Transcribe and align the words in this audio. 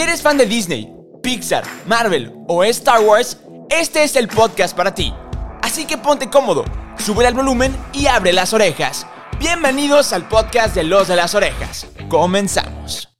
Si 0.00 0.04
eres 0.04 0.22
fan 0.22 0.38
de 0.38 0.46
Disney, 0.46 0.90
Pixar, 1.22 1.62
Marvel 1.84 2.32
o 2.48 2.64
Star 2.64 3.02
Wars, 3.02 3.36
este 3.68 4.02
es 4.02 4.16
el 4.16 4.28
podcast 4.28 4.74
para 4.74 4.94
ti. 4.94 5.12
Así 5.60 5.86
que 5.86 5.98
ponte 5.98 6.30
cómodo, 6.30 6.64
sube 6.96 7.26
el 7.26 7.34
volumen 7.34 7.76
y 7.92 8.06
abre 8.06 8.32
las 8.32 8.54
orejas. 8.54 9.06
Bienvenidos 9.38 10.14
al 10.14 10.26
podcast 10.26 10.74
de 10.74 10.84
Los 10.84 11.08
de 11.08 11.16
las 11.16 11.34
Orejas. 11.34 11.86
Comenzamos. 12.08 13.10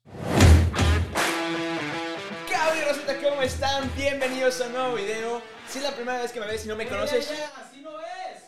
¿Qué 2.48 3.28
¿Cómo 3.28 3.42
están? 3.42 3.92
Bienvenidos 3.94 4.58
a 4.62 4.66
un 4.68 4.72
nuevo 4.72 4.94
video. 4.94 5.42
Si 5.68 5.80
es 5.80 5.84
la 5.84 5.94
primera 5.94 6.22
vez 6.22 6.32
que 6.32 6.40
me 6.40 6.46
ves 6.46 6.64
y 6.64 6.68
no 6.68 6.76
me 6.76 6.86
conoces... 6.88 7.30
así 7.62 7.82
no 7.82 8.00
es. 8.00 8.42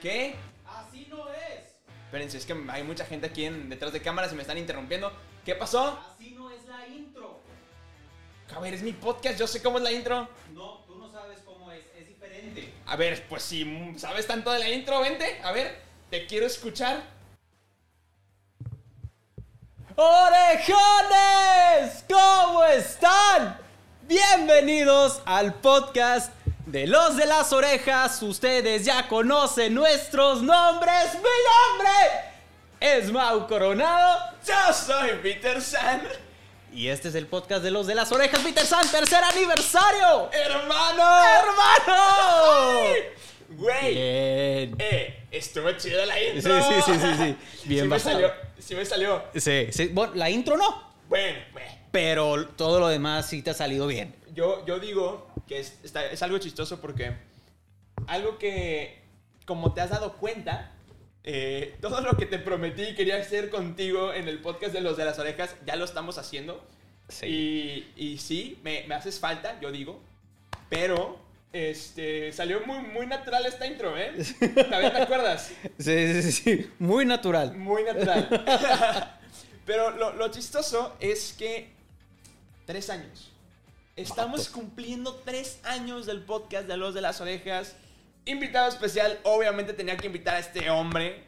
¿Qué? 0.00 0.34
Así 0.64 1.06
no 1.10 1.28
es. 1.28 1.74
Espérense, 2.06 2.38
es 2.38 2.46
que 2.46 2.56
hay 2.70 2.84
mucha 2.84 3.04
gente 3.04 3.26
aquí 3.26 3.44
en- 3.44 3.68
detrás 3.68 3.92
de 3.92 4.00
cámaras 4.00 4.32
y 4.32 4.34
me 4.34 4.40
están 4.40 4.56
interrumpiendo. 4.56 5.12
¿Qué 5.44 5.54
pasó? 5.54 6.00
Así 6.14 6.30
A 8.54 8.60
ver, 8.60 8.74
es 8.74 8.82
mi 8.82 8.92
podcast, 8.92 9.38
yo 9.38 9.46
sé 9.46 9.62
cómo 9.62 9.78
es 9.78 9.84
la 9.84 9.92
intro. 9.92 10.28
No, 10.52 10.84
tú 10.86 10.96
no 10.96 11.10
sabes 11.10 11.40
cómo 11.44 11.70
es. 11.72 11.84
Es 11.98 12.06
diferente. 12.08 12.72
A 12.86 12.96
ver, 12.96 13.26
pues 13.28 13.42
si 13.42 13.94
sabes 13.98 14.26
tanto 14.26 14.50
de 14.50 14.60
la 14.60 14.70
intro, 14.70 15.00
vente. 15.00 15.40
A 15.42 15.52
ver, 15.52 15.80
te 16.10 16.26
quiero 16.26 16.46
escuchar. 16.46 17.02
¡Orejones! 19.96 20.74
¿Cómo 22.08 22.64
están? 22.64 23.58
Bienvenidos 24.02 25.20
al 25.24 25.54
podcast 25.54 26.32
de 26.66 26.86
los 26.86 27.16
de 27.16 27.26
las 27.26 27.52
orejas. 27.52 28.22
Ustedes 28.22 28.84
ya 28.84 29.08
conocen 29.08 29.74
nuestros 29.74 30.42
nombres. 30.42 31.14
¡Mi 31.14 31.20
nombre 31.20 31.90
es 32.80 33.10
Mau 33.10 33.46
Coronado! 33.46 34.34
Yo 34.46 34.72
soy 34.72 35.10
Peter 35.22 35.60
San. 35.60 36.25
Y 36.76 36.88
este 36.88 37.08
es 37.08 37.14
el 37.14 37.26
podcast 37.26 37.62
de 37.64 37.70
los 37.70 37.86
de 37.86 37.94
las 37.94 38.12
orejas. 38.12 38.38
Peter 38.40 38.64
San, 38.66 38.86
tercer 38.90 39.24
aniversario. 39.24 40.30
¡Hermano! 40.30 41.24
¡Hermano! 41.24 42.82
Güey. 43.48 43.94
Bien. 43.94 44.76
Eh, 44.78 45.26
estuvo 45.30 45.72
chido 45.72 46.04
la 46.04 46.14
Sí, 46.16 46.20
intro. 46.34 46.62
sí, 46.62 46.74
sí, 46.84 46.92
sí, 47.00 47.08
sí. 47.16 47.36
Bien 47.68 47.84
sí 47.84 47.88
me 47.88 47.98
salió, 47.98 48.32
sí 48.58 48.74
me 48.74 48.84
salió. 48.84 49.22
Sí, 49.36 49.68
sí. 49.70 49.86
Bueno, 49.88 50.14
la 50.16 50.28
intro 50.28 50.56
no. 50.58 50.92
Bueno, 51.08 51.38
bueno. 51.52 51.70
Pero 51.92 52.46
todo 52.48 52.78
lo 52.80 52.88
demás 52.88 53.26
sí 53.26 53.40
te 53.40 53.50
ha 53.50 53.54
salido 53.54 53.86
bien. 53.86 54.14
Yo, 54.34 54.66
yo 54.66 54.78
digo 54.78 55.28
que 55.48 55.60
es, 55.60 55.78
está- 55.82 56.04
es 56.10 56.22
algo 56.22 56.36
chistoso 56.38 56.80
porque 56.82 57.16
algo 58.06 58.36
que, 58.36 59.02
como 59.46 59.72
te 59.72 59.80
has 59.80 59.88
dado 59.90 60.12
cuenta, 60.18 60.72
eh, 61.26 61.76
todo 61.80 62.00
lo 62.00 62.16
que 62.16 62.24
te 62.24 62.38
prometí 62.38 62.82
y 62.82 62.94
quería 62.94 63.16
hacer 63.16 63.50
contigo 63.50 64.12
en 64.14 64.28
el 64.28 64.38
podcast 64.38 64.72
de 64.72 64.80
los 64.80 64.96
de 64.96 65.04
las 65.04 65.18
orejas, 65.18 65.56
ya 65.66 65.76
lo 65.76 65.84
estamos 65.84 66.18
haciendo. 66.18 66.64
Y, 67.22 67.84
y 67.96 68.18
sí, 68.18 68.58
me, 68.62 68.84
me 68.88 68.94
haces 68.94 69.18
falta, 69.18 69.60
yo 69.60 69.70
digo. 69.72 70.00
Pero 70.68 71.18
este, 71.52 72.32
salió 72.32 72.60
muy, 72.66 72.78
muy 72.78 73.06
natural 73.06 73.44
esta 73.46 73.66
intro, 73.66 73.96
¿eh? 73.98 74.12
¿También 74.70 74.92
te 74.92 75.02
acuerdas? 75.02 75.50
Sí, 75.78 76.22
sí, 76.22 76.32
sí. 76.32 76.70
Muy 76.78 77.04
natural. 77.04 77.56
Muy 77.56 77.82
natural. 77.82 78.44
Pero 79.66 79.90
lo, 79.90 80.12
lo 80.14 80.28
chistoso 80.28 80.96
es 81.00 81.34
que 81.36 81.70
tres 82.66 82.88
años. 82.88 83.32
Estamos 83.96 84.48
cumpliendo 84.48 85.14
tres 85.24 85.58
años 85.64 86.06
del 86.06 86.20
podcast 86.20 86.68
de 86.68 86.76
Los 86.76 86.94
de 86.94 87.00
las 87.00 87.20
Orejas. 87.20 87.74
Invitado 88.26 88.68
especial, 88.68 89.18
obviamente 89.24 89.72
tenía 89.72 89.96
que 89.96 90.06
invitar 90.06 90.34
a 90.34 90.38
este 90.40 90.68
hombre. 90.70 91.24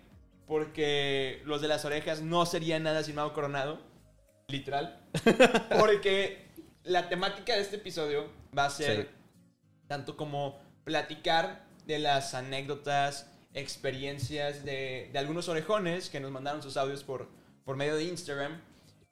Porque 0.46 1.42
Los 1.44 1.60
de 1.60 1.68
las 1.68 1.84
Orejas 1.84 2.22
no 2.22 2.46
sería 2.46 2.78
nada 2.78 3.02
sin 3.02 3.14
Mau 3.14 3.32
Coronado. 3.32 3.80
Literal. 4.48 4.98
Porque 5.78 6.48
la 6.84 7.08
temática 7.08 7.54
de 7.54 7.60
este 7.60 7.76
episodio 7.76 8.30
va 8.56 8.64
a 8.66 8.70
ser 8.70 9.02
Sí. 9.02 9.08
tanto 9.86 10.16
como 10.16 10.58
platicar 10.84 11.66
de 11.86 11.98
las 11.98 12.32
anécdotas, 12.34 13.30
experiencias 13.52 14.64
de, 14.64 15.10
de 15.12 15.18
algunos 15.18 15.48
orejones 15.48 16.08
que 16.08 16.18
nos 16.20 16.30
mandaron 16.30 16.62
sus 16.62 16.76
audios 16.78 17.04
por, 17.04 17.28
por 17.64 17.76
medio 17.76 17.94
de 17.96 18.04
Instagram. 18.04 18.60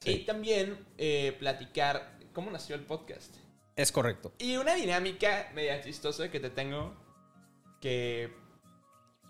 Sí. 0.01 0.11
Y 0.13 0.19
también 0.25 0.79
eh, 0.97 1.37
platicar 1.39 2.19
cómo 2.33 2.51
nació 2.51 2.77
el 2.77 2.83
podcast. 2.83 3.35
Es 3.77 3.93
correcto. 3.93 4.33
Y 4.39 4.57
una 4.57 4.75
dinámica 4.75 5.51
media 5.55 5.83
chistosa 5.83 6.31
que 6.31 6.41
te 6.41 6.49
tengo 6.49 6.95
que 7.81 8.33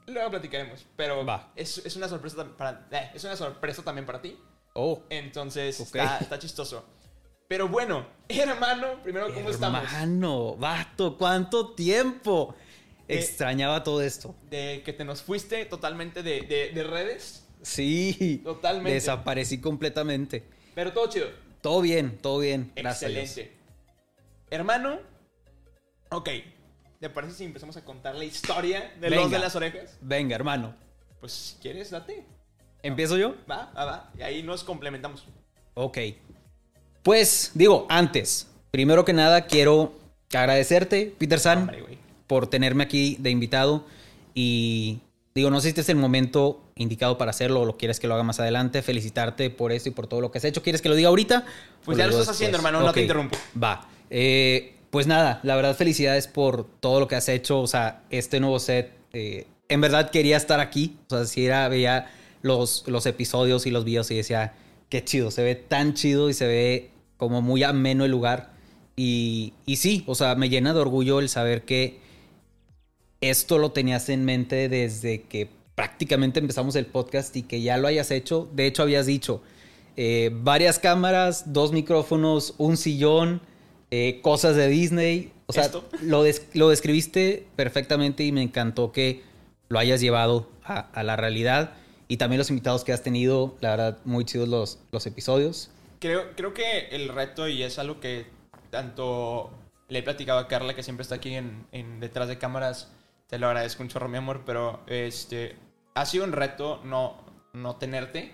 luego 0.07 0.31
platicaremos. 0.31 0.87
Pero 0.97 1.25
Va. 1.25 1.53
Es, 1.57 1.79
es 1.79 1.97
una 1.97 2.09
sorpresa 2.09 2.45
para, 2.57 2.87
eh, 2.91 3.11
es 3.15 3.25
una 3.25 3.37
sorpresa 3.37 3.83
también 3.83 4.07
para 4.07 4.21
ti. 4.21 4.39
Oh. 4.75 5.03
Entonces 5.11 5.81
está, 5.81 6.19
está 6.19 6.39
chistoso. 6.39 6.85
Pero 7.49 7.69
bueno, 7.69 8.07
hermano, 8.29 9.03
primero, 9.03 9.33
¿cómo 9.33 9.51
estamos? 9.51 9.83
Hermano, 9.85 10.57
vato, 10.57 11.17
¿cuánto 11.17 11.75
tiempo? 11.75 12.55
Eh, 13.09 13.19
Extrañaba 13.19 13.85
todo 13.85 14.03
esto. 14.03 14.35
De 14.51 14.83
que 14.85 14.93
te 14.93 15.05
nos 15.05 15.23
fuiste 15.23 15.65
totalmente 15.67 16.23
de, 16.25 16.43
de- 16.43 16.71
de 16.71 16.83
redes. 16.85 17.45
Sí. 17.63 18.41
Totalmente. 18.45 18.93
Desaparecí 18.95 19.61
completamente. 19.61 20.45
Pero 20.75 20.93
todo 20.93 21.09
chido. 21.09 21.29
Todo 21.63 21.81
bien, 21.81 22.19
todo 22.19 22.39
bien. 22.41 22.73
Gracias. 22.77 23.11
Excelente. 23.13 23.57
Hermano, 24.51 24.99
ok. 26.11 26.29
¿Te 27.07 27.11
parece 27.11 27.35
si 27.35 27.45
empezamos 27.45 27.77
a 27.77 27.85
contar 27.85 28.17
la 28.17 28.25
historia 28.25 28.93
de 29.01 29.11
los 29.11 29.21
Venga. 29.21 29.37
de 29.37 29.45
las 29.45 29.55
orejas? 29.55 29.97
Venga, 30.01 30.35
hermano. 30.35 30.75
Pues 31.21 31.31
si 31.31 31.57
quieres, 31.63 31.93
date. 31.93 32.27
¿Empiezo 32.83 33.17
yo? 33.17 33.37
Va, 33.49 33.71
va, 33.77 33.85
va. 33.85 34.11
Y 34.19 34.23
ahí 34.23 34.43
nos 34.43 34.65
complementamos. 34.65 35.25
Ok. 35.75 35.99
Pues, 37.05 37.53
digo, 37.55 37.87
antes, 37.89 38.49
primero 38.73 39.05
que 39.05 39.13
nada 39.13 39.47
quiero 39.47 39.95
agradecerte, 40.35 41.15
Peter 41.17 41.39
San, 41.39 41.61
Hombre, 41.61 41.97
por 42.27 42.49
tenerme 42.49 42.83
aquí 42.83 43.17
de 43.21 43.31
invitado. 43.31 43.87
Y 44.35 44.99
digo, 45.33 45.49
no 45.51 45.61
sé 45.61 45.67
si 45.67 45.69
este 45.69 45.83
es 45.83 45.89
el 45.91 45.95
momento 45.99 46.61
indicado 46.75 47.19
para 47.19 47.31
hacerlo 47.31 47.61
o 47.61 47.65
lo 47.67 47.77
quieres 47.77 48.01
que 48.01 48.09
lo 48.09 48.15
haga 48.15 48.25
más 48.25 48.41
adelante. 48.41 48.83
Felicitarte 48.83 49.49
por 49.51 49.71
esto 49.71 49.91
y 49.91 49.93
por 49.93 50.09
todo 50.09 50.21
lo 50.21 50.33
que 50.33 50.39
has 50.39 50.45
hecho. 50.45 50.61
¿Quieres 50.61 50.83
que 50.83 50.89
lo 50.89 50.97
diga 50.97 51.11
ahorita? 51.11 51.47
Pues 51.85 51.99
ya 51.99 52.09
lo 52.09 52.15
estás 52.15 52.31
haciendo, 52.31 52.57
hermano, 52.57 52.81
no 52.81 52.93
te 52.93 53.03
interrumpo. 53.03 53.39
Va. 53.63 53.89
Eh, 54.11 54.76
pues 54.97 55.07
nada, 55.07 55.41
la 55.43 55.57
verdad, 55.57 55.77
felicidades 55.77 56.27
por 56.27 56.65
todo 56.81 57.01
lo 57.01 57.07
que 57.07 57.17
has 57.17 57.29
hecho. 57.29 57.61
O 57.61 57.67
sea, 57.67 58.01
este 58.09 58.41
nuevo 58.41 58.59
set. 58.59 58.95
eh, 59.13 59.47
en 59.69 59.83
verdad 59.83 60.11
quería 60.11 60.39
estar 60.39 60.59
aquí. 60.59 60.97
O 61.11 61.17
sea, 61.17 61.27
si 61.27 61.45
era, 61.45 61.69
veía 61.69 62.11
los, 62.41 62.83
los 62.87 63.05
episodios 63.05 63.67
y 63.67 63.71
los 63.71 63.85
videos 63.85 64.11
y 64.11 64.17
decía, 64.17 64.55
qué 64.89 65.05
chido, 65.05 65.31
se 65.31 65.43
ve 65.43 65.55
tan 65.55 65.93
chido 65.93 66.31
y 66.31 66.33
se 66.33 66.47
ve 66.47 66.91
como 67.19 67.43
muy 67.43 67.63
ameno 67.63 68.07
el 68.07 68.11
lugar. 68.11 68.55
Y, 68.97 69.53
y 69.67 69.77
sí, 69.77 70.03
o 70.07 70.15
sea, 70.15 70.35
me 70.35 70.49
llena 70.49 70.73
de 70.73 70.81
orgullo 70.81 71.21
el 71.21 71.29
saber 71.29 71.67
que 71.67 72.01
esto 73.21 73.59
lo 73.59 73.73
tenías 73.73 74.09
en 74.09 74.25
mente 74.25 74.71
desde 74.71 75.25
que 75.25 75.51
prácticamente 75.75 76.41
empezamos 76.41 76.75
el 76.75 76.87
podcast 76.87 77.37
y 77.37 77.43
que 77.43 77.61
ya 77.61 77.77
lo 77.77 77.87
hayas 77.87 78.11
hecho. 78.11 78.49
De 78.55 78.65
hecho, 78.65 78.83
habías 78.83 79.05
dicho 79.05 79.43
eh, 79.99 80.31
varias 80.33 80.79
cámaras, 80.79 81.53
dos 81.53 81.73
micrófonos, 81.73 82.55
un 82.57 82.79
sillón, 82.79 83.43
eh, 83.91 84.21
cosas 84.23 84.57
de 84.57 84.69
Disney. 84.69 85.33
O 85.47 85.53
sea, 85.53 85.65
¿Esto? 85.65 85.89
lo, 86.03 86.23
des- 86.23 86.47
lo 86.55 86.69
describiste 86.69 87.47
perfectamente 87.57 88.25
y 88.25 88.33
me 88.33 88.43
encantó 88.43 88.93
que 88.93 89.23
lo 89.69 89.79
hayas 89.79 90.01
llevado 90.01 90.49
a, 90.65 90.81
a 90.93 91.03
la 91.03 91.17
realidad. 91.17 91.75
Y 92.09 92.19
también 92.19 92.39
los 92.39 92.51
invitados 92.51 92.85
que 92.85 92.93
has 92.93 93.03
tenido, 93.03 93.57
la 93.61 93.71
verdad, 93.71 93.99
muy 94.05 94.25
chidos 94.25 94.49
los, 94.49 94.79
los 94.93 95.07
episodios. 95.07 95.71
Creo, 95.99 96.37
creo 96.37 96.55
que 96.55 96.89
el 96.93 97.09
reto, 97.09 97.49
y 97.49 97.63
es 97.63 97.79
algo 97.79 97.99
que 98.01 98.27
tanto 98.71 99.51
le 99.89 100.01
he 100.01 100.03
platicado 100.03 100.39
a 100.39 100.47
Carla, 100.47 100.75
que 100.75 100.83
siempre 100.83 101.03
está 101.03 101.17
aquí 101.17 101.35
en, 101.35 101.67
en 101.73 101.99
detrás 102.01 102.29
de 102.29 102.39
cámaras, 102.39 102.93
te 103.29 103.39
lo 103.39 103.47
agradezco 103.49 103.83
un 103.83 103.89
chorro, 103.89 104.09
mi 104.09 104.19
amor, 104.19 104.43
pero 104.47 104.81
este, 104.87 105.57
ha 105.95 106.07
sido 106.07 106.25
un 106.25 106.33
reto 106.33 106.81
no, 106.85 107.17
no 107.53 107.77
tenerte 107.77 108.33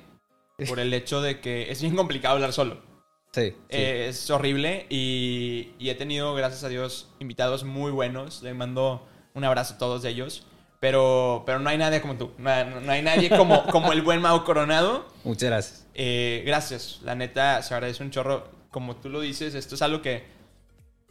por 0.69 0.79
el 0.81 0.93
hecho 0.93 1.23
de 1.23 1.41
que 1.41 1.71
es 1.71 1.81
bien 1.81 1.97
complicado 1.97 2.35
hablar 2.35 2.53
solo. 2.53 2.83
Sí. 3.33 3.51
sí. 3.51 3.57
Eh, 3.71 4.07
es 4.11 4.31
horrible 4.31 4.87
y, 4.91 5.71
y 5.79 5.89
he 5.91 5.95
tenido, 5.95 6.35
gracias 6.35 6.65
a 6.65 6.69
Dios, 6.69 7.09
invitados 7.19 7.65
muy 7.65 7.91
buenos. 7.91 8.43
Le 8.43 8.53
mando 8.55 9.07
un 9.35 9.45
abrazo 9.45 9.75
a 9.75 9.79
todos 9.79 10.05
ellos. 10.05 10.45
Pero, 10.81 11.45
pero 11.47 11.61
no 11.61 11.71
hay 11.71 11.79
nadie 11.79 12.01
como 12.01 12.17
tú. 12.17 12.33
No, 12.39 12.51
hay- 12.51 12.67
no 12.83 12.91
hay 12.93 13.03
nadie 13.03 13.31
como, 13.31 13.65
como 13.71 13.93
el 13.93 14.03
buen 14.03 14.21
Mau 14.21 14.43
Coronado. 14.45 15.07
Muchas 15.23 15.49
gracias. 15.49 15.87
Eh, 15.95 16.43
gracias. 16.45 16.99
La 17.05 17.15
neta, 17.15 17.63
se 17.63 17.73
agradece 17.73 18.03
un 18.03 18.11
chorro. 18.11 18.49
Como 18.71 18.97
tú 18.97 19.09
lo 19.09 19.21
dices, 19.21 19.55
esto 19.55 19.77
es 19.77 19.83
algo 19.83 20.03
que 20.03 20.25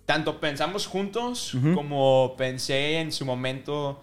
tanto 0.06 0.40
pensamos 0.42 0.88
juntos 0.88 1.54
como 1.74 2.36
pensé 2.38 3.00
en 3.00 3.12
su 3.14 3.24
momento. 3.26 4.02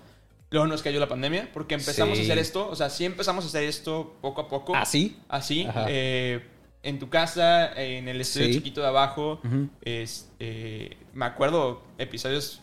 Luego 0.50 0.66
nos 0.66 0.82
cayó 0.82 0.98
la 1.00 1.08
pandemia 1.08 1.50
porque 1.52 1.75
empezamos 1.75 2.16
Sí. 2.16 2.22
a 2.22 2.25
hacer 2.26 2.38
esto. 2.38 2.66
O 2.70 2.75
sea, 2.75 2.88
sí 2.88 3.04
empezamos 3.04 3.44
a 3.44 3.48
hacer 3.48 3.64
esto 3.64 4.16
poco 4.22 4.40
a 4.40 4.48
poco. 4.48 4.75
¿Ah, 4.75 4.87
sí? 4.87 5.19
Así. 5.28 5.66
Ajá. 5.66 5.84
eh, 5.88 6.43
en 6.82 6.98
tu 6.98 7.08
casa, 7.10 7.72
en 7.80 8.08
el 8.08 8.20
estudio 8.20 8.46
Sí. 8.48 8.54
chiquito 8.54 8.80
de 8.80 8.86
abajo. 8.88 9.40
Ujú. 9.44 9.69
es, 9.82 10.30
eh, 10.38 10.96
me 11.12 11.25
acuerdo 11.26 11.82
episodios, 11.98 12.60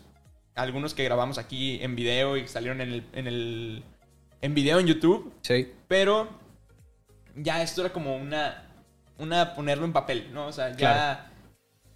algunos 0.54 0.94
que 0.94 1.04
grabamos 1.04 1.36
aquí 1.38 1.78
en 1.82 1.94
video 1.96 2.36
y 2.36 2.42
que 2.42 2.48
salieron 2.48 2.80
en 2.80 2.92
el, 2.92 3.04
en 3.12 3.26
el 3.26 3.82
en 4.42 4.54
video 4.54 4.78
en 4.78 4.86
YouTube. 4.86 5.32
Sí. 5.42 5.72
Pero 5.88 6.28
ya 7.34 7.62
esto 7.62 7.82
era 7.82 7.92
como 7.92 8.16
una, 8.16 8.64
una 9.18 9.54
ponerlo 9.54 9.84
en 9.84 9.92
papel, 9.92 10.32
¿no? 10.32 10.46
O 10.46 10.52
sea, 10.52 10.70
ya 10.70 10.76
Claro. 10.76 11.20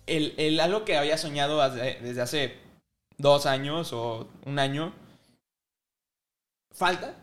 el, 0.07 0.35
el 0.37 0.61
algo 0.61 0.85
que 0.85 0.97
había 0.97 1.17
soñado 1.17 1.59
desde 1.71 2.21
hace 2.21 2.55
dos 3.19 3.47
años 3.47 3.93
o 3.93 4.29
un 4.47 4.59
año 4.59 4.93
falta 6.73 7.15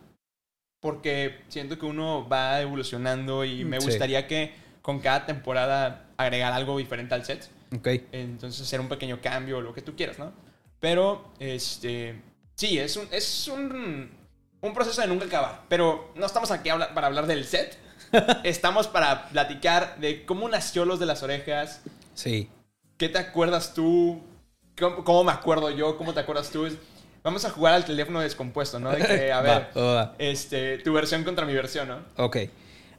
porque 0.80 1.40
siento 1.48 1.80
que 1.80 1.86
uno 1.86 2.28
va 2.30 2.62
evolucionando 2.62 3.44
y 3.44 3.66
me 3.66 3.80
Sí. 3.82 3.88
gustaría 3.88 4.28
que 4.28 4.54
con 4.88 5.00
cada 5.02 5.26
temporada 5.26 6.06
agregar 6.16 6.54
algo 6.54 6.78
diferente 6.78 7.14
al 7.14 7.26
set. 7.26 7.50
Ok. 7.76 7.90
Entonces 8.14 8.62
hacer 8.62 8.80
un 8.80 8.88
pequeño 8.88 9.20
cambio, 9.22 9.60
lo 9.60 9.74
que 9.74 9.82
tú 9.82 9.98
quieras, 9.98 10.18
¿no? 10.18 10.32
Pero, 10.80 11.34
este, 11.40 12.22
sí, 12.56 12.80
es 12.80 12.96
un, 12.96 13.06
es 13.12 13.50
un, 13.50 14.10
un 14.62 14.74
proceso 14.74 15.02
de 15.02 15.08
nunca 15.08 15.26
acabar. 15.26 15.64
Pero 15.68 16.14
no 16.16 16.26
estamos 16.26 16.52
aquí 16.52 16.70
habla- 16.70 16.94
para 16.94 17.08
hablar 17.08 17.28
del 17.28 17.44
set. 17.44 17.78
estamos 18.46 18.88
para 18.88 19.28
platicar 19.28 19.98
de 20.00 20.26
cómo 20.26 20.48
nació 20.48 20.86
Los 20.86 21.00
de 21.02 21.06
las 21.06 21.22
Orejas. 21.22 21.82
Sí. 22.14 22.50
¿Qué 22.98 23.10
te 23.10 23.18
acuerdas 23.18 23.74
tú? 23.74 24.22
¿Cómo, 24.80 25.04
cómo 25.04 25.26
me 25.26 25.34
acuerdo 25.34 25.70
yo? 25.70 25.98
¿Cómo 25.98 26.14
te 26.14 26.22
acuerdas 26.22 26.50
tú? 26.50 26.66
Vamos 27.24 27.44
a 27.44 27.50
jugar 27.50 27.74
al 27.74 27.84
teléfono 27.84 28.22
descompuesto, 28.22 28.80
¿no? 28.80 28.92
De 28.92 29.06
que, 29.06 29.34
a 29.34 29.42
ver, 29.42 29.68
va, 29.76 29.82
va. 29.94 30.16
este, 30.18 30.78
tu 30.78 30.94
versión 30.94 31.26
contra 31.26 31.46
mi 31.46 31.54
versión, 31.54 31.90
¿no? 31.90 32.00
Ok. 32.24 32.38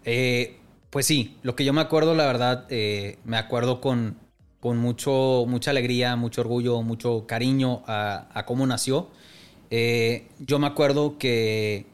Eh, 0.05 0.59
pues 0.91 1.07
sí, 1.07 1.37
lo 1.43 1.55
que 1.55 1.65
yo 1.65 1.73
me 1.73 1.81
acuerdo, 1.81 2.15
la 2.15 2.27
verdad, 2.27 2.67
eh, 2.71 3.19
me 3.25 3.37
acuerdo 3.37 3.81
con, 3.81 4.17
con 4.61 4.79
mucho, 4.79 5.45
mucha 5.47 5.71
alegría, 5.71 6.17
mucho 6.17 6.41
orgullo, 6.41 6.83
mucho 6.83 7.27
cariño 7.27 7.83
a, 7.87 8.45
cómo 8.47 8.67
nació. 8.67 9.09
Eh, 9.71 10.29
yo 10.39 10.59
me 10.59 10.67
acuerdo 10.67 11.19
que 11.19 11.87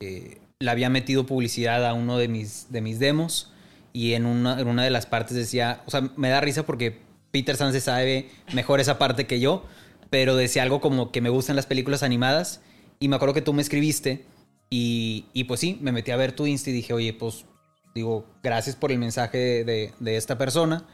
eh, 0.00 0.38
le 0.60 0.70
había 0.70 0.88
metido 0.88 1.26
publicidad 1.26 1.86
a 1.86 1.92
uno 1.92 2.16
de 2.16 2.28
mis, 2.28 2.72
de 2.72 2.80
mis 2.80 2.98
demos 2.98 3.52
y 3.92 4.14
en 4.14 4.24
una, 4.24 4.58
en 4.60 4.68
una 4.68 4.82
de 4.82 4.90
las 4.90 5.06
partes 5.06 5.36
decía, 5.36 5.82
o 5.86 5.90
sea, 5.90 6.10
me 6.16 6.30
da 6.30 6.40
risa 6.40 6.64
porque 6.64 7.00
Peter 7.30 7.56
Sanse 7.56 7.80
sabe 7.80 8.30
mejor 8.54 8.80
esa 8.80 8.98
parte 8.98 9.26
que 9.26 9.40
yo, 9.40 9.64
pero 10.08 10.36
decía 10.36 10.62
algo 10.62 10.80
como 10.80 11.12
que 11.12 11.20
me 11.20 11.28
gustan 11.28 11.56
las 11.56 11.66
películas 11.66 12.02
animadas 12.02 12.62
y 12.98 13.08
me 13.08 13.16
acuerdo 13.16 13.34
que 13.34 13.42
tú 13.42 13.52
me 13.52 13.60
escribiste 13.60 14.24
y, 14.70 15.26
y 15.34 15.44
pues 15.44 15.60
sí, 15.60 15.78
me 15.82 15.92
metí 15.92 16.12
a 16.12 16.16
ver 16.16 16.32
tu 16.32 16.46
Insta 16.46 16.70
y 16.70 16.72
dije, 16.72 16.94
oye, 16.94 17.12
pues 17.12 17.44
digo, 17.98 18.24
gracias 18.42 18.76
por 18.76 18.90
el 18.90 18.98
mensaje 18.98 19.64
de, 19.64 19.92
de 19.98 20.16
esta 20.16 20.38
persona. 20.38 20.84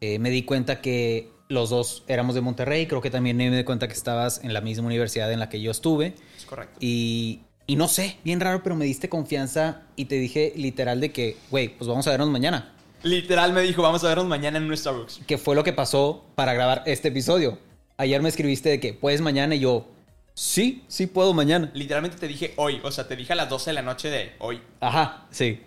Eh, 0.00 0.18
me 0.18 0.30
di 0.30 0.42
cuenta 0.42 0.80
que 0.80 1.30
los 1.48 1.70
dos 1.70 2.04
éramos 2.08 2.34
de 2.34 2.40
Monterrey, 2.40 2.86
creo 2.86 3.00
que 3.00 3.10
también 3.10 3.36
me 3.36 3.50
di 3.50 3.64
cuenta 3.64 3.88
que 3.88 3.94
estabas 3.94 4.42
en 4.42 4.52
la 4.52 4.60
misma 4.60 4.86
universidad 4.86 5.32
en 5.32 5.40
la 5.40 5.48
que 5.48 5.60
yo 5.60 5.70
estuve. 5.70 6.14
Es 6.36 6.44
correcto. 6.44 6.76
Y, 6.80 7.40
y 7.66 7.76
no 7.76 7.88
sé, 7.88 8.16
bien 8.24 8.40
raro, 8.40 8.62
pero 8.62 8.76
me 8.76 8.84
diste 8.84 9.08
confianza 9.08 9.82
y 9.96 10.06
te 10.06 10.16
dije 10.16 10.52
literal 10.56 11.00
de 11.00 11.12
que, 11.12 11.36
güey, 11.50 11.68
pues 11.68 11.88
vamos 11.88 12.06
a 12.06 12.10
vernos 12.10 12.30
mañana. 12.30 12.72
Literal 13.02 13.52
me 13.52 13.62
dijo, 13.62 13.82
vamos 13.82 14.02
a 14.04 14.08
vernos 14.08 14.26
mañana 14.26 14.58
en 14.58 14.64
un 14.64 14.76
Starbucks. 14.76 15.20
Que 15.26 15.38
fue 15.38 15.54
lo 15.54 15.62
que 15.62 15.72
pasó 15.72 16.24
para 16.34 16.54
grabar 16.54 16.82
este 16.86 17.08
episodio. 17.08 17.58
Ayer 17.96 18.20
me 18.20 18.28
escribiste 18.28 18.68
de 18.68 18.80
que 18.80 18.92
puedes 18.92 19.20
mañana 19.20 19.54
y 19.54 19.60
yo, 19.60 19.86
sí, 20.34 20.84
sí 20.88 21.06
puedo 21.06 21.32
mañana. 21.32 21.70
Literalmente 21.74 22.18
te 22.18 22.28
dije 22.28 22.52
hoy, 22.56 22.80
o 22.82 22.90
sea, 22.90 23.06
te 23.08 23.16
dije 23.16 23.32
a 23.32 23.36
las 23.36 23.48
12 23.48 23.70
de 23.70 23.74
la 23.74 23.82
noche 23.82 24.10
de 24.10 24.32
hoy. 24.38 24.60
Ajá, 24.80 25.26
sí. 25.30 25.60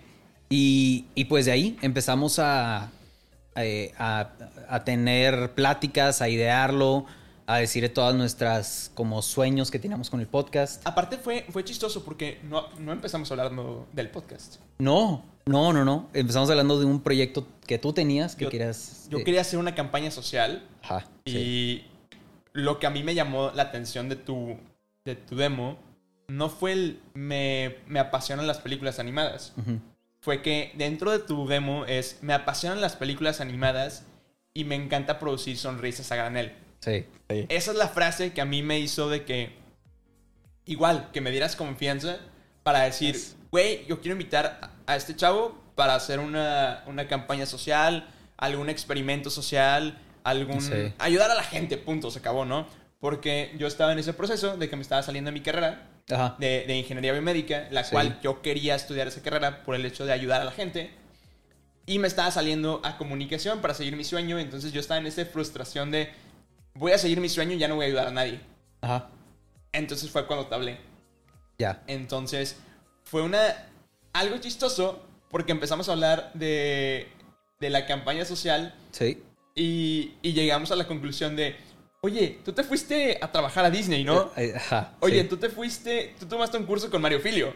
Y, 0.49 1.05
y 1.15 1.25
pues 1.25 1.45
de 1.45 1.51
ahí 1.51 1.77
empezamos 1.81 2.39
a, 2.39 2.89
a, 3.55 4.29
a 4.69 4.83
tener 4.83 5.51
pláticas, 5.53 6.21
a 6.21 6.29
idearlo, 6.29 7.05
a 7.45 7.57
decir 7.57 7.91
todas 7.93 8.15
nuestras 8.15 8.91
como 8.95 9.21
sueños 9.21 9.71
que 9.71 9.79
teníamos 9.79 10.09
con 10.09 10.19
el 10.19 10.27
podcast. 10.27 10.85
Aparte 10.87 11.17
fue, 11.17 11.45
fue 11.49 11.63
chistoso 11.63 12.03
porque 12.03 12.39
no, 12.43 12.67
no 12.79 12.91
empezamos 12.91 13.31
hablando 13.31 13.87
del 13.93 14.09
podcast. 14.09 14.57
No, 14.79 15.23
no, 15.45 15.73
no, 15.73 15.83
no. 15.85 16.09
Empezamos 16.13 16.49
hablando 16.49 16.79
de 16.79 16.85
un 16.85 17.01
proyecto 17.01 17.47
que 17.67 17.77
tú 17.77 17.93
tenías, 17.93 18.35
que 18.35 18.45
Yo- 18.45 18.49
querías... 18.51 19.07
Yo 19.09 19.19
eh, 19.19 19.23
quería 19.23 19.41
hacer 19.41 19.59
una 19.59 19.73
campaña 19.75 20.11
social 20.11 20.63
Ajá, 20.83 21.05
sí. 21.25 21.37
y 21.37 21.85
lo 22.53 22.79
que 22.79 22.87
a 22.87 22.89
mí 22.89 23.03
me 23.03 23.13
llamó 23.15 23.51
la 23.53 23.63
atención 23.63 24.09
de 24.09 24.15
tu, 24.15 24.57
de 25.05 25.15
tu 25.15 25.35
demo 25.35 25.77
no 26.27 26.49
fue 26.49 26.73
el 26.73 26.99
me, 27.15 27.77
me 27.87 27.99
apasionan 27.99 28.45
las 28.47 28.59
películas 28.59 28.99
animadas. 28.99 29.53
Fue 30.21 30.41
que 30.41 30.73
dentro 30.75 31.11
de 31.11 31.19
tu 31.19 31.47
demo 31.47 31.85
es 31.85 32.19
me 32.21 32.33
apasionan 32.33 32.81
las 32.81 32.95
películas 32.95 33.39
animadas 33.41 34.05
y 34.53 34.65
me 34.65 34.75
encanta 34.75 35.19
producir 35.19 35.57
sonrisas 35.57 36.11
a 36.11 36.15
granel. 36.17 36.53
Sí, 36.79 37.05
sí. 37.29 37.45
Esa 37.49 37.71
es 37.71 37.77
la 37.77 37.87
frase 37.87 38.33
que 38.33 38.41
a 38.41 38.45
mí 38.45 38.61
me 38.63 38.79
hizo 38.79 39.09
de 39.09 39.23
que, 39.23 39.53
igual, 40.65 41.09
que 41.11 41.21
me 41.21 41.31
dieras 41.31 41.55
confianza 41.55 42.17
para 42.63 42.81
decir, 42.81 43.17
güey, 43.51 43.85
yo 43.87 44.01
quiero 44.01 44.13
invitar 44.13 44.59
a- 44.61 44.91
a 44.91 44.95
este 44.95 45.15
chavo 45.15 45.57
para 45.75 45.95
hacer 45.95 46.19
una, 46.19 46.83
una 46.87 47.07
campaña 47.07 47.45
social, 47.45 48.07
algún 48.37 48.69
experimento 48.69 49.29
social, 49.29 49.97
algún... 50.23 50.61
Sí. 50.61 50.93
Ayudar 50.99 51.31
a 51.31 51.35
la 51.35 51.43
gente, 51.43 51.77
punto, 51.77 52.11
se 52.11 52.19
acabó, 52.19 52.45
¿no? 52.45 52.67
Porque 52.99 53.53
yo 53.57 53.67
estaba 53.67 53.93
en 53.93 53.99
ese 53.99 54.13
proceso 54.13 54.57
de 54.57 54.69
que 54.69 54.75
me 54.75 54.81
estaba 54.81 55.01
saliendo 55.03 55.29
de 55.29 55.33
mi 55.33 55.41
carrera 55.41 55.87
Ajá. 56.11 56.35
de, 56.39 56.65
de 56.67 56.75
ingeniería 56.77 57.11
biomédica, 57.13 57.67
la 57.71 57.83
Sí. 57.83 57.91
cual 57.91 58.19
yo 58.21 58.41
quería 58.41 58.75
estudiar 58.75 59.07
esa 59.07 59.21
carrera 59.21 59.63
por 59.63 59.75
el 59.75 59.85
hecho 59.85 60.05
de 60.05 60.13
ayudar 60.13 60.41
a 60.41 60.45
la 60.45 60.51
gente. 60.51 60.91
Y 61.85 61.97
me 61.99 62.07
estaba 62.07 62.29
saliendo 62.31 62.81
a 62.83 62.97
comunicación 62.97 63.61
para 63.61 63.73
seguir 63.73 63.95
mi 63.95 64.03
sueño. 64.03 64.37
Entonces 64.39 64.71
yo 64.71 64.79
estaba 64.79 64.99
en 64.99 65.07
esa 65.07 65.25
frustración 65.25 65.89
de 65.91 66.09
voy 66.75 66.91
a 66.91 66.97
seguir 66.97 67.19
mi 67.19 67.29
sueño 67.29 67.53
y 67.53 67.57
ya 67.57 67.67
no 67.67 67.75
voy 67.75 67.85
a 67.85 67.87
ayudar 67.87 68.07
a 68.07 68.11
nadie. 68.11 68.39
Ajá. 68.81 69.09
Entonces 69.71 70.09
fue 70.09 70.25
cuando 70.27 70.45
te 70.47 70.55
hablé. 70.55 70.77
Ya. 71.57 71.81
Entonces 71.87 72.57
fue 73.03 73.21
una 73.23 73.39
algo 74.13 74.37
chistoso 74.37 75.03
porque 75.29 75.51
empezamos 75.51 75.89
a 75.89 75.93
hablar 75.93 76.31
de, 76.33 77.07
de 77.59 77.69
la 77.69 77.85
campaña 77.85 78.25
social 78.25 78.73
Sí. 78.91 79.21
y, 79.55 80.13
y 80.21 80.33
llegamos 80.33 80.71
a 80.71 80.75
la 80.75 80.87
conclusión 80.87 81.35
de, 81.35 81.55
oye, 82.01 82.39
tú 82.43 82.53
te 82.53 82.63
fuiste 82.63 83.17
a 83.21 83.31
trabajar 83.31 83.65
a 83.65 83.69
Disney, 83.69 84.03
¿no? 84.03 84.31
Eh, 84.35 84.53
Ajá. 84.55 84.95
Oye, 84.99 85.21
sí. 85.23 85.27
tú 85.27 85.37
te 85.37 85.49
fuiste, 85.49 86.15
tú 86.19 86.25
tomaste 86.25 86.57
un 86.57 86.65
curso 86.65 86.89
con 86.89 87.01
Mario 87.01 87.19
Filio. 87.19 87.53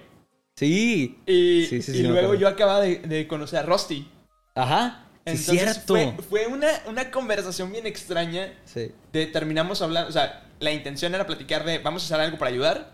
Sí. 0.56 1.18
Y, 1.26 1.66
Sí, 1.66 1.82
sí, 1.82 1.92
y 1.92 1.96
sí, 1.98 2.04
me 2.04 2.10
luego 2.10 2.36
yo 2.36 2.48
acababa 2.48 2.82
de, 2.82 2.98
de 2.98 3.28
conocer 3.28 3.60
a 3.60 3.64
Rusty. 3.64 4.08
Ajá. 4.56 5.06
Sí, 5.26 5.32
Entonces 5.32 5.60
cierto. 5.62 5.94
Fue, 5.96 6.16
fue 6.30 6.48
una, 6.48 6.68
una 6.88 7.10
conversación 7.10 7.72
bien 7.72 7.88
extraña. 7.88 8.54
Sí. 8.66 8.92
De 9.12 9.26
terminamos 9.28 9.82
hablando, 9.82 10.10
o 10.10 10.12
sea, 10.12 10.44
la 10.60 10.72
intención 10.72 11.16
era 11.16 11.26
platicar 11.26 11.64
de 11.66 11.80
vamos 11.80 12.04
a 12.04 12.06
hacer 12.06 12.20
algo 12.20 12.38
para 12.38 12.52
ayudar. 12.52 12.94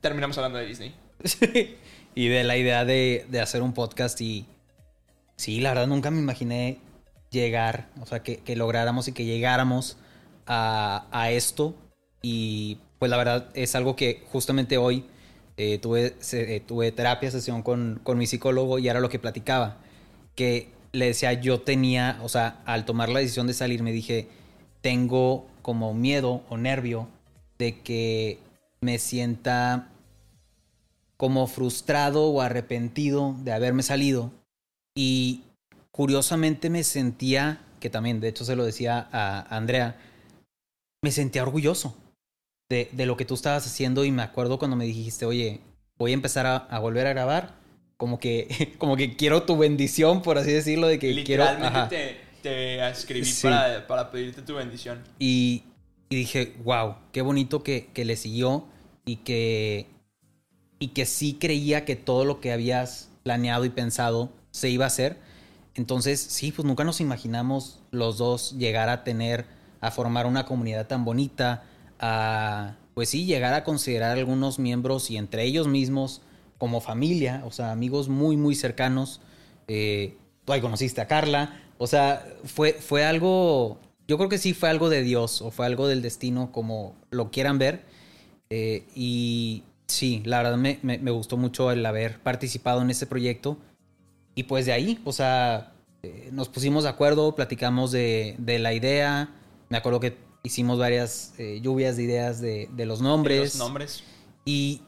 Terminamos 0.00 0.36
hablando 0.38 0.58
de 0.58 0.66
Disney. 0.66 0.94
Sí. 1.24 1.76
Y 2.14 2.28
de 2.28 2.42
la 2.42 2.56
idea 2.56 2.84
de, 2.84 3.26
de 3.28 3.40
hacer 3.40 3.62
un 3.62 3.74
podcast 3.74 4.20
y 4.20 4.46
sí, 5.36 5.60
la 5.60 5.70
verdad 5.70 5.86
nunca 5.86 6.10
me 6.10 6.18
imaginé 6.18 6.80
llegar, 7.30 7.88
o 8.00 8.06
sea, 8.06 8.22
que, 8.22 8.38
que 8.38 8.56
lográramos 8.56 9.06
y 9.08 9.12
que 9.12 9.24
llegáramos 9.24 9.98
a, 10.48 11.06
a 11.12 11.30
esto. 11.30 11.74
Y 12.22 12.78
pues 12.98 13.10
la 13.10 13.16
verdad 13.16 13.50
es 13.54 13.74
algo 13.74 13.94
que 13.94 14.24
justamente 14.32 14.76
hoy 14.78 15.04
eh, 15.56 15.78
tuve, 15.78 16.14
eh, 16.32 16.62
tuve 16.64 16.92
terapia, 16.92 17.30
sesión 17.32 17.62
con, 17.62 18.00
con 18.04 18.16
mi 18.16 18.26
psicólogo 18.26 18.78
y 18.78 18.88
era 18.88 19.00
lo 19.00 19.08
que 19.08 19.18
platicaba. 19.18 19.78
Que 20.34 20.68
le 20.92 21.06
decía, 21.06 21.32
yo 21.32 21.60
tenía, 21.60 22.20
o 22.22 22.28
sea, 22.28 22.62
al 22.64 22.84
tomar 22.84 23.08
la 23.08 23.18
decisión 23.18 23.48
de 23.48 23.54
salir 23.54 23.82
me 23.82 23.92
dije, 23.92 24.28
tengo 24.80 25.48
como 25.62 25.94
miedo 25.94 26.42
o 26.48 26.56
nervio 26.56 27.08
de 27.58 27.80
que 27.80 28.38
me 28.80 28.98
sienta 28.98 29.88
como 31.16 31.48
frustrado 31.48 32.28
o 32.28 32.40
arrepentido 32.40 33.34
de 33.42 33.52
haberme 33.52 33.82
salido. 33.82 34.30
Y 34.94 35.42
curiosamente 35.90 36.70
me 36.70 36.84
sentía, 36.84 37.60
que 37.80 37.90
también 37.90 38.20
de 38.20 38.28
hecho 38.28 38.44
se 38.44 38.54
lo 38.54 38.64
decía 38.64 39.08
a 39.10 39.56
Andrea, 39.56 39.96
me 41.02 41.12
sentía 41.12 41.42
orgulloso 41.42 41.96
de, 42.68 42.88
de 42.92 43.06
lo 43.06 43.16
que 43.16 43.24
tú 43.24 43.34
estabas 43.34 43.66
haciendo 43.66 44.04
y 44.04 44.10
me 44.12 44.22
acuerdo 44.22 44.58
cuando 44.58 44.76
me 44.76 44.84
dijiste, 44.84 45.24
oye, 45.26 45.60
voy 45.96 46.10
a 46.12 46.14
empezar 46.14 46.46
a, 46.46 46.56
a 46.56 46.78
volver 46.78 47.06
a 47.06 47.10
grabar, 47.10 47.54
como 47.96 48.18
que, 48.20 48.74
como 48.78 48.96
que 48.96 49.16
quiero 49.16 49.42
tu 49.44 49.56
bendición, 49.56 50.22
por 50.22 50.38
así 50.38 50.52
decirlo, 50.52 50.86
de 50.86 50.98
que 50.98 51.24
quiero... 51.24 51.44
Literalmente 51.44 51.96
te, 52.42 52.42
te 52.42 52.88
escribí 52.90 53.24
Sí. 53.24 53.42
para, 53.42 53.86
para 53.86 54.10
pedirte 54.10 54.42
tu 54.42 54.54
bendición. 54.54 55.02
Y, 55.18 55.64
y 56.08 56.16
dije, 56.16 56.54
wow, 56.64 56.96
qué 57.12 57.22
bonito 57.22 57.62
que, 57.62 57.86
que 57.92 58.04
le 58.04 58.16
siguió 58.16 58.66
y 59.04 59.16
que, 59.16 59.86
y 60.78 60.88
que 60.88 61.06
sí 61.06 61.34
creía 61.40 61.84
que 61.84 61.96
todo 61.96 62.24
lo 62.24 62.40
que 62.40 62.52
habías 62.52 63.08
planeado 63.22 63.64
y 63.64 63.70
pensado 63.70 64.30
se 64.50 64.68
iba 64.70 64.84
a 64.84 64.88
hacer. 64.88 65.16
Entonces, 65.74 66.20
sí, 66.20 66.52
pues 66.52 66.66
nunca 66.66 66.84
nos 66.84 67.00
imaginamos 67.00 67.80
los 67.90 68.18
dos 68.18 68.56
llegar 68.58 68.88
a 68.88 69.04
tener, 69.04 69.46
a 69.80 69.90
formar 69.90 70.26
una 70.26 70.44
comunidad 70.44 70.86
tan 70.86 71.04
bonita, 71.04 71.64
a, 72.00 72.76
pues 72.94 73.08
sí, 73.10 73.24
llegar 73.26 73.54
a 73.54 73.64
considerar 73.64 74.16
algunos 74.16 74.58
miembros 74.58 75.10
y 75.10 75.16
entre 75.16 75.44
ellos 75.44 75.68
mismos 75.68 76.22
como 76.58 76.80
familia, 76.80 77.42
o 77.46 77.50
sea, 77.52 77.70
amigos 77.72 78.08
muy, 78.08 78.36
muy 78.36 78.54
cercanos. 78.54 79.20
Eh, 79.68 80.16
tú 80.44 80.52
ahí 80.52 80.60
conociste 80.60 81.00
a 81.00 81.06
Carla, 81.06 81.60
o 81.78 81.86
sea, 81.86 82.26
fue, 82.44 82.72
fue 82.74 83.04
algo, 83.04 83.78
yo 84.08 84.16
creo 84.18 84.28
que 84.28 84.38
sí 84.38 84.54
fue 84.54 84.68
algo 84.70 84.88
de 84.88 85.02
Dios 85.02 85.42
o 85.42 85.50
fue 85.50 85.66
algo 85.66 85.86
del 85.88 86.02
destino, 86.02 86.50
como 86.52 86.94
lo 87.10 87.30
quieran 87.30 87.58
ver. 87.58 87.82
Eh, 88.50 88.84
y 88.94 89.64
sí, 89.86 90.22
la 90.24 90.38
verdad 90.42 90.56
me, 90.58 90.78
me- 90.82 90.98
gustó 91.10 91.36
mucho 91.36 91.70
el 91.70 91.84
haber 91.86 92.20
participado 92.20 92.82
en 92.82 92.90
este 92.90 93.06
proyecto. 93.06 93.58
Y 94.34 94.44
pues 94.44 94.66
de 94.66 94.72
ahí, 94.72 95.00
o 95.04 95.12
sea, 95.12 95.72
eh, 96.02 96.30
nos 96.32 96.48
pusimos 96.48 96.84
de 96.84 96.90
acuerdo, 96.90 97.34
platicamos 97.34 97.92
de 97.92 98.36
la 98.60 98.72
idea. 98.74 99.30
Me 99.68 99.76
acuerdo 99.78 100.00
que 100.00 100.18
hicimos 100.42 100.78
varias 100.78 101.34
eh, 101.38 101.60
lluvias 101.62 101.96
de 101.96 102.02
ideas 102.02 102.40
de, 102.40 102.68
de 102.72 102.86
los 102.86 103.00
nombres. 103.00 103.54
Los 103.54 103.56
nombres. 103.56 104.04
Y 104.44 104.82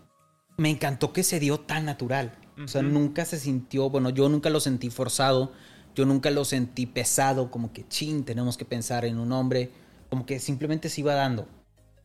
me 0.57 0.71
encantó 0.71 1.13
que 1.13 1.23
se 1.23 1.41
dio 1.41 1.61
tan 1.61 1.85
natural. 1.85 2.37
O 2.63 2.69
sea, 2.69 2.83
nunca 2.83 3.25
se 3.25 3.39
sintió, 3.39 3.89
bueno, 3.89 4.11
yo 4.11 4.29
nunca 4.29 4.51
lo 4.51 4.61
sentí 4.61 4.91
forzado, 4.91 5.53
yo 5.95 6.05
nunca 6.05 6.31
lo 6.31 6.45
sentí 6.45 6.85
pesado, 6.85 7.51
como 7.51 7.73
que, 7.73 7.89
chin, 7.89 8.25
tenemos 8.25 8.59
que 8.59 8.67
pensar 8.67 9.07
en 9.07 9.19
un 9.19 9.31
nombre, 9.31 9.71
como 10.11 10.27
que 10.27 10.39
simplemente 10.39 10.91
se 10.91 11.01
iba 11.01 11.15
dando. 11.15 11.47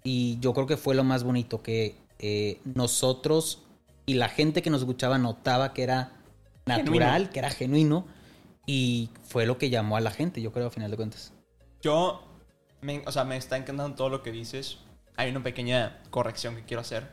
Y 0.04 0.40
yo 0.40 0.54
creo 0.54 0.68
que 0.68 0.78
fue 0.78 0.96
lo 0.96 1.04
más 1.04 1.26
bonito, 1.26 1.62
que 1.62 1.98
eh, 2.20 2.62
nosotros 2.64 3.64
y 4.06 4.14
la 4.14 4.30
gente 4.30 4.62
que 4.62 4.70
nos 4.70 4.82
escuchaba 4.82 5.18
notaba 5.18 5.74
que 5.74 5.84
era 5.84 6.14
natural, 6.66 7.24
Genuino. 7.24 7.32
que 7.32 7.40
era 7.40 7.50
genuino, 7.50 8.06
y 8.66 9.10
fue 9.24 9.46
lo 9.46 9.58
que 9.58 9.70
llamó 9.70 9.98
a 9.98 10.02
la 10.02 10.12
gente, 10.12 10.42
yo 10.42 10.52
creo, 10.52 10.68
a 10.68 10.72
final 10.72 10.92
de 10.92 10.98
cuentas. 10.98 11.34
Yo, 11.82 12.24
me- 12.86 13.04
o 13.06 13.12
sea, 13.12 13.24
me 13.24 13.36
está 13.38 13.58
encantando 13.58 13.96
todo 13.96 14.10
lo 14.10 14.22
que 14.24 14.32
dices. 14.32 14.78
Hay 15.18 15.30
una 15.32 15.44
pequeña 15.44 16.02
corrección 16.12 16.56
que 16.56 16.64
quiero 16.64 16.82
hacer. 16.82 17.08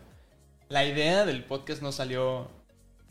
La 0.69 0.85
idea 0.85 1.25
del 1.25 1.45
podcast 1.45 1.83
no 1.83 1.93
salió 1.93 2.49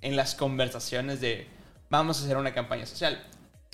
en 0.01 0.15
las 0.15 0.36
conversaciones 0.36 1.22
de 1.22 1.48
vamos 1.89 2.22
a 2.22 2.25
hacer 2.25 2.38
una 2.38 2.53
campaña 2.53 2.86
social. 2.86 3.24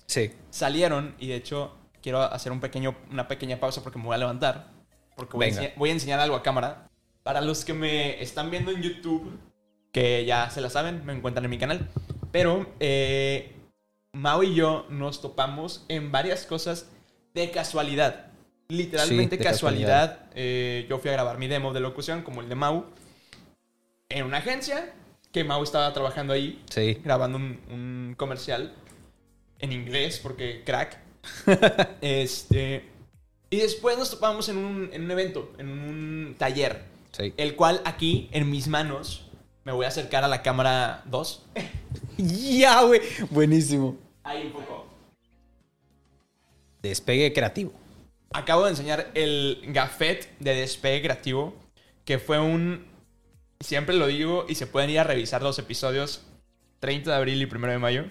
Sí. 0.05 0.31
Salieron 0.49 1.15
y 1.19 1.27
de 1.27 1.35
hecho 1.35 1.75
quiero 2.01 2.21
hacer 2.21 2.51
un 2.51 2.59
pequeño, 2.59 2.95
una 3.11 3.27
pequeña 3.27 3.59
pausa 3.59 3.83
porque 3.83 3.99
me 3.99 4.05
voy 4.05 4.15
a 4.15 4.19
levantar. 4.19 4.71
Porque 5.15 5.35
voy 5.35 5.45
a, 5.45 5.49
enseñar, 5.49 5.73
voy 5.75 5.89
a 5.89 5.93
enseñar 5.93 6.19
algo 6.19 6.35
a 6.35 6.43
cámara. 6.43 6.87
Para 7.23 7.41
los 7.41 7.65
que 7.65 7.73
me 7.73 8.21
están 8.21 8.49
viendo 8.51 8.71
en 8.71 8.81
YouTube, 8.81 9.37
que 9.91 10.23
ya 10.25 10.49
se 10.49 10.61
la 10.61 10.69
saben, 10.69 11.05
me 11.05 11.13
encuentran 11.13 11.43
en 11.43 11.51
mi 11.51 11.57
canal. 11.57 11.89
Pero 12.31 12.71
eh, 12.79 13.53
Mau 14.13 14.43
y 14.43 14.53
yo 14.55 14.85
nos 14.89 15.21
topamos 15.21 15.85
en 15.89 16.11
varias 16.11 16.45
cosas 16.45 16.89
de 17.33 17.51
casualidad. 17.51 18.31
Literalmente 18.69 19.37
Sí, 19.37 19.43
casualidad. 19.43 20.19
Eh, 20.35 20.85
yo 20.89 20.99
fui 20.99 21.09
a 21.09 21.13
grabar 21.13 21.37
mi 21.37 21.47
demo 21.47 21.73
de 21.73 21.79
locución, 21.79 22.21
como 22.21 22.41
el 22.41 22.49
de 22.49 22.55
Mau, 22.55 22.85
en 24.09 24.25
una 24.25 24.37
agencia 24.37 24.93
que 25.31 25.43
Mau 25.43 25.63
estaba 25.63 25.91
trabajando 25.93 26.33
ahí, 26.33 26.61
Sí. 26.69 26.99
grabando 27.03 27.37
un, 27.37 27.59
un 27.71 28.15
comercial 28.17 28.73
en 29.59 29.71
inglés, 29.71 30.19
porque 30.21 30.63
crack. 30.65 30.99
este. 32.01 32.83
Y 33.49 33.57
después 33.57 33.97
nos 33.97 34.11
topamos 34.11 34.49
en 34.49 34.57
un, 34.57 34.89
en 34.91 35.03
un 35.05 35.11
evento, 35.11 35.53
en 35.57 35.69
un 35.69 36.35
taller, 36.37 36.83
Sí. 37.11 37.33
el 37.37 37.55
cual 37.55 37.81
aquí, 37.85 38.27
en 38.33 38.49
mis 38.49 38.67
manos, 38.67 39.29
me 39.63 39.71
voy 39.71 39.85
a 39.85 39.87
acercar 39.89 40.23
a 40.25 40.27
la 40.27 40.41
cámara 40.41 41.03
2. 41.05 41.45
Ya, 42.17 42.81
güey. 42.81 42.99
Buenísimo. 43.29 43.95
Ahí 44.23 44.47
un 44.47 44.51
poco. 44.51 44.87
Despegue 46.81 47.31
creativo. 47.31 47.71
Acabo 48.33 48.65
de 48.65 48.71
enseñar 48.71 49.09
el 49.13 49.61
gafet 49.67 50.37
de 50.39 50.55
despegue 50.55 51.01
creativo, 51.03 51.55
que 52.05 52.19
fue 52.19 52.39
un... 52.39 52.85
Siempre 53.59 53.95
lo 53.95 54.07
digo 54.07 54.45
y 54.47 54.55
se 54.55 54.67
pueden 54.67 54.89
ir 54.89 54.99
a 54.99 55.03
revisar 55.03 55.41
los 55.41 55.57
episodios 55.57 56.23
30 56.79 57.09
de 57.09 57.15
abril 57.15 57.41
y 57.41 57.45
1 57.45 57.67
de 57.67 57.77
mayo. 57.79 58.05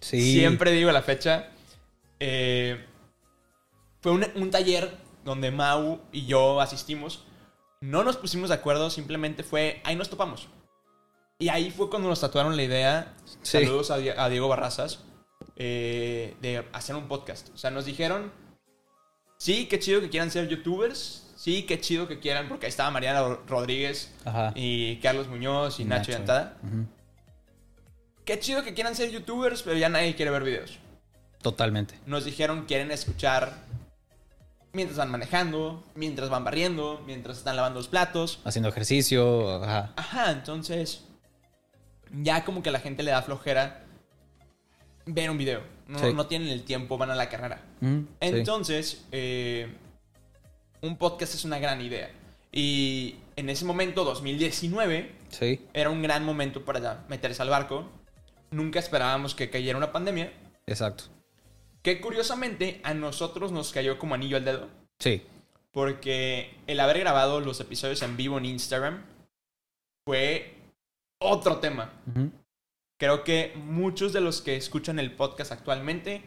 Sí. 0.00 0.34
Siempre 0.34 0.72
digo 0.72 0.92
la 0.92 1.02
fecha. 1.02 1.50
Eh, 2.20 2.84
fue 4.00 4.12
un, 4.12 4.26
un 4.34 4.50
taller 4.50 4.98
donde 5.24 5.50
Mau 5.50 6.00
y 6.12 6.26
yo 6.26 6.60
asistimos. 6.60 7.24
No 7.80 8.04
nos 8.04 8.16
pusimos 8.18 8.50
de 8.50 8.56
acuerdo, 8.56 8.90
simplemente 8.90 9.42
fue 9.42 9.80
ahí 9.84 9.96
nos 9.96 10.10
topamos. 10.10 10.48
Y 11.38 11.48
ahí 11.48 11.70
fue 11.70 11.88
cuando 11.88 12.08
nos 12.08 12.20
tatuaron 12.20 12.56
la 12.56 12.62
idea. 12.62 13.14
Sí. 13.42 13.64
Saludos 13.64 13.90
a 13.90 14.28
Diego 14.28 14.48
Barrazas. 14.48 15.00
eh, 15.56 16.36
de 16.42 16.64
hacer 16.72 16.96
un 16.96 17.08
podcast. 17.08 17.48
O 17.54 17.58
sea, 17.58 17.70
nos 17.70 17.84
dijeron, 17.86 18.32
sí, 19.44 19.66
qué 19.66 19.78
chido 19.78 20.00
que 20.00 20.08
quieran 20.08 20.30
ser 20.30 20.48
youtubers. 20.48 21.20
Sí, 21.36 21.64
qué 21.64 21.78
chido 21.78 22.08
que 22.08 22.18
quieran, 22.20 22.48
porque 22.48 22.64
ahí 22.66 22.70
estaba 22.70 22.90
Mariana 22.90 23.20
Ro- 23.20 23.42
Rodríguez 23.46 24.10
Ajá. 24.24 24.52
y 24.54 24.96
Carlos 25.00 25.28
Muñoz 25.28 25.78
y 25.80 25.84
Nacho. 25.84 26.12
Yantada. 26.12 26.56
Ujú. 26.62 26.86
Qué 28.24 28.38
chido 28.38 28.62
que 28.64 28.72
quieran 28.72 28.94
ser 28.94 29.10
youtubers, 29.10 29.62
pero 29.62 29.76
ya 29.76 29.90
nadie 29.90 30.14
quiere 30.16 30.30
ver 30.30 30.42
videos. 30.44 30.78
Totalmente. 31.42 31.98
Nos 32.06 32.24
dijeron 32.24 32.64
quieren 32.64 32.90
escuchar 32.90 33.52
mientras 34.72 34.96
van 34.96 35.10
manejando, 35.10 35.84
mientras 35.94 36.30
van 36.30 36.44
barriendo, 36.44 37.02
mientras 37.06 37.36
están 37.36 37.56
lavando 37.56 37.78
los 37.80 37.88
platos. 37.88 38.40
Haciendo 38.46 38.70
ejercicio. 38.70 39.62
Ajá. 39.62 39.92
Ajá, 39.96 40.30
entonces 40.32 41.02
ya 42.22 42.44
como 42.44 42.62
que 42.62 42.70
a 42.70 42.72
la 42.72 42.80
gente 42.80 43.02
le 43.02 43.10
da 43.10 43.20
flojera 43.20 43.84
ver 45.04 45.28
un 45.28 45.36
video. 45.36 45.60
No, 45.86 45.98
Sí. 45.98 46.12
no 46.14 46.26
tienen 46.26 46.48
el 46.48 46.62
tiempo, 46.64 46.96
van 46.96 47.10
a 47.10 47.14
la 47.14 47.28
carrera. 47.28 47.62
Mm, 47.80 47.98
sí. 48.00 48.06
Entonces, 48.20 49.04
eh, 49.12 49.68
un 50.80 50.96
podcast 50.96 51.34
es 51.34 51.44
una 51.44 51.58
gran 51.58 51.80
idea. 51.80 52.10
Y 52.52 53.16
en 53.36 53.50
ese 53.50 53.64
momento, 53.64 54.04
2019, 54.04 55.12
Sí. 55.28 55.60
era 55.74 55.90
un 55.90 56.02
gran 56.02 56.24
momento 56.24 56.64
para 56.64 56.80
ya 56.80 57.04
meterse 57.08 57.42
al 57.42 57.50
barco. 57.50 57.88
Nunca 58.50 58.78
esperábamos 58.78 59.34
que 59.34 59.50
cayera 59.50 59.76
una 59.76 59.92
pandemia. 59.92 60.32
Exacto. 60.66 61.04
Que 61.82 62.00
curiosamente 62.00 62.80
a 62.84 62.94
nosotros 62.94 63.52
nos 63.52 63.72
cayó 63.72 63.98
como 63.98 64.14
anillo 64.14 64.36
al 64.38 64.44
dedo. 64.44 64.68
Sí. 65.00 65.22
Porque 65.72 66.54
el 66.66 66.80
haber 66.80 67.00
grabado 67.00 67.40
los 67.40 67.60
episodios 67.60 68.00
en 68.02 68.16
vivo 68.16 68.38
en 68.38 68.46
Instagram 68.46 69.04
fue 70.06 70.54
otro 71.18 71.58
tema. 71.58 71.92
Ujú. 72.14 72.30
Creo 72.98 73.24
que 73.24 73.52
muchos 73.56 74.12
de 74.12 74.20
los 74.20 74.40
que 74.40 74.56
escuchan 74.56 74.98
el 74.98 75.12
podcast 75.12 75.52
actualmente 75.52 76.22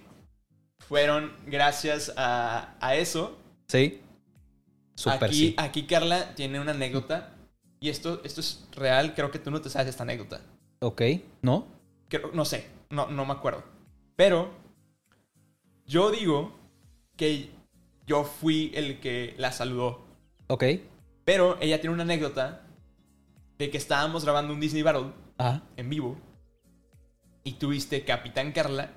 fueron 0.79 1.31
gracias 1.45 2.13
a, 2.17 2.75
a 2.79 2.95
eso. 2.95 3.37
Sí. 3.67 4.01
Súper 4.95 5.25
aquí, 5.25 5.35
sí. 5.35 5.55
aquí 5.57 5.83
Carla 5.87 6.35
tiene 6.35 6.59
una 6.59 6.71
anécdota. 6.71 7.33
Y 7.79 7.89
esto, 7.89 8.21
esto 8.23 8.41
es 8.41 8.67
real. 8.71 9.13
Creo 9.15 9.31
que 9.31 9.39
tú 9.39 9.51
no 9.51 9.61
te 9.61 9.69
sabes 9.69 9.87
esta 9.89 10.03
anécdota. 10.03 10.41
Ok. 10.79 11.01
¿No? 11.41 11.67
Creo- 12.09 12.31
no 12.33 12.43
sé, 12.45 12.67
no, 12.89 13.07
no 13.07 13.25
me 13.25 13.33
acuerdo. 13.33 13.63
Pero 14.15 14.51
yo 15.85 16.11
digo 16.11 16.55
que 17.15 17.49
yo 18.05 18.23
fui 18.23 18.71
el 18.75 18.99
que 18.99 19.35
la 19.37 19.51
saludó. 19.51 20.05
Ok. 20.47 20.63
Pero 21.23 21.57
ella 21.61 21.79
tiene 21.79 21.93
una 21.93 22.03
anécdota 22.03 22.63
de 23.57 23.69
que 23.69 23.77
estábamos 23.77 24.23
grabando 24.23 24.53
un 24.53 24.59
Disney 24.59 24.81
Battle 24.81 25.11
Ajá. 25.37 25.63
en 25.75 25.89
vivo 25.89 26.17
y 27.47 27.53
tuviste 27.53 28.03
Capitán 28.03 28.51
Carla 28.51 28.91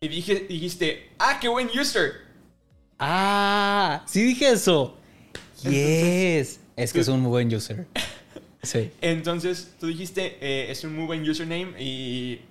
y 0.00 0.06
dije, 0.06 0.46
dijiste, 0.48 1.10
ah, 1.18 1.38
qué 1.40 1.48
buen 1.48 1.68
user. 1.76 2.12
Ah, 3.00 4.04
sí 4.06 4.22
dije 4.22 4.50
eso. 4.50 4.96
Yes. 5.62 6.60
es 6.76 6.92
que 6.92 7.00
es 7.00 7.08
un 7.08 7.20
muy 7.20 7.30
buen 7.30 7.54
user. 7.54 7.86
Sí. 8.62 8.90
Entonces 9.00 9.72
tú 9.80 9.86
dijiste, 9.86 10.36
eh, 10.42 10.70
es 10.70 10.84
un 10.84 10.94
muy 10.94 11.06
buen 11.06 11.26
username 11.26 11.72
y 11.78 12.42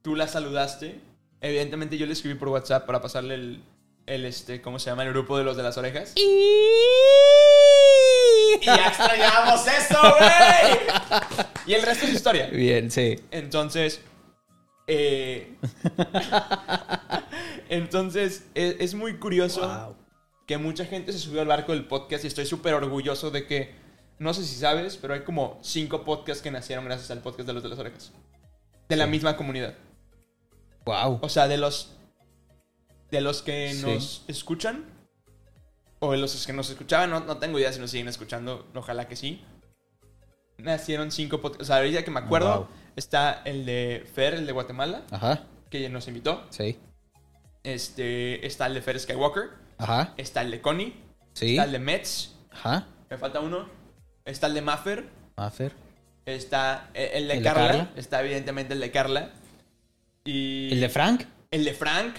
tú 0.00 0.16
la 0.16 0.26
saludaste. 0.26 0.98
Evidentemente 1.42 1.98
yo 1.98 2.06
le 2.06 2.14
escribí 2.14 2.34
por 2.34 2.48
WhatsApp 2.48 2.86
para 2.86 3.02
pasarle 3.02 3.34
el, 3.34 3.60
el 4.06 4.24
este, 4.24 4.62
¿cómo 4.62 4.78
se 4.78 4.88
llama? 4.88 5.02
El 5.02 5.10
grupo 5.10 5.36
de 5.36 5.44
los 5.44 5.54
de 5.54 5.64
las 5.64 5.76
orejas. 5.76 6.14
Y 6.16 6.24
ya 8.64 8.86
extrañábamos 8.88 9.66
eso, 9.66 10.00
güey. 10.18 10.78
Y 11.66 11.74
el 11.74 11.82
resto 11.82 12.06
es 12.06 12.14
historia. 12.14 12.46
Bien, 12.46 12.90
sí. 12.90 13.20
Entonces, 13.30 14.00
eh, 14.86 15.56
entonces 17.68 18.46
es, 18.54 18.76
es 18.80 18.94
muy 18.94 19.16
curioso 19.18 19.60
Wow. 19.60 19.96
que 20.46 20.58
mucha 20.58 20.84
gente 20.84 21.12
se 21.12 21.18
subió 21.18 21.40
al 21.40 21.46
barco 21.48 21.72
del 21.72 21.86
podcast 21.86 22.24
y 22.24 22.28
estoy 22.28 22.46
súper 22.46 22.74
orgulloso 22.74 23.30
de 23.30 23.46
que, 23.46 23.74
no 24.18 24.34
sé 24.34 24.44
si 24.44 24.54
sabes, 24.56 24.96
pero 24.96 25.14
hay 25.14 25.22
como 25.24 25.58
cinco 25.62 26.04
podcasts 26.04 26.42
que 26.42 26.50
nacieron 26.50 26.84
gracias 26.84 27.10
al 27.10 27.20
podcast 27.20 27.46
de 27.46 27.52
los 27.54 27.62
de 27.62 27.68
las 27.68 27.78
orejas. 27.78 28.12
De 28.88 28.96
la 28.96 29.04
Sí. 29.04 29.10
misma 29.10 29.36
comunidad. 29.36 29.74
Wow. 30.84 31.20
O 31.22 31.28
sea, 31.28 31.48
de 31.48 31.56
los, 31.58 31.96
de 33.10 33.20
los 33.20 33.42
que 33.42 33.72
Sí. 33.72 33.82
nos 33.86 34.24
escuchan, 34.28 34.84
o 36.00 36.12
de 36.12 36.18
los 36.18 36.44
que 36.46 36.52
nos 36.52 36.68
escuchaban, 36.70 37.10
no, 37.10 37.20
no 37.20 37.36
tengo 37.38 37.58
idea 37.58 37.72
si 37.72 37.78
nos 37.78 37.90
siguen 37.92 38.08
escuchando, 38.08 38.66
ojalá 38.74 39.06
que 39.06 39.14
sí. 39.16 39.44
Nacieron 40.58 41.10
cinco 41.12 41.40
podcasts. 41.40 41.62
O 41.62 41.66
sea, 41.66 41.76
ahorita 41.76 42.04
que 42.04 42.10
me 42.10 42.20
acuerdo, 42.20 42.56
Wow. 42.56 42.68
Está 42.96 43.42
el 43.44 43.64
de 43.66 44.06
Fer, 44.14 44.34
el 44.34 44.46
de 44.46 44.52
Guatemala, 44.52 45.02
Ajá. 45.10 45.44
que 45.70 45.88
nos 45.88 46.08
invitó. 46.08 46.44
Sí. 46.50 46.78
Este, 47.62 48.46
está 48.46 48.66
el 48.66 48.74
de 48.74 48.82
Fer 48.82 48.98
Skywalker, 48.98 49.50
Ajá. 49.78 50.14
está 50.16 50.42
el 50.42 50.50
de 50.50 50.60
Connie, 50.60 50.94
Sí. 51.32 51.50
está 51.52 51.64
el 51.64 51.72
de 51.72 51.78
Mets, 51.78 52.34
Ajá. 52.50 52.86
me 53.08 53.16
falta 53.18 53.40
uno, 53.40 53.68
está 54.24 54.48
el 54.48 54.54
de 54.54 54.62
Maffer, 54.62 55.08
Maffer. 55.36 55.72
está 56.26 56.90
el 56.94 57.04
el 57.22 57.28
de, 57.28 57.34
¿El 57.34 57.42
de 57.42 57.48
Carla, 57.48 57.66
Carla? 57.68 57.90
está 57.96 58.20
evidentemente 58.22 58.74
el 58.74 58.80
de 58.80 58.90
Carla. 58.90 59.30
Y 60.24 60.72
¿El 60.72 60.80
de 60.80 60.88
Frank? 60.88 61.22
El 61.50 61.64
de 61.64 61.74
Frank. 61.74 62.14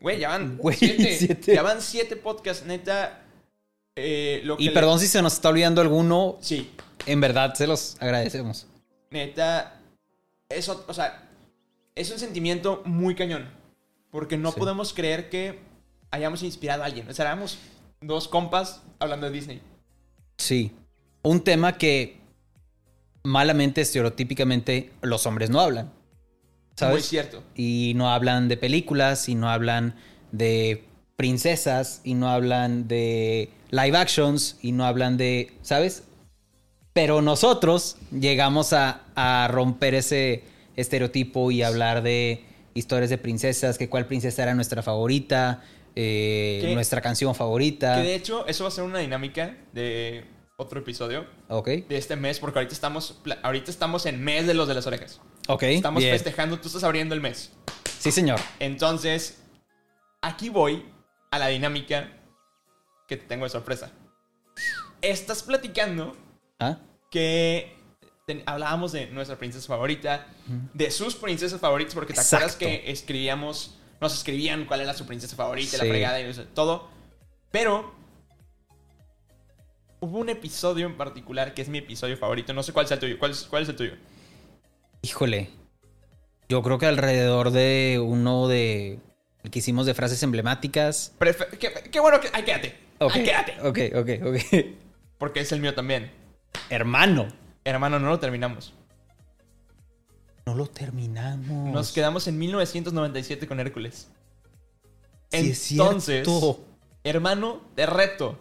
Güey, 0.00 0.18
ya 0.18 0.28
van 0.30 0.56
Güey, 0.58 0.76
siete. 0.76 1.16
siete. 1.18 1.54
Ya 1.54 1.62
van 1.62 1.80
siete 1.80 2.16
podcasts, 2.16 2.66
neta. 2.66 3.20
eh, 3.96 4.40
lo 4.44 4.56
que 4.56 4.62
Y 4.64 4.66
le- 4.68 4.72
perdón 4.72 4.98
si 4.98 5.06
se 5.06 5.20
nos 5.22 5.34
está 5.34 5.48
olvidando 5.50 5.80
alguno. 5.80 6.38
Sí, 6.40 6.70
En 7.06 7.20
verdad, 7.20 7.54
se 7.54 7.66
los 7.66 7.96
agradecemos. 8.00 8.66
Neta. 9.12 9.80
Eso, 10.48 10.84
o 10.88 10.94
sea, 10.94 11.28
es 11.94 12.10
un 12.10 12.18
sentimiento 12.18 12.82
muy 12.84 13.14
cañón. 13.14 13.48
Porque 14.10 14.36
no 14.36 14.52
Sí. 14.52 14.58
podemos 14.58 14.92
creer 14.92 15.30
que 15.30 15.58
hayamos 16.10 16.42
inspirado 16.42 16.82
a 16.82 16.86
alguien. 16.86 17.08
O 17.08 17.14
sea, 17.14 17.24
éramos 17.26 17.58
dos 18.00 18.28
compas 18.28 18.82
hablando 18.98 19.26
de 19.26 19.32
Disney. 19.32 19.62
Sí. 20.36 20.72
Un 21.22 21.40
tema 21.42 21.78
que 21.78 22.20
malamente, 23.22 23.80
estereotípicamente, 23.80 24.90
los 25.00 25.24
hombres 25.26 25.48
no 25.50 25.60
hablan. 25.60 25.86
Muy 25.86 25.94
¿Sabes? 26.76 27.06
cierto. 27.06 27.42
Y 27.54 27.92
no 27.96 28.10
hablan 28.10 28.48
de 28.48 28.56
películas, 28.56 29.28
y 29.28 29.34
no 29.34 29.48
hablan 29.48 29.94
de 30.32 30.84
princesas, 31.16 32.00
y 32.04 32.14
no 32.14 32.28
hablan 32.28 32.88
de 32.88 33.50
live 33.70 33.96
actions, 33.96 34.58
y 34.62 34.72
no 34.72 34.84
hablan 34.84 35.16
de. 35.16 35.56
¿Sabes? 35.62 36.02
Pero 36.92 37.22
nosotros 37.22 37.96
llegamos 38.10 38.72
a, 38.72 39.02
a 39.14 39.48
romper 39.48 39.94
ese 39.94 40.44
estereotipo 40.76 41.50
y 41.50 41.62
hablar 41.62 42.02
de 42.02 42.44
historias 42.74 43.10
de 43.10 43.18
princesas, 43.18 43.78
que 43.78 43.88
cuál 43.88 44.06
princesa 44.06 44.42
era 44.42 44.54
nuestra 44.54 44.82
favorita, 44.82 45.62
eh, 45.94 46.70
nuestra 46.74 47.00
canción 47.00 47.34
favorita. 47.34 47.96
Que 47.96 48.02
de 48.02 48.14
hecho, 48.14 48.46
eso 48.46 48.64
va 48.64 48.68
a 48.68 48.70
ser 48.72 48.84
una 48.84 48.98
dinámica 48.98 49.56
de 49.72 50.24
otro 50.56 50.80
episodio 50.80 51.26
Ok, 51.48 51.66
de 51.68 51.96
este 51.96 52.14
mes, 52.16 52.38
porque 52.38 52.58
ahorita 52.58 52.74
estamos, 52.74 53.20
ahorita 53.42 53.70
estamos 53.70 54.06
en 54.06 54.22
mes 54.22 54.46
de 54.46 54.54
los 54.54 54.68
de 54.68 54.74
las 54.74 54.86
orejas. 54.86 55.20
ok. 55.48 55.62
Estamos 55.64 56.02
bien. 56.02 56.14
festejando, 56.14 56.58
tú 56.60 56.68
estás 56.68 56.84
abriendo 56.84 57.14
el 57.14 57.20
mes. 57.20 57.52
Sí, 57.98 58.10
señor. 58.12 58.38
Entonces, 58.58 59.38
aquí 60.20 60.48
voy 60.50 60.84
a 61.30 61.38
la 61.38 61.48
dinámica 61.48 62.10
que 63.08 63.16
te 63.16 63.26
tengo 63.26 63.44
de 63.44 63.50
sorpresa. 63.50 63.92
Estás 65.00 65.42
platicando 65.42 66.16
¿Ah? 66.62 66.78
que 67.10 67.76
ten- 68.26 68.42
hablábamos 68.46 68.92
de 68.92 69.06
nuestra 69.08 69.36
princesa 69.38 69.66
favorita, 69.66 70.26
de 70.72 70.90
sus 70.90 71.14
princesas 71.14 71.60
favoritas, 71.60 71.94
porque 71.94 72.14
te 72.14 72.20
acuerdas 72.20 72.56
que 72.56 72.90
escribíamos, 72.90 73.78
nos 74.00 74.14
escribían 74.14 74.64
cuál 74.64 74.80
era 74.80 74.94
su 74.94 75.06
princesa 75.06 75.36
favorita, 75.36 75.76
la 75.78 75.84
fregada 75.84 76.20
y 76.20 76.24
eso, 76.24 76.44
todo. 76.54 76.88
Pero 77.50 77.92
hubo 80.00 80.18
un 80.18 80.28
episodio 80.28 80.86
en 80.86 80.96
particular 80.96 81.54
que 81.54 81.62
es 81.62 81.68
mi 81.68 81.78
episodio 81.78 82.16
favorito. 82.16 82.52
No 82.52 82.62
sé 82.62 82.72
cuál 82.72 82.86
sea 82.86 82.94
el 82.96 83.00
tuyo. 83.00 83.18
¿Cuál 83.18 83.32
es, 83.32 83.42
cuál 83.44 83.62
es 83.62 83.68
el 83.68 83.76
tuyo? 83.76 83.92
Híjole. 85.02 85.50
Yo 86.48 86.62
creo 86.62 86.78
que 86.78 86.86
alrededor 86.86 87.50
de 87.50 88.00
uno 88.02 88.48
de. 88.48 88.98
El 89.42 89.50
que 89.50 89.58
hicimos 89.58 89.86
de 89.86 89.94
frases 89.94 90.22
emblemáticas. 90.22 91.12
Qué, 91.58 91.72
qué 91.90 92.00
bueno 92.00 92.20
que. 92.20 92.28
Ay, 92.32 92.44
quédate. 92.44 92.74
Ok. 92.98 93.12
Ay, 93.14 93.24
quédate. 93.24 93.56
Ok, 93.62 93.78
ok, 93.96 94.26
ok. 94.26 94.66
Porque 95.18 95.40
es 95.40 95.52
el 95.52 95.60
mío 95.60 95.74
también. 95.74 96.10
Hermano. 96.70 97.28
Hermano, 97.64 97.98
no 97.98 98.08
lo 98.08 98.18
terminamos. 98.18 98.74
No 100.46 100.54
lo 100.54 100.66
terminamos. 100.66 101.72
Nos 101.72 101.92
quedamos 101.92 102.26
en 102.26 102.38
1997 102.38 103.46
con 103.46 103.60
Hércules. 103.60 104.08
Sí, 105.30 105.74
Entonces, 105.74 106.28
hermano, 107.04 107.62
te 107.74 107.86
reto. 107.86 108.38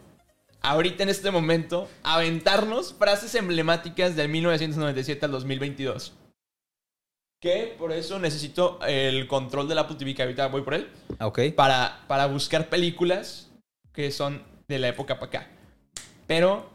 Ahorita 0.64 1.04
en 1.04 1.10
este 1.10 1.32
momento, 1.32 1.88
aventarnos 2.04 2.94
frases 2.94 3.34
emblemáticas 3.36 4.16
del 4.16 4.30
1997 4.30 5.26
al 5.26 5.32
2022. 5.32 6.14
Que 7.40 7.76
por 7.80 7.92
eso 7.92 8.20
necesito 8.20 8.80
el 8.86 9.28
control 9.28 9.68
del 9.68 9.80
Apple 9.80 9.96
TV, 9.96 10.14
que 10.14 10.22
ahorita 10.22 10.48
voy 10.48 10.62
por 10.62 10.76
él, 10.76 10.90
Ok. 11.20 11.40
para, 11.56 12.04
para 12.08 12.28
buscar 12.28 12.70
películas 12.70 13.50
que 13.94 14.12
son 14.12 14.44
de 14.68 14.78
la 14.78 14.90
época 14.90 15.16
para 15.16 15.28
acá. 15.28 15.48
Pero 16.28 16.70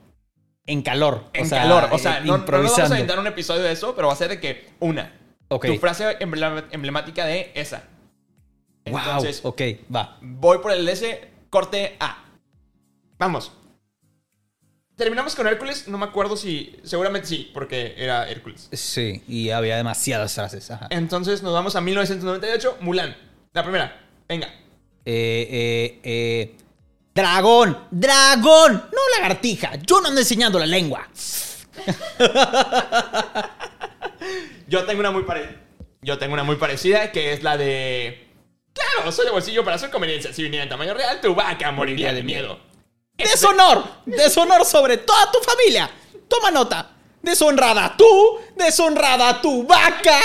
En 0.67 0.83
calor. 0.83 1.25
en 1.33 1.47
o 1.47 1.49
sea, 1.49 1.63
calor, 1.63 1.89
o 1.93 1.99
sea, 1.99 2.19
eh, 2.19 2.23
no, 2.25 2.39
no 2.39 2.45
nos 2.45 2.77
vamos 2.77 2.79
a 2.79 2.87
aventar 2.87 3.19
un 3.19 3.27
episodio 3.27 3.63
de 3.63 3.73
eso, 3.73 3.95
pero 3.95 4.09
va 4.09 4.15
a 4.15 4.17
ser 4.17 4.29
de 4.31 4.41
que 4.41 4.69
una. 4.81 5.13
Ok. 5.49 5.67
Tu 5.67 5.79
frase 5.79 6.17
emblemática 6.21 7.25
de 7.25 7.53
esa. 7.55 7.85
Wow. 8.87 8.99
Entonces, 8.99 9.41
Ok, 9.45 9.63
va. 9.95 10.19
voy 10.21 10.59
por 10.59 10.73
el 10.73 10.89
S, 10.89 11.29
corte 11.51 11.97
A. 12.01 12.25
Vamos. 13.19 13.53
Terminamos 14.97 15.35
con 15.35 15.47
Hércules, 15.47 15.89
no 15.89 15.99
me 15.99 16.07
acuerdo 16.07 16.37
si. 16.37 16.75
Seguramente 16.83 17.29
sí, 17.29 17.51
porque 17.53 17.95
era 17.99 18.29
Hércules. 18.29 18.69
Sí, 18.73 19.23
y 19.29 19.51
había 19.51 19.77
demasiadas 19.77 20.35
frases. 20.35 20.71
Ajá. 20.71 20.87
Entonces 20.91 21.43
nos 21.43 21.53
vamos 21.53 21.77
a 21.77 21.81
1998, 21.81 22.79
Mulan. 22.81 23.15
La 23.53 23.63
primera. 23.63 24.01
Venga. 24.27 24.47
Eh, 25.05 25.47
eh, 25.51 26.01
eh. 26.03 26.57
¡Dragón! 27.17 27.89
¡Dragón! 27.91 28.91
No 28.93 29.01
lagartija. 29.17 29.77
Yo 29.87 30.03
no 30.03 30.09
ando 30.09 30.21
enseñando 30.21 30.59
la 30.59 30.67
lengua. 30.67 31.09
Yo 34.69 34.85
tengo 34.85 35.01
una 35.01 35.11
muy 35.11 35.23
parecida. 35.23 35.63
Yo 36.03 36.19
tengo 36.19 36.35
una 36.35 36.45
muy 36.45 36.57
parecida 36.57 37.11
que 37.13 37.33
es 37.33 37.43
la 37.43 37.57
de. 37.57 38.29
Claro, 38.75 39.11
soy 39.11 39.25
de 39.25 39.31
bolsillo 39.31 39.65
para 39.65 39.79
su 39.79 39.91
conveniencia. 39.91 40.31
Si 40.35 40.43
viniera 40.43 40.65
en 40.65 40.69
tamaño 40.69 40.93
real, 40.93 41.19
tu 41.23 41.35
vaca 41.35 41.73
moriría 41.73 42.13
de 42.13 42.23
miedo. 42.23 42.61
¡Deshonor! 43.17 43.83
¡Deshonor 44.05 44.67
sobre 44.67 44.99
toda 44.99 45.33
tu 45.33 45.39
familia! 45.39 45.91
Toma 46.29 46.51
nota. 46.51 46.91
Deshonrada 47.23 47.97
tú, 47.97 48.41
deshonrada 48.57 49.41
tu 49.41 49.67
vaca. 49.67 50.21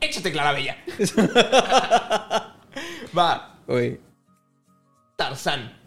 Échate, 0.00 0.32
Clara 0.32 0.52
Bella. 0.54 0.76
Va, 3.16 3.60
Uy. 3.68 4.00
Tarzán. 5.16 5.78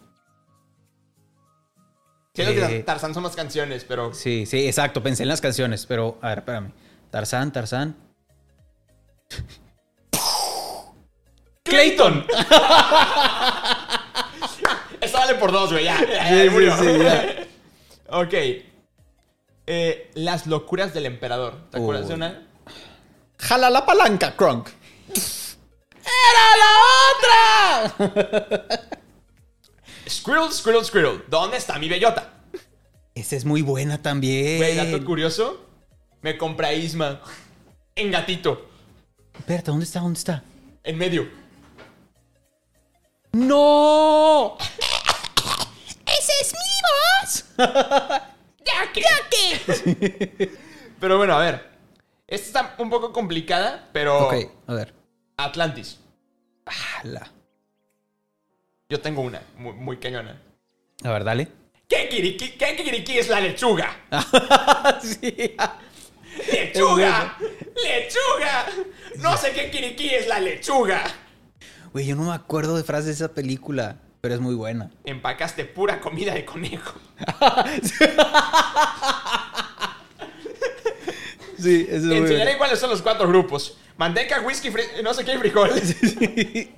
Siento 2.33 2.53
que 2.67 2.77
Eh. 2.79 2.83
Tarzán 2.83 3.13
son 3.13 3.23
más 3.23 3.35
canciones, 3.35 3.85
pero. 3.85 4.13
Sí, 4.13 4.45
sí, 4.45 4.67
exacto. 4.67 5.01
Pensé 5.01 5.23
en 5.23 5.29
las 5.29 5.41
canciones, 5.41 5.85
pero 5.85 6.17
a 6.21 6.29
ver, 6.29 6.39
espérame. 6.39 6.71
Tarzán, 7.11 7.51
Tarzán. 7.53 7.95
¡Clayton! 11.63 12.25
Esa 15.01 15.19
vale 15.19 15.35
por 15.35 15.51
dos, 15.51 15.71
güey, 15.71 15.85
ya. 15.85 15.97
Sí, 15.97 16.05
ya 16.11 16.43
sí, 16.43 16.49
murió. 16.49 16.77
sí, 16.77 16.97
ya. 17.03 17.47
ok. 18.17 18.33
Eh, 19.67 20.11
las 20.13 20.45
locuras 20.47 20.93
del 20.93 21.05
emperador. 21.07 21.69
¿Te 21.71 21.77
acuerdas 21.77 22.03
Uy. 22.03 22.09
de 22.09 22.15
una? 22.15 22.47
Jala 23.39 23.69
la 23.69 23.85
palanca, 23.85 24.35
Kronk. 24.35 24.69
¡Era 26.05 26.57
la 26.61 26.71
otra! 27.89 28.79
Squirrel, 30.07 30.51
squirrel, 30.51 30.85
squirrel. 30.85 31.23
¿Dónde 31.27 31.57
está 31.57 31.79
mi 31.79 31.89
bellota? 31.89 32.33
Esa 33.13 33.35
es 33.35 33.45
muy 33.45 33.61
buena 33.61 34.01
también. 34.01 34.57
Güey, 34.57 34.75
dato 34.75 35.03
curioso. 35.05 35.65
Me 36.21 36.37
compré 36.37 36.67
a 36.67 36.73
Isma. 36.73 37.21
En 37.95 38.11
gatito. 38.11 38.69
Espérate, 39.37 39.71
¿dónde 39.71 39.85
está? 39.85 40.01
¿Dónde 40.01 40.17
está? 40.17 40.43
En 40.83 40.97
medio. 40.97 41.29
¡No! 43.31 44.57
¡Ese 46.05 46.31
es 46.41 46.53
mi 46.53 46.75
voz! 47.21 47.45
¡Ya 48.65 48.91
que! 48.93 49.01
¡Ya 49.01 49.29
que! 49.29 50.57
Pero 50.99 51.17
bueno, 51.17 51.33
a 51.33 51.39
ver. 51.39 51.75
Esta 52.27 52.47
está 52.47 52.75
un 52.79 52.89
poco 52.89 53.13
complicada, 53.13 53.89
pero. 53.93 54.27
Ok, 54.27 54.33
a 54.65 54.73
ver. 54.73 54.93
Atlantis. 55.37 55.99
Jala. 56.65 57.31
Yo 58.89 59.01
tengo 59.01 59.21
una 59.21 59.41
muy, 59.57 59.73
muy 59.73 59.97
cañona. 59.97 60.39
A 61.03 61.11
ver, 61.11 61.23
dale. 61.23 61.47
¿Qué 61.87 62.07
kiriki, 62.09 62.51
qué 62.51 62.75
kiriki 62.75 63.17
es 63.17 63.29
la 63.29 63.39
lechuga? 63.39 63.95
sí. 65.01 65.55
¡Lechuga! 66.51 67.37
¡Lechuga! 67.39 68.65
No 69.17 69.37
sé 69.37 69.53
qué 69.53 69.71
kiriki 69.71 70.09
es 70.09 70.27
la 70.27 70.39
lechuga. 70.39 71.03
Güey, 71.93 72.05
yo 72.05 72.15
no 72.15 72.23
me 72.23 72.35
acuerdo 72.35 72.77
de 72.77 72.83
frases 72.83 73.05
de 73.05 73.11
esa 73.13 73.33
película, 73.33 73.97
pero 74.21 74.35
es 74.35 74.41
muy 74.41 74.53
buena. 74.53 74.91
Empacaste 75.03 75.65
pura 75.65 75.99
comida 75.99 76.33
de 76.33 76.45
conejo. 76.45 76.99
Sí, 81.57 81.87
eso 81.89 82.09
Te 82.09 82.17
enseñaré 82.17 82.57
cuáles 82.57 82.77
son 82.77 82.89
los 82.89 83.01
cuatro 83.01 83.27
grupos. 83.27 83.77
Manteca, 83.97 84.41
whisky, 84.41 84.69
no 85.01 85.13
sé 85.13 85.23
qué 85.23 85.35
y 85.35 85.37
frijoles. 85.37 85.95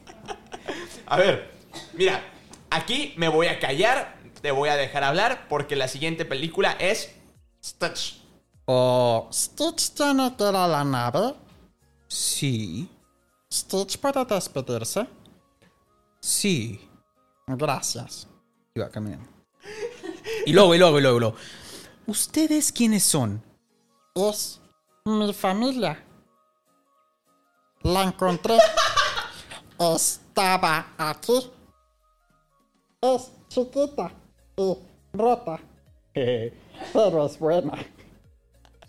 A 1.08 1.18
ver, 1.18 1.57
mira, 1.98 2.24
aquí 2.70 3.14
me 3.18 3.28
voy 3.28 3.48
a 3.48 3.60
callar, 3.60 4.18
te 4.42 4.52
voy 4.52 4.70
a 4.70 4.76
dejar 4.76 5.04
hablar 5.04 5.48
porque 5.50 5.76
la 5.76 5.88
siguiente 5.88 6.26
película 6.26 6.72
es 6.80 7.14
Stitch. 7.64 8.22
¿O 8.66 9.30
Stitch 9.32 9.92
tiene 9.92 10.36
que 10.36 10.44
ir 10.44 10.56
a 10.56 10.68
la 10.68 10.84
nave? 10.84 11.34
Sí. 12.08 12.90
¿Stitch 13.52 13.98
puede 13.98 14.26
despedirse? 14.26 15.08
Sí. 16.20 16.88
Gracias. 17.48 18.28
Y 18.76 18.80
va 18.80 18.90
caminando. 18.90 19.28
Y 20.46 20.54
luego, 20.54 20.76
y 20.76 20.78
luego, 20.78 21.00
y 21.00 21.02
luego, 21.02 21.18
y 21.18 21.20
luego. 21.22 21.38
¿Ustedes 22.06 22.72
quiénes 22.72 23.04
son? 23.04 23.42
Es 24.14 24.60
mi 25.06 25.34
familia. 25.34 26.04
La 27.84 28.04
encontré. 28.04 28.58
Estaba 29.80 30.94
aquí. 30.98 31.52
Es 33.00 33.32
chiquita 33.50 34.12
y 34.58 34.76
rota. 35.14 35.60
Pero 36.14 37.26
es 37.28 37.38
buena. 37.38 37.74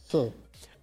Sí. 0.06 0.32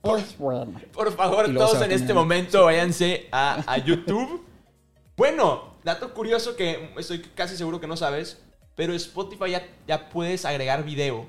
es 0.04 0.38
buena. 0.38 0.80
Por 0.94 1.12
favor, 1.12 1.52
todos 1.52 1.82
en 1.82 1.92
este 1.92 2.14
momento 2.14 2.66
váyanse 2.66 3.28
a, 3.32 3.64
a 3.66 3.80
YouTube. 3.80 4.46
bueno, 5.18 5.74
dato 5.84 6.14
curioso 6.14 6.56
que 6.56 6.94
estoy 7.00 7.20
casi 7.20 7.58
seguro 7.58 7.82
que 7.82 7.88
no 7.88 7.98
sabes, 7.98 8.40
pero 8.76 8.94
Spotify 8.94 9.50
ya, 9.50 9.68
ya 9.88 10.10
puedes 10.10 10.46
agregar 10.46 10.84
video. 10.84 11.26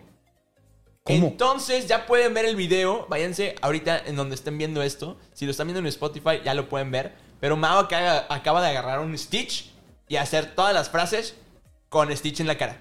¿Cómo? 1.02 1.28
Entonces 1.28 1.87
ya 1.87 2.04
pueden 2.04 2.35
ver 2.35 2.44
el 2.44 2.56
video. 2.56 3.06
Váyanse 3.09 3.54
ahorita 3.62 4.02
en 4.04 4.16
donde 4.16 4.35
estén 4.35 4.59
viendo 4.59 4.82
esto. 4.82 5.16
Si 5.32 5.46
lo 5.46 5.50
están 5.52 5.68
viendo 5.68 5.80
en 5.80 5.87
Spotify, 5.87 6.42
ya 6.44 6.52
lo 6.52 6.68
pueden 6.68 6.90
ver. 6.90 7.14
Pero 7.40 7.56
Mao 7.56 7.78
acaba, 7.78 8.26
acaba 8.28 8.61
de 8.61 8.68
agarrar 8.68 9.00
un 9.00 9.16
Stitch 9.16 9.72
y 10.09 10.16
hacer 10.16 10.54
todas 10.54 10.74
las 10.74 10.90
frases 10.90 11.37
con 11.88 12.14
Stitch 12.16 12.40
en 12.40 12.46
la 12.46 12.59
cara. 12.59 12.81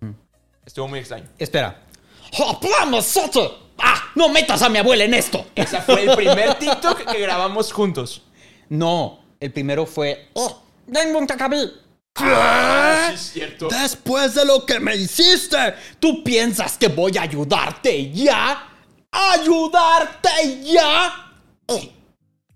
Mm. 0.00 0.10
Estuvo 0.64 0.88
muy 0.88 0.98
extraño. 1.00 1.26
Espera. 1.38 1.82
¡Hablamos, 2.38 3.18
¡Ah! 3.78 4.10
¡No 4.14 4.28
metas 4.28 4.62
a 4.62 4.68
mi 4.68 4.78
abuela 4.78 5.04
en 5.04 5.14
esto! 5.14 5.46
Ese 5.54 5.80
fue 5.82 6.04
el 6.04 6.16
primer 6.16 6.54
TikTok 6.58 7.04
que 7.10 7.20
grabamos 7.20 7.72
juntos. 7.72 8.22
No, 8.68 9.20
el 9.38 9.52
primero 9.52 9.86
fue. 9.86 10.30
¡Eh! 10.34 10.48
¡Vengo 10.86 11.18
un 11.18 11.26
cacabí! 11.26 11.72
Ah, 12.16 13.08
sí, 13.10 13.14
es 13.14 13.20
cierto. 13.32 13.68
Después 13.68 14.34
de 14.34 14.44
lo 14.46 14.64
que 14.64 14.80
me 14.80 14.96
hiciste, 14.96 15.74
¿tú 16.00 16.24
piensas 16.24 16.78
que 16.78 16.88
voy 16.88 17.16
a 17.18 17.22
ayudarte 17.22 18.10
ya? 18.10 18.68
¿Ayudarte 19.10 20.62
ya? 20.62 21.32
¡Eh! 21.68 21.92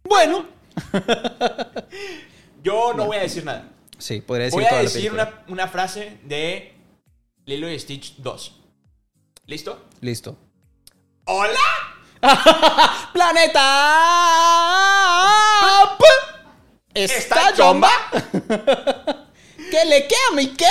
Bueno. 0.03 0.47
Yo 2.63 2.95
no 2.95 3.07
voy 3.07 3.19
a 3.19 3.21
decir 3.21 3.45
nada. 3.45 3.69
Sí, 4.01 4.21
podría 4.23 4.47
decir 4.47 4.57
Voy 4.59 4.65
a 4.65 4.71
toda 4.71 4.83
decir 4.83 5.13
una, 5.13 5.45
una 5.49 5.69
frase 5.69 6.19
de 6.25 6.75
Lilo 7.45 7.71
y 7.71 7.79
Stitch 7.79 8.17
2. 8.17 8.61
¿Listo? 9.47 9.87
Listo. 10.01 10.39
¡Hola! 11.27 11.61
¡Planeta! 13.13 13.67
¿Está, 16.95 17.15
¿Está 17.19 17.53
chomba? 17.55 17.91
¿Qué 19.71 19.85
le 19.85 20.09
queda 20.09 20.19
a 20.31 20.35
mi 20.35 20.49
qué? 20.49 20.67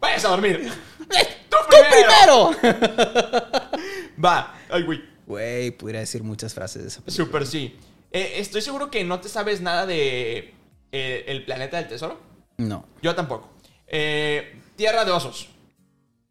Vayas 0.00 0.24
a 0.24 0.28
dormir. 0.28 0.70
Eh, 1.10 1.28
¡Tú 1.48 1.56
¡Tú 1.68 1.76
primero! 1.90 2.52
Va. 4.24 4.54
Ay, 4.70 4.82
güey. 4.84 5.04
Güey, 5.26 5.70
pudiera 5.72 6.00
decir 6.00 6.22
muchas 6.22 6.54
frases 6.54 6.82
de 6.82 6.88
esa 6.88 7.00
película. 7.02 7.24
Super 7.26 7.46
sí. 7.46 7.76
Eh, 8.12 8.34
estoy 8.36 8.62
seguro 8.62 8.90
que 8.90 9.04
no 9.04 9.20
te 9.20 9.28
sabes 9.28 9.60
nada 9.60 9.86
de 9.86 10.54
eh, 10.92 11.24
El 11.26 11.44
planeta 11.44 11.76
del 11.76 11.88
tesoro. 11.88 12.29
No. 12.68 12.84
Yo 13.02 13.14
tampoco. 13.14 13.48
Eh, 13.86 14.60
tierra 14.76 15.04
de 15.04 15.10
osos. 15.12 15.48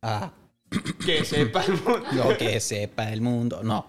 Ah, 0.01 0.31
Que 1.05 1.25
sepa 1.25 1.63
el 1.65 1.73
mundo. 1.73 2.05
lo 2.11 2.37
que 2.37 2.59
sepa 2.59 3.11
el 3.11 3.21
mundo. 3.21 3.61
No. 3.63 3.87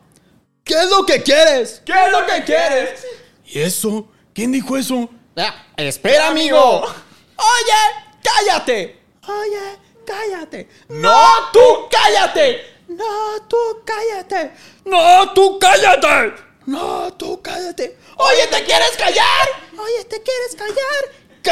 ¿Qué 0.64 0.74
es 0.74 0.88
lo 0.90 1.04
que 1.04 1.22
quieres? 1.22 1.82
¿Qué 1.84 1.92
es 1.92 2.10
lo 2.12 2.24
que 2.26 2.44
quieres? 2.44 3.06
¿Y 3.46 3.60
eso? 3.60 4.08
¿Quién 4.32 4.52
dijo 4.52 4.76
eso? 4.76 5.08
¡Ah! 5.36 5.66
Espera, 5.76 6.28
amigo. 6.28 6.58
Oye, 6.82 7.80
cállate. 8.22 9.00
Oye, 9.26 9.78
cállate. 10.06 10.68
¡No, 10.88 11.18
tú 11.52 11.60
cállate! 11.90 12.60
No, 12.88 13.42
tú 13.48 13.56
cállate. 13.84 14.52
No, 14.84 15.32
tú 15.32 15.58
cállate. 15.58 16.34
No, 16.66 17.12
tú 17.14 17.40
cállate. 17.42 17.96
Oye, 18.16 18.46
¿te 18.50 18.64
quieres 18.64 18.90
callar? 18.98 19.48
Oye, 19.78 20.04
¿te 20.04 20.20
quieres 20.22 20.56
callar? 20.56 21.29
¿Qué? 21.42 21.50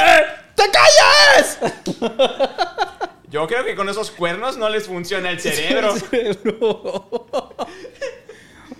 ¡Te 0.55 0.64
calles! 0.70 1.59
Yo 3.31 3.46
creo 3.46 3.64
que 3.64 3.74
con 3.74 3.88
esos 3.88 4.11
cuernos 4.11 4.57
no 4.57 4.68
les 4.68 4.87
funciona 4.87 5.31
el 5.31 5.38
cerebro. 5.38 5.94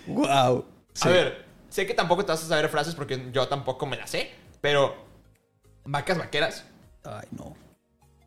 wow. 0.07 0.65
A 1.01 1.09
ver, 1.09 1.45
sé 1.69 1.87
que 1.87 1.95
tampoco 1.95 2.25
te 2.25 2.33
vas 2.33 2.43
a 2.43 2.49
saber 2.49 2.69
frases 2.69 2.95
porque 2.97 3.31
yo 3.33 3.47
tampoco 3.47 3.87
me 3.87 3.97
las 3.97 4.11
sé, 4.11 4.33
pero 4.61 4.97
vacas 5.85 6.19
vaqueras. 6.19 6.65
Ay, 7.05 7.29
no. 7.31 7.55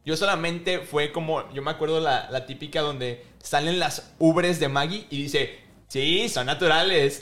Yo 0.06 0.16
solamente 0.16 0.80
fue 0.80 1.12
como, 1.12 1.52
yo 1.54 1.62
me 1.62 1.72
acuerdo 1.72 2.00
la, 2.00 2.30
la 2.32 2.46
típica 2.46 2.80
donde 2.80 3.26
salen 3.44 3.78
las 3.80 4.14
ubres 4.20 4.60
de 4.60 4.70
Maggie 4.70 5.06
y 5.10 5.24
dice, 5.24 5.60
sí, 5.90 6.30
son 6.30 6.46
naturales. 6.46 7.20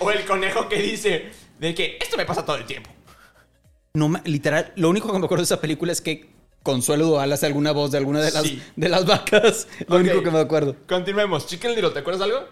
o 0.00 0.10
el 0.10 0.24
conejo 0.26 0.68
que 0.68 0.82
dice, 0.82 1.30
de 1.58 1.74
que 1.74 1.98
esto 2.00 2.16
me 2.16 2.24
pasa 2.26 2.44
todo 2.44 2.56
el 2.56 2.64
tiempo. 2.66 2.90
No, 3.94 4.12
literal, 4.24 4.72
lo 4.76 4.90
único 4.90 5.10
que 5.12 5.18
me 5.18 5.24
acuerdo 5.24 5.42
de 5.42 5.46
esa 5.46 5.60
película 5.60 5.90
es 5.92 6.00
que 6.00 6.28
Consuelo 6.62 7.06
Duval 7.06 7.32
hace 7.32 7.46
alguna 7.46 7.72
voz 7.72 7.92
de 7.92 7.98
alguna 7.98 8.20
de 8.20 8.30
las, 8.30 8.42
Sí. 8.42 8.62
de 8.76 8.88
las 8.88 9.06
vacas. 9.06 9.68
Lo 9.88 9.96
único 9.96 10.22
que 10.22 10.30
me 10.30 10.40
acuerdo. 10.40 10.76
Continuemos. 10.88 11.46
Chicken 11.46 11.74
Little, 11.74 11.90
¿te 11.90 12.00
acuerdas 12.00 12.22
algo? 12.22 12.46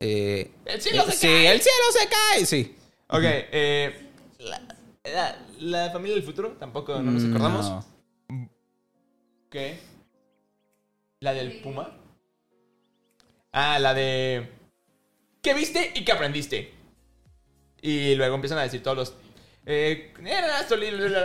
Eh, 0.00 0.50
El 0.66 0.80
cielo 0.82 1.02
eh, 1.02 1.12
se 1.12 1.16
sí, 1.16 1.26
cae. 1.28 1.52
el 1.52 1.60
cielo 1.60 1.84
se 1.92 2.08
cae, 2.08 2.46
sí. 2.46 2.76
Ok, 3.08 3.22
eh, 3.22 4.10
la, 4.40 4.60
la- 5.04 5.38
la 5.60 5.90
familia 5.90 6.16
del 6.16 6.24
futuro, 6.24 6.50
tampoco 6.58 7.00
no 7.00 7.12
nos 7.12 7.24
acordamos. 7.24 7.66
No. 8.28 8.50
¿Qué? 9.50 9.78
¿La 11.20 11.32
del 11.32 11.60
Puma? 11.62 11.96
Ah, 13.52 13.78
la 13.78 13.94
de... 13.94 14.50
¿Qué 15.40 15.54
viste 15.54 15.92
y 15.94 16.04
qué 16.04 16.10
aprendiste? 16.12 16.74
Y 17.84 18.14
luego 18.14 18.36
empiezan 18.36 18.56
a 18.56 18.62
decir 18.62 18.82
todos 18.82 18.96
los... 18.96 19.14
Eh, 19.66 20.14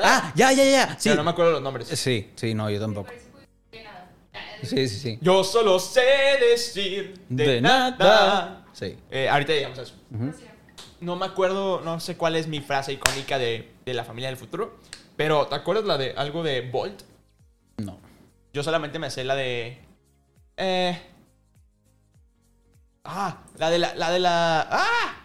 Ah, 0.03 0.33
ya, 0.35 0.51
ya, 0.51 0.65
ya. 0.65 0.99
Sí. 0.99 1.07
Pero 1.07 1.15
no 1.15 1.23
me 1.23 1.29
acuerdo 1.31 1.51
los 1.53 1.61
nombres. 1.61 1.87
Sí, 1.87 2.31
sí, 2.35 2.53
no, 2.53 2.69
yo 2.69 2.81
tampoco. 2.81 3.09
Sí, 4.61 4.89
sí, 4.89 4.89
sí. 4.89 5.17
Yo 5.21 5.45
solo 5.45 5.79
sé 5.79 6.03
decir 6.51 7.17
de, 7.29 7.61
nada. 7.61 8.65
Sí. 8.73 8.97
Eh, 9.09 9.29
ahorita 9.29 9.53
llegamos 9.53 9.79
a 9.79 9.83
eso. 9.83 9.93
No 10.99 11.15
me 11.15 11.25
acuerdo, 11.27 11.79
no 11.79 12.01
sé 12.01 12.17
cuál 12.17 12.35
es 12.35 12.47
mi 12.47 12.59
frase 12.59 12.91
icónica 12.91 13.39
de, 13.39 13.71
de 13.85 13.93
la 13.93 14.03
familia 14.03 14.27
del 14.27 14.37
futuro. 14.37 14.77
Pero, 15.15 15.47
¿te 15.47 15.55
acuerdas 15.55 15.85
la 15.85 15.97
de 15.97 16.13
algo 16.17 16.43
de 16.43 16.59
Bolt? 16.59 17.03
No. 17.77 17.99
Yo 18.51 18.63
solamente 18.63 18.99
me 18.99 19.09
sé 19.09 19.23
la 19.23 19.35
de. 19.35 19.79
Eh. 20.57 21.01
Ah, 23.05 23.43
la 23.55 23.69
de 23.69 23.79
la. 23.79 23.95
La 23.95 24.11
de 24.11 24.19
la. 24.19 24.67
¡Ah! 24.69 25.18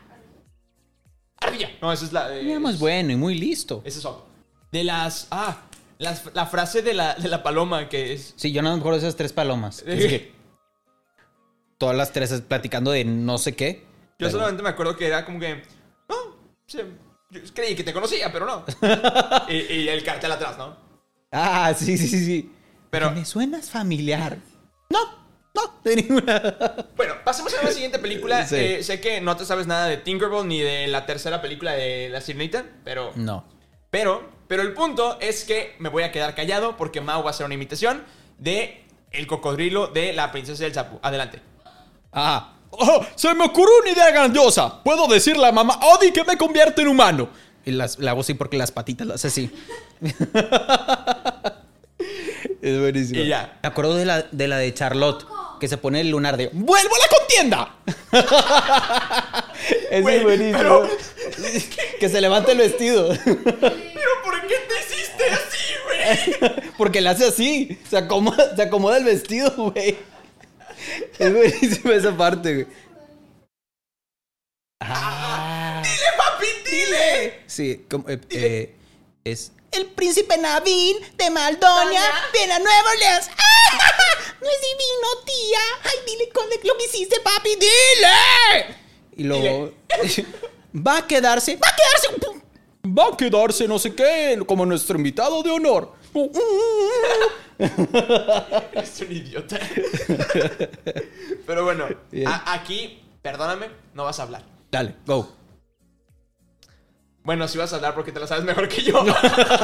No, 1.81 1.93
esa 1.93 2.05
es 2.05 2.13
la 2.13 2.29
de. 2.29 2.59
Más 2.59 2.79
bueno 2.79 3.13
y 3.13 3.17
muy 3.17 3.35
listo. 3.35 3.83
Ese 3.85 3.99
es 3.99 4.05
otro. 4.05 4.27
De 4.73 4.85
las. 4.85 5.29
Ah, 5.31 5.63
las- 5.99 6.23
la 6.35 6.47
frase 6.47 6.83
de 6.83 6.95
la, 6.95 7.15
de 7.15 7.29
la 7.29 7.43
paloma 7.43 7.89
que 7.89 8.13
es. 8.13 8.35
Sí, 8.37 8.53
yo 8.53 8.63
no 8.63 8.73
me 8.73 8.79
acuerdo 8.81 8.99
de 9.01 9.07
esas 9.07 9.17
tres 9.17 9.33
palomas. 9.33 9.83
Es 9.87 10.07
que 10.07 10.33
todas 11.79 11.97
las 11.97 12.13
tres 12.13 12.43
platicando 12.47 12.91
de 12.91 13.05
no 13.05 13.39
sé 13.39 13.55
qué. 13.55 13.85
Yo 13.85 14.15
pero- 14.19 14.31
solamente 14.31 14.63
me 14.63 14.69
acuerdo 14.71 14.97
que 14.97 15.07
era 15.07 15.25
como 15.25 15.39
que. 15.41 15.63
No, 16.09 16.15
sí, 16.67 16.79
yo 17.31 17.41
creí 17.53 17.75
que 17.75 17.85
te 17.85 17.93
conocía, 17.93 18.33
pero 18.33 18.47
no. 18.47 18.65
y, 19.49 19.55
y 19.57 19.89
el 19.89 20.03
cartel 20.05 20.33
atrás, 20.33 20.57
¿no? 20.59 20.77
Ah, 21.33 21.73
sí, 21.77 21.97
sí, 21.99 22.09
sí, 22.09 22.25
sí. 22.25 22.53
Pero- 22.91 23.11
Me 23.11 23.25
suenas 23.25 23.71
familiar. 23.71 24.39
No, 24.91 24.99
no, 25.55 25.81
de 25.85 25.97
ninguna. 25.97 26.87
Bueno, 26.97 27.15
pasemos 27.25 27.55
a 27.55 27.65
la 27.65 27.71
siguiente 27.71 27.99
película. 27.99 28.47
Sí. 28.47 28.57
Eh, 28.57 28.83
sé 28.83 29.01
que 29.01 29.21
no 29.21 29.37
te 29.37 29.45
sabes 29.45 29.67
nada 29.67 29.87
de 29.87 29.97
Tinkerbell 29.97 30.47
ni 30.47 30.61
de 30.61 30.87
la 30.89 31.07
tercera 31.07 31.41
película 31.41 31.73
de 31.73 32.09
La 32.09 32.21
Sirenita, 32.21 32.65
pero. 32.85 33.13
No. 33.15 33.45
Pero, 33.91 34.29
pero 34.49 34.63
el 34.63 34.73
punto 34.73 35.19
es 35.21 35.45
que 35.45 35.77
me 35.79 35.89
voy 35.89 36.03
a 36.03 36.11
quedar 36.11 36.35
callado 36.35 36.77
porque 36.77 37.01
Mao 37.01 37.23
va 37.23 37.31
a 37.31 37.31
hacer 37.31 37.47
una 37.47 37.55
imitación 37.55 38.03
de 38.39 38.85
el 39.13 39.27
cocodrilo 39.27 39.87
de 39.87 40.13
la 40.13 40.33
princesa 40.33 40.65
del 40.65 40.75
Sapo. 40.75 40.99
Adelante. 41.03 41.41
Ah. 42.13 42.51
Oh, 42.71 43.07
se 43.15 43.33
me 43.35 43.45
ocurrió 43.45 43.73
una 43.83 43.91
idea 43.93 44.11
grandiosa. 44.11 44.83
Puedo 44.83 45.07
decirle 45.07 45.47
a 45.47 45.53
mamá 45.53 45.79
Odi 45.95 46.11
que 46.11 46.25
me 46.25 46.37
convierte 46.37 46.83
en 46.83 46.89
humano. 46.89 47.29
Y 47.65 47.71
las, 47.71 47.99
la 48.01 48.11
hago 48.11 48.23
así 48.23 48.35
porque 48.35 48.59
las 48.59 48.73
patitas 48.73 49.07
las 49.07 49.25
hace 49.25 49.29
así. 49.29 49.51
es 52.61 52.81
buenísimo. 52.81 53.21
Y 53.21 53.29
ya. 53.29 53.59
Me 53.63 53.69
acuerdo 53.69 53.95
de 53.95 54.05
la, 54.05 54.23
de 54.23 54.49
la 54.49 54.59
de 54.59 54.75
Charlotte, 54.75 55.25
que 55.61 55.69
se 55.69 55.77
pone 55.79 56.01
el 56.01 56.11
lunar 56.11 56.37
de 56.37 56.51
¡Vuelvo 56.53 56.95
a 56.95 56.99
la 56.99 57.09
contienda! 57.19 57.77
Ese 59.91 60.01
Güey, 60.03 60.17
es 60.19 60.23
buenísimo. 60.23 60.59
pero- 60.59 60.89
Que 62.01 62.09
se 62.09 62.21
levanta 62.21 62.53
el 62.53 62.59
vestido. 62.59 63.09
¿Pero 63.25 64.11
por 64.25 64.41
qué 64.47 64.55
te 64.69 64.75
hiciste 64.81 65.25
así, 65.31 65.75
güey? 65.85 66.71
Porque 66.79 67.01
le 67.01 67.09
hace 67.09 67.27
así. 67.27 67.79
Se 67.89 67.97
acomoda, 67.99 68.55
se 68.57 68.63
acomoda 68.63 68.99
el 68.99 69.05
vestido, 69.05 69.51
güey. 69.57 69.97
Es 71.19 71.33
buenísima 71.33 71.95
esa 71.95 72.17
parte, 72.17 72.55
güey. 72.55 72.67
Ah. 74.81 75.83
¡Dile, 75.83 76.07
papi, 76.19 76.47
dile! 76.71 77.41
Sí, 77.47 77.87
como, 77.89 78.09
eh, 78.09 78.21
eh, 78.31 78.75
es 79.25 79.53
el 79.77 79.87
príncipe 79.87 80.37
Navín 80.39 80.97
de 81.17 81.31
Maldonia 81.31 82.03
viene 82.33 82.55
a 82.55 82.59
Nueva 82.59 82.91
Orleans. 82.91 83.31
¡Ah! 83.31 83.41
No 84.41 84.51
es 84.51 84.61
divino, 84.61 85.09
tía. 85.25 85.59
Ay, 85.85 85.99
dile 86.07 86.29
con 86.29 86.45
lo 86.45 86.77
que 86.77 86.85
hiciste, 86.85 87.17
papi. 87.21 87.55
Dile. 87.55 88.77
Y 89.17 89.25
luego 89.25 89.73
va 90.87 90.99
a 90.99 91.07
quedarse, 91.07 91.57
va 91.57 91.69
a 91.69 91.75
quedarse, 91.75 92.09
va 92.85 93.07
a 93.07 93.17
quedarse 93.17 93.67
no 93.67 93.79
sé 93.79 93.95
qué, 93.95 94.39
como 94.47 94.67
nuestro 94.67 94.99
invitado 94.99 95.43
de 95.43 95.51
honor. 95.51 95.95
Eres 97.59 99.01
un 99.01 99.13
idiota. 99.13 99.59
Pero 101.47 101.65
bueno, 101.65 101.87
aquí, 102.45 103.03
perdóname, 103.23 103.71
no 103.95 104.05
vas 104.05 104.21
a 104.21 104.25
hablar. 104.25 104.45
Dale, 104.71 104.97
go. 105.07 105.44
Bueno, 107.25 107.49
sí 107.49 107.57
vas 107.57 107.73
a 107.73 107.77
hablar 107.77 107.95
porque 107.95 108.13
te 108.13 108.21
lo 108.21 108.27
sabes 108.27 108.45
mejor 108.45 108.69
que 108.69 108.83
yo. 108.83 109.03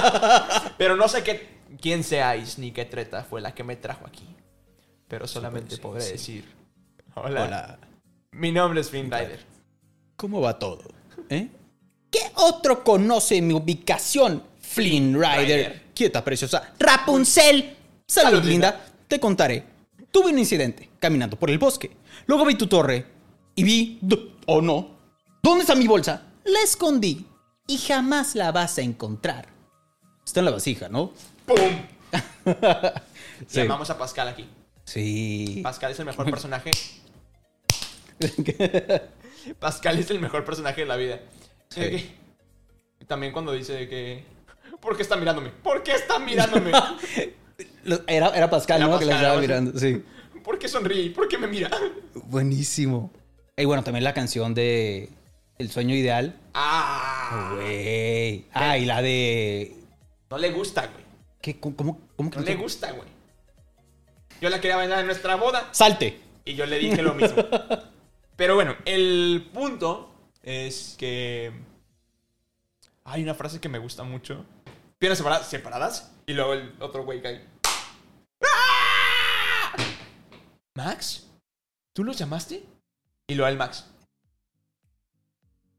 Pero 0.79 0.97
no 0.97 1.09
sé 1.09 1.23
qué, 1.23 1.47
quién 1.81 2.03
seáis 2.03 2.59
ni 2.59 2.73
qué 2.73 2.87
treta 2.87 3.23
fue 3.23 3.43
la 3.43 3.55
que 3.55 3.63
me 3.63 3.77
trajo 3.77 4.07
aquí. 4.07 4.27
Pero 5.07 5.27
solamente 5.27 5.77
sí, 5.77 5.81
podré 5.81 6.01
sí. 6.01 6.13
decir: 6.13 6.45
Hola. 7.15 7.45
Hola. 7.45 7.79
Mi 8.33 8.51
nombre 8.51 8.81
es 8.81 8.89
Finn 8.89 9.11
Rider. 9.11 9.41
¿Cómo 10.17 10.41
va 10.41 10.59
todo? 10.59 10.85
¿Eh? 11.29 11.49
¿Qué 12.11 12.33
otro 12.37 12.83
conoce 12.83 13.43
mi 13.43 13.53
ubicación? 13.53 14.43
Flynn 14.59 15.15
Rider. 15.15 15.39
Rider. 15.39 15.83
Quieta, 15.95 16.25
preciosa. 16.25 16.73
Rapunzel. 16.79 17.77
Salud, 18.07 18.31
Salud, 18.39 18.45
linda. 18.45 18.71
linda. 18.71 18.87
Te 19.07 19.21
contaré. 19.21 19.65
Tuve 20.11 20.31
un 20.31 20.39
incidente 20.39 20.91
caminando 20.99 21.39
por 21.39 21.51
el 21.51 21.59
bosque. 21.59 21.91
Luego 22.27 22.47
vi 22.47 22.55
tu 22.55 22.67
torre 22.67 23.05
y 23.55 23.65
vi... 23.65 24.01
¿O 24.47 24.63
no? 24.63 24.97
¿Dónde 25.43 25.63
está 25.63 25.75
mi 25.75 25.87
bolsa? 25.87 26.23
La 26.45 26.61
escondí 26.63 27.27
y 27.71 27.79
jamás 27.79 28.35
la 28.35 28.51
vas 28.53 28.79
a 28.79 28.83
encontrar. 28.83 29.49
Está 30.25 30.41
en 30.41 30.47
la 30.47 30.51
vasija, 30.53 30.89
¿no? 30.89 31.13
¡Pum! 31.47 31.59
Sí. 33.49 33.61
Llamamos 33.63 33.89
a 33.89 33.97
Pascal 33.97 34.29
aquí. 34.29 34.47
Sí. 34.85 35.61
Pascal 35.63 35.93
es 35.93 35.99
el 36.01 36.05
mejor 36.05 36.31
personaje. 36.31 36.71
Pascal 39.59 39.99
es 39.99 40.11
el 40.11 40.21
mejor 40.21 40.45
personaje 40.45 40.83
de 40.83 40.87
la 40.87 40.97
vida. 40.97 41.21
Sí. 41.71 41.81
Eh, 41.81 41.91
que- 42.99 43.05
También 43.07 43.33
cuando 43.33 43.53
dice 43.53 43.89
que. 43.89 44.25
¿Por 44.81 44.97
qué 44.97 45.03
está 45.03 45.17
mirándome? 45.17 45.51
¿Por 45.51 45.83
qué 45.83 45.93
está 45.93 46.19
mirándome? 46.19 46.73
Era, 48.07 48.29
era 48.37 48.51
Pascal, 48.51 48.83
Era 48.83 48.91
¿no? 48.91 48.99
que 48.99 49.05
le 49.07 49.13
Pascal, 49.13 49.27
estaba 49.27 49.41
mirando. 49.41 49.79
Sí. 49.79 50.03
¿Por 50.45 50.59
qué 50.59 50.69
sonríe? 50.69 51.11
¿Por 51.11 51.29
qué 51.29 51.39
me 51.39 51.47
mira? 51.47 51.71
Buenísimo. 52.15 53.11
Y 53.57 53.65
bueno, 53.65 53.83
también 53.83 54.05
la 54.05 54.13
canción 54.15 54.53
de 54.55 55.09
El 55.61 55.71
sueño 55.71 55.95
ideal. 55.95 56.41
¡Ah! 56.55 57.51
Güey. 57.55 58.47
Ah, 58.55 58.79
y 58.79 58.87
la 58.87 59.03
de. 59.03 59.77
No 60.31 60.39
le 60.39 60.53
gusta, 60.53 60.87
güey. 60.87 61.05
¿Qué? 61.43 61.61
¿Cómo, 61.61 61.77
cómo, 61.77 62.01
cómo 62.17 62.31
que 62.31 62.37
No 62.37 62.43
no 62.43 62.47
le 62.49 62.57
te- 62.57 62.63
gusta, 62.63 62.93
güey. 62.93 63.07
Yo 64.41 64.49
la 64.49 64.59
quería 64.59 64.77
bailar 64.77 65.01
en 65.01 65.07
nuestra 65.07 65.35
boda 65.37 65.69
Salte. 65.73 66.19
y 66.47 66.55
yo 66.55 66.65
le 66.65 66.79
dije 66.79 67.03
lo 67.03 67.13
mismo. 67.13 67.45
Pero 68.37 68.55
bueno, 68.55 68.75
el 68.87 69.51
punto 69.53 70.15
es 70.43 70.95
que 70.99 71.53
hay 73.05 73.23
una 73.23 73.35
frase 73.35 73.61
que 73.61 73.69
me 73.69 73.79
gusta 73.79 74.03
mucho. 74.03 74.47
Piernas 74.99 75.19
separadas, 75.19 75.47
separadas 75.47 76.13
y 76.27 76.33
luego 76.33 76.55
el 76.55 76.73
otro 76.81 77.05
güey 77.05 77.21
cae. 77.21 77.45
¡Ah! 78.43 79.77
¿Max? 80.75 81.27
¿Tú 81.93 82.03
los 82.03 82.17
llamaste? 82.17 82.65
Y 83.29 83.35
luego 83.35 83.49
el 83.51 83.59
Max. 83.59 83.85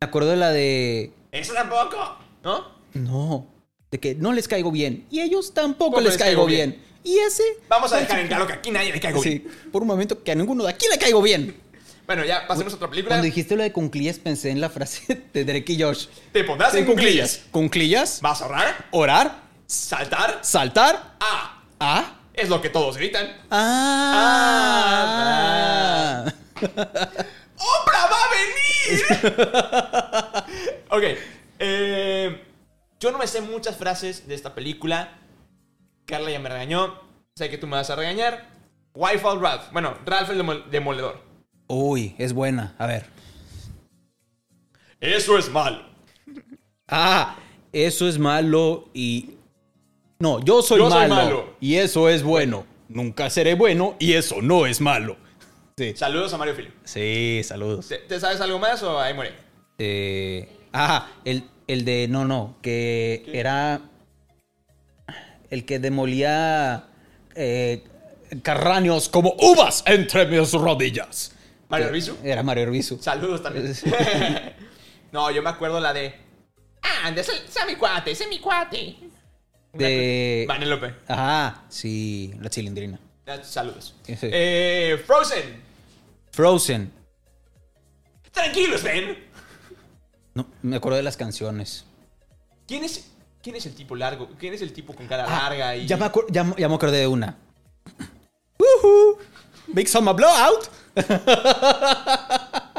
Me 0.02 0.08
acuerdo 0.08 0.32
de 0.32 0.38
la 0.38 0.50
de. 0.50 1.12
¡Eso 1.32 1.54
tampoco! 1.54 2.18
¿No? 2.44 2.72
No. 2.96 3.46
De 3.92 4.00
que 4.00 4.16
no 4.16 4.34
les 4.34 4.48
caigo 4.48 4.72
bien. 4.72 5.06
Y 5.12 5.22
ellos 5.22 5.54
tampoco 5.54 6.02
les, 6.02 6.14
les 6.14 6.18
caigo 6.18 6.46
caigo 6.46 6.48
bien. 6.48 6.72
bien. 6.72 6.84
Y 7.04 7.20
ese. 7.20 7.44
Vamos 7.70 7.94
a 7.94 7.98
dejar 7.98 8.20
en 8.22 8.28
claro 8.28 8.48
que 8.48 8.54
aquí 8.54 8.72
nadie 8.72 8.92
le 8.92 9.00
caigo 9.00 9.22
bien. 9.22 9.44
Sí, 9.44 9.48
por 9.72 9.84
un 9.84 9.88
momento 9.88 10.24
que 10.24 10.32
a 10.32 10.36
ninguno 10.36 10.64
de 10.64 10.72
aquí 10.72 10.88
le 10.90 10.98
caigo 10.98 11.22
bien. 11.22 11.56
Bueno, 12.08 12.26
ya 12.26 12.48
pasemos 12.48 12.74
a 12.74 12.78
otra 12.78 12.90
película. 12.90 13.10
Cuando 13.12 13.26
dijiste 13.26 13.56
lo 13.56 13.62
de 13.62 13.72
cunclillas 13.72 14.18
pensé 14.18 14.50
en 14.50 14.60
la 14.60 14.72
frase 14.72 15.24
de 15.34 15.46
Drake 15.46 15.74
y 15.74 15.84
Josh. 15.84 16.08
Te 16.32 16.44
pondrás 16.46 16.74
en 16.74 16.86
cuclillas. 16.86 17.44
Cunclillas. 17.52 18.22
¿Vas 18.22 18.42
a 18.42 18.46
ahorrar? 18.46 18.88
Orar. 18.90 19.44
¿Saltar? 19.68 20.40
Saltar. 20.42 21.14
¡Ah! 21.20 21.62
Ah. 21.80 22.16
Es 22.34 22.50
lo 22.50 22.60
que 22.60 22.72
todos 22.72 22.98
gritan. 22.98 23.38
Ah. 23.52 24.42
¡Oprah 27.82 28.08
va 28.08 28.18
a 28.24 28.30
venir! 30.46 30.76
ok. 30.90 31.04
eh, 31.60 32.44
yo 33.00 33.12
no 33.12 33.18
me 33.18 33.28
sé 33.28 33.42
muchas 33.42 33.76
frases 33.78 34.28
de 34.28 34.36
esta 34.36 34.54
película. 34.56 35.18
Carla 36.06 36.30
ya 36.32 36.40
me 36.40 36.50
regañó. 36.50 37.00
Sé 37.36 37.50
que 37.50 37.58
tú 37.58 37.68
me 37.68 37.76
vas 37.78 37.90
a 37.90 37.96
regañar. 37.96 38.50
Why 38.94 39.18
fall 39.18 39.40
Ralph? 39.40 39.72
Bueno, 39.72 39.98
Ralph 40.06 40.30
el 40.30 40.42
demol- 40.42 40.66
demoledor. 40.70 41.22
Uy, 41.68 42.16
es 42.18 42.34
buena. 42.34 42.76
A 42.78 42.86
ver. 42.88 43.06
Eso 45.00 45.38
es 45.38 45.50
malo. 45.50 45.84
Ah, 46.88 47.38
eso 47.72 48.08
es 48.08 48.20
malo 48.20 48.90
y... 48.94 49.32
No, 50.20 50.40
yo 50.44 50.62
soy, 50.62 50.78
Yo 50.80 50.90
soy 50.92 51.08
malo, 51.08 51.16
malo. 51.16 51.56
Y 51.60 51.76
eso 51.76 52.08
es 52.10 52.22
bueno. 52.22 52.66
Nunca 52.90 53.30
seré 53.30 53.56
bueno 53.56 53.96
y 53.98 54.14
eso 54.14 54.42
no 54.42 54.66
es 54.68 54.80
malo. 54.82 55.18
Sí. 55.82 55.96
Saludos 55.96 56.32
a 56.32 56.38
Mario 56.38 56.54
Filio. 56.54 56.72
Sí, 56.84 57.42
saludos. 57.44 57.88
¿Te, 57.88 57.98
te 57.98 58.20
sabes 58.20 58.40
algo 58.40 58.60
más 58.60 58.84
o 58.84 59.00
ahí 59.00 59.16
muere? 59.16 59.34
Eh, 59.80 60.48
ah, 60.74 61.10
el, 61.26 61.44
el 61.66 61.86
de... 61.86 62.08
No, 62.08 62.24
no, 62.24 62.58
que 62.62 63.24
¿Qué? 63.26 63.40
era... 63.40 63.82
El 65.50 65.66
que 65.66 65.80
demolía 65.80 66.86
eh, 67.34 67.84
carráneos 68.44 69.10
como 69.10 69.36
uvas 69.40 69.84
entre 69.88 70.28
mis 70.28 70.54
rodillas. 70.54 71.32
¿Mario 71.68 71.88
Arbizu? 71.88 72.18
Era 72.24 72.44
Mario 72.44 72.66
Arbizu. 72.66 73.00
Saludos 73.02 73.42
también. 73.42 73.74
no, 75.12 75.32
yo 75.32 75.42
me 75.42 75.50
acuerdo 75.50 75.80
la 75.80 75.94
de. 75.94 76.14
Ah, 76.84 77.10
ese 77.10 77.32
es 77.32 77.66
mi 77.66 77.76
cuate, 77.76 78.12
es 78.12 78.28
mi 78.30 78.40
cuate. 78.40 78.98
De... 79.74 80.46
Vanellope. 80.48 80.94
Ajá, 81.08 81.66
sí, 81.70 82.36
la 82.40 82.52
cilindrina. 82.52 83.00
Ah, 83.26 83.40
Saludos. 83.44 83.96
Sí. 84.06 84.16
Eh, 84.22 85.04
Frozen. 85.08 85.71
Frozen. 86.32 86.92
Tranquilos, 88.32 88.84
ven. 88.84 89.18
No, 90.34 90.48
me 90.62 90.78
acuerdo 90.78 90.96
de 90.98 91.04
las 91.04 91.18
canciones. 91.18 91.84
¿Quién 92.68 92.84
es, 92.86 93.12
¿Quién 93.44 93.56
es 93.58 93.66
el 93.66 93.76
tipo 93.76 93.96
largo? 93.96 94.30
¿Quién 94.40 94.54
es 94.54 94.62
el 94.62 94.72
tipo 94.72 94.94
con 94.96 95.08
cara 95.08 95.26
Ah, 95.28 95.50
larga 95.50 95.76
y. 95.76 95.88
ya, 95.88 95.98
me 95.98 96.06
acuer- 96.06 96.28
ya, 96.30 96.46
ya 96.58 96.70
me 96.70 96.76
acordé 96.76 97.00
de 97.00 97.08
una. 97.08 97.38
Woohoo. 98.60 99.18
Big 99.68 99.90
Summer 99.90 100.16
Blowout. 100.16 100.70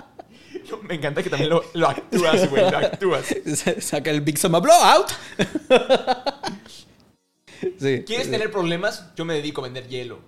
Me 0.88 0.94
encanta 0.94 1.22
que 1.22 1.30
también 1.30 1.50
lo, 1.50 1.62
lo 1.74 1.88
actúas, 1.88 2.48
güey. 2.50 2.70
Lo 2.70 2.78
actúas. 2.78 3.26
Sa- 3.56 3.80
Saca 3.80 4.10
el 4.10 4.20
Big 4.22 4.38
Summer 4.38 4.60
Blowout. 4.60 5.10
sí. 7.78 8.02
¿Quieres 8.06 8.30
tener 8.30 8.50
problemas? 8.50 9.14
Yo 9.14 9.24
me 9.24 9.34
dedico 9.34 9.60
a 9.60 9.64
vender 9.64 9.86
hielo. 9.88 10.18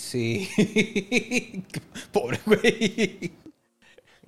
Sí. 0.00 0.48
Pobre 2.12 2.40
güey. 2.46 3.32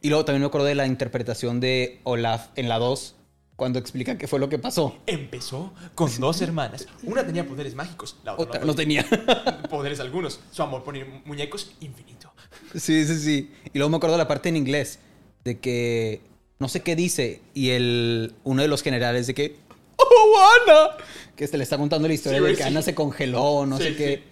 Y 0.03 0.09
luego 0.09 0.25
también 0.25 0.43
me 0.43 0.47
acuerdo 0.47 0.67
de 0.67 0.75
la 0.75 0.87
interpretación 0.87 1.61
de 1.61 2.01
Olaf 2.05 2.49
en 2.57 2.69
la 2.69 2.79
2, 2.79 3.15
cuando 3.57 3.79
explica 3.79 4.19
qué 4.19 4.27
fue 4.29 4.39
lo 4.39 4.49
que 4.49 4.59
pasó. 4.59 4.97
Empezó 5.07 5.73
con 5.95 6.11
dos 6.21 6.43
hermanas. 6.43 6.87
Una 7.05 7.25
tenía 7.25 7.47
poderes 7.47 7.75
mágicos, 7.75 8.17
la 8.25 8.33
otra, 8.35 8.45
Otra 8.45 8.65
no 8.65 8.75
tenía. 8.75 9.07
poderes 9.71 10.01
algunos. 10.01 10.41
Su 10.51 10.63
amor 10.63 10.83
por 10.85 10.95
muñecos 11.25 11.73
infinito. 11.81 12.33
Sí, 12.75 13.05
sí, 13.07 13.19
sí. 13.19 13.51
Y 13.73 13.79
luego 13.79 13.91
me 13.91 13.97
acuerdo 13.97 14.17
de 14.17 14.23
la 14.23 14.29
parte 14.29 14.49
en 14.51 14.57
inglés 14.57 14.99
de 15.45 15.59
que 15.59 16.21
no 16.59 16.69
sé 16.69 16.83
qué 16.83 16.97
dice 16.97 17.41
y 17.55 17.71
el 17.71 18.35
uno 18.45 18.63
de 18.63 18.69
los 18.69 18.83
generales 18.83 19.27
de 19.27 19.35
que 19.35 19.57
oh 19.97 20.37
Ana 20.67 20.97
que 21.35 21.47
se 21.49 21.57
le 21.57 21.65
está 21.65 21.77
contando 21.79 22.07
la 22.09 22.15
historia 22.15 22.39
Sí, 22.39 22.45
de 22.45 22.51
que 22.53 22.57
sí. 22.63 22.63
Ana 22.63 22.83
se 22.83 22.95
congeló, 22.95 23.67
no 23.67 23.79
Sí, 23.79 23.85
sé 23.85 23.97
qué. 23.97 24.17
sí. 24.17 24.23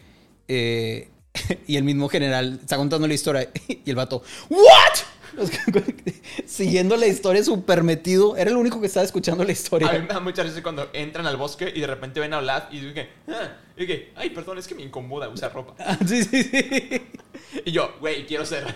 Eh, 0.49 1.09
y 1.67 1.77
el 1.77 1.85
mismo 1.85 2.09
general 2.09 2.59
está 2.61 2.77
contando 2.77 3.07
la 3.07 3.15
historia 3.15 3.49
y 3.69 3.89
el 3.89 3.97
vato 3.97 4.23
¿What? 4.49 4.99
Siguiendo 6.47 6.97
la 6.97 7.07
historia 7.07 7.43
súper 7.45 7.83
metido. 7.83 8.37
Era 8.37 8.51
el 8.51 8.57
único 8.57 8.81
que 8.81 8.87
estaba 8.89 9.05
escuchando 9.05 9.45
la 9.45 9.53
historia. 9.53 9.89
A 9.89 9.93
mí 9.93 10.01
me 10.01 10.07
da 10.09 10.21
muchas 10.21 10.47
veces 10.47 10.63
cuando 10.63 10.91
entran 10.93 11.27
al 11.27 11.37
bosque 11.37 11.73
y 11.75 11.81
de 11.81 11.87
repente 11.87 12.21
ven 12.21 12.35
a 12.35 12.39
Olaf 12.39 12.65
y 12.73 12.81
dicen 12.81 13.09
ah, 13.29 13.49
y 13.77 13.91
ay, 14.17 14.31
perdón, 14.31 14.59
es 14.59 14.67
que 14.67 14.75
me 14.75 14.83
incomoda 14.83 15.29
usar 15.29 15.53
ropa. 15.53 15.75
Ah, 15.79 15.97
sí, 16.07 16.25
sí, 16.25 16.43
sí. 16.43 17.03
Y 17.65 17.71
yo, 17.73 17.97
güey, 18.01 18.27
quiero 18.27 18.45
ser. 18.45 18.75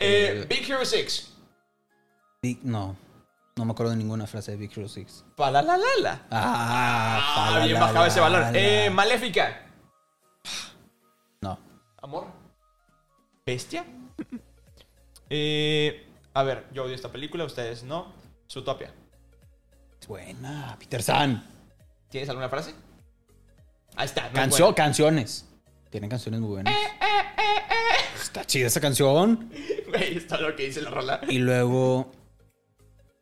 Eh, 0.00 0.46
Big 0.48 0.68
Hero 0.68 0.84
6. 0.84 1.32
Big- 2.42 2.60
no, 2.62 2.96
no 3.56 3.64
me 3.64 3.72
acuerdo 3.72 3.90
de 3.92 3.98
ninguna 3.98 4.26
frase 4.26 4.52
de 4.52 4.56
Big 4.56 4.70
Hero 4.76 4.88
6. 4.88 5.24
Palalalala. 5.36 6.26
Ah, 6.30 7.58
Ah, 7.60 7.64
bien 7.64 7.78
bajado 7.78 8.06
ese 8.06 8.20
valor. 8.20 8.44
Eh, 8.54 8.90
Maléfica. 8.90 9.66
Amor. 12.02 12.26
Bestia. 13.46 13.86
eh, 15.30 16.06
a 16.34 16.42
ver, 16.42 16.66
yo 16.72 16.84
odio 16.84 16.94
esta 16.94 17.10
película, 17.10 17.44
ustedes 17.44 17.84
no. 17.84 18.12
Zootopia. 18.50 18.92
Es 20.00 20.08
buena, 20.08 20.76
Peter 20.78 21.02
San. 21.02 21.46
¿Tienes 22.10 22.28
alguna 22.28 22.48
frase? 22.48 22.74
Ahí 23.96 24.06
está. 24.06 24.28
no 24.28 24.32
Canción, 24.34 24.74
canciones. 24.74 25.48
Tienen 25.90 26.10
canciones 26.10 26.40
muy 26.40 26.50
buenas. 26.50 26.74
Está 28.20 28.44
chida 28.44 28.66
esa 28.66 28.80
canción. 28.80 29.50
Güey, 29.88 30.16
esto 30.16 30.36
es 30.36 30.40
lo 30.40 30.56
que 30.56 30.64
dice 30.64 30.80
la 30.80 30.90
rola. 30.90 31.20
Y 31.28 31.38
luego. 31.38 32.10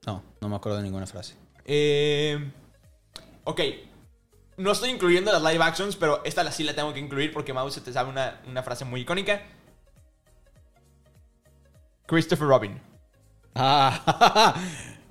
No, 0.06 0.22
no 0.40 0.48
me 0.48 0.56
acuerdo 0.56 0.78
de 0.78 0.84
ninguna 0.84 1.06
frase. 1.06 1.34
Eh, 1.64 2.38
ok. 3.44 3.60
No 4.60 4.72
estoy 4.72 4.90
incluyendo 4.90 5.32
las 5.32 5.42
live 5.42 5.64
actions, 5.64 5.96
pero 5.96 6.22
esta 6.22 6.44
la 6.44 6.52
sí 6.52 6.64
la 6.64 6.74
tengo 6.74 6.92
que 6.92 7.00
incluir 7.00 7.32
porque 7.32 7.54
Mouse 7.54 7.72
se 7.74 7.80
te 7.80 7.94
sabe 7.94 8.10
una, 8.10 8.42
una 8.46 8.62
frase 8.62 8.84
muy 8.84 9.00
icónica. 9.00 9.40
Christopher 12.06 12.46
Robin. 12.46 12.78
Ah, 13.54 14.54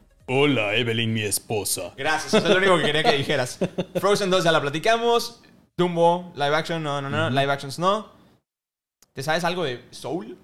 Hola, 0.28 0.76
Evelyn, 0.76 1.12
mi 1.12 1.24
esposa. 1.24 1.94
Gracias, 1.98 2.36
eso 2.36 2.46
es 2.46 2.52
lo 2.54 2.58
único 2.58 2.78
que 2.78 2.84
quería 2.84 3.04
que 3.04 3.18
dijeras. 3.18 3.58
Frozen 4.00 4.30
2 4.30 4.44
ya 4.44 4.52
la 4.52 4.62
platicamos. 4.62 5.42
Dumbo, 5.76 6.32
live 6.36 6.56
action, 6.56 6.84
no, 6.84 7.02
no, 7.02 7.10
no. 7.10 7.32
Live 7.32 7.52
actions 7.52 7.80
no. 7.80 8.12
¿Te 9.14 9.24
sabes 9.24 9.44
algo 9.44 9.64
de 9.64 9.84
Soul? 9.90 10.38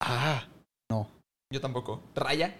Ah, 0.00 0.46
no, 0.88 1.08
Yo 1.52 1.60
tampoco. 1.60 2.00
Raya. 2.14 2.54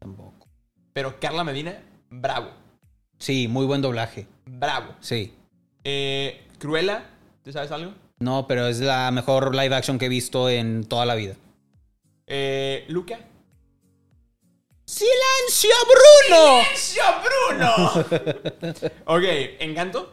tampoco. 0.00 0.48
Pero 0.92 1.20
Carla 1.20 1.44
Medina, 1.44 1.80
bravo. 2.10 2.61
Sí, 3.22 3.46
muy 3.46 3.66
buen 3.66 3.80
doblaje. 3.80 4.26
Bravo. 4.46 4.96
Sí. 4.98 5.32
Eh, 5.84 6.44
Cruella, 6.58 7.04
¿te 7.44 7.52
sabes 7.52 7.70
algo? 7.70 7.94
No, 8.18 8.48
pero 8.48 8.66
es 8.66 8.80
la 8.80 9.12
mejor 9.12 9.54
live 9.54 9.72
action 9.76 9.96
que 9.96 10.06
he 10.06 10.08
visto 10.08 10.48
en 10.50 10.82
toda 10.82 11.06
la 11.06 11.14
vida. 11.14 11.34
Eh, 12.26 12.84
Luca. 12.88 13.20
¡Silencio, 14.84 15.70
Bruno! 15.86 16.62
¡Silencio, 16.74 17.02
Bruno! 17.22 18.90
ok, 19.06 19.22
¿Encanto? 19.60 20.12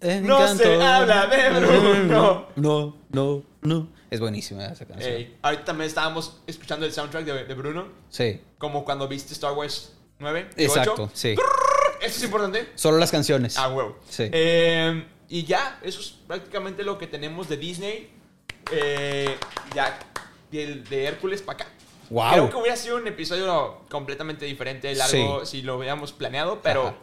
No 0.00 0.08
Encanto. 0.10 0.62
se 0.62 0.82
habla 0.82 1.26
de 1.26 1.60
Bruno. 1.60 2.46
No, 2.56 2.96
no, 3.10 3.42
no. 3.60 3.88
Es 4.10 4.18
buenísima 4.20 4.64
esa 4.64 4.86
canción. 4.86 5.12
Ey, 5.12 5.36
ahorita 5.42 5.64
también 5.66 5.88
estábamos 5.88 6.40
escuchando 6.46 6.86
el 6.86 6.92
soundtrack 6.92 7.26
de, 7.26 7.44
de 7.44 7.54
Bruno. 7.54 7.88
Sí, 8.08 8.40
Como 8.56 8.82
cuando 8.82 9.08
viste 9.08 9.34
Star 9.34 9.52
Wars 9.52 9.92
9. 10.20 10.48
y 10.56 10.64
exacto, 10.64 10.94
8. 11.04 11.10
sí. 11.12 11.34
Eso 12.04 12.18
es 12.18 12.22
importante. 12.24 12.68
Solo 12.74 12.98
las 12.98 13.10
canciones. 13.10 13.56
Ah, 13.58 13.68
huevo. 13.68 13.98
Sí. 14.08 14.28
Eh, 14.32 15.06
y 15.28 15.44
ya, 15.44 15.78
eso 15.82 16.00
es 16.00 16.14
prácticamente 16.26 16.82
lo 16.82 16.98
que 16.98 17.06
tenemos 17.06 17.48
de 17.48 17.56
Disney. 17.56 18.10
Eh, 18.72 19.34
ya, 19.74 19.98
de, 20.50 20.76
de 20.76 21.04
Hércules 21.04 21.42
para 21.42 21.64
acá. 21.64 21.72
Wow. 22.10 22.32
Creo 22.32 22.50
que 22.50 22.56
hubiera 22.56 22.76
sido 22.76 22.96
un 22.96 23.06
episodio 23.06 23.80
completamente 23.90 24.44
diferente, 24.44 24.94
largo, 24.94 25.46
si 25.46 25.62
lo 25.62 25.78
hubiéramos 25.78 26.12
planeado, 26.12 26.60
pero 26.62 26.94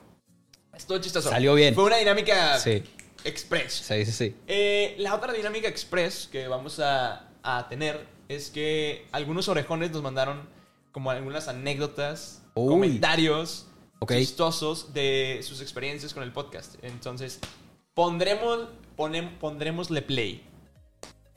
estuvo 0.76 1.00
chistoso. 1.00 1.30
Salió 1.30 1.54
bien. 1.56 1.74
Fue 1.74 1.84
una 1.86 1.98
dinámica 1.98 2.58
Sí, 2.60 2.84
express. 3.24 3.74
sí, 3.74 4.06
sí, 4.06 4.12
sí. 4.12 4.36
Eh, 4.48 4.96
la 5.00 5.16
otra 5.16 5.34
dinámica 5.34 5.68
express 5.68 6.30
que 6.32 6.48
vamos 6.48 6.80
a, 6.80 7.28
a 7.44 7.68
tener 7.68 8.06
es 8.30 8.50
que 8.52 9.08
algunos 9.12 9.48
orejones 9.50 9.92
nos 9.92 10.04
mandaron 10.04 10.48
como 10.92 11.10
algunas 11.12 11.48
anécdotas, 11.48 12.44
Uy. 12.54 12.70
comentarios 12.70 13.68
Ok. 14.04 14.14
chistosos 14.14 14.94
de 14.94 15.40
sus 15.44 15.62
experiencias 15.62 16.14
con 16.16 16.24
el 16.24 16.32
podcast. 16.32 16.76
Entonces, 16.82 17.40
pondremos, 17.94 18.70
ponem- 18.98 19.38
pondremosle 19.38 20.02
play. 20.02 20.42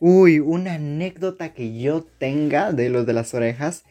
Uy, 0.00 0.40
una 0.40 0.74
anécdota 0.74 1.52
que 1.52 1.78
yo 1.78 2.04
tenga 2.18 2.72
de 2.72 2.88
los 2.88 3.04
de 3.04 3.12
las 3.12 3.34
orejas 3.34 3.84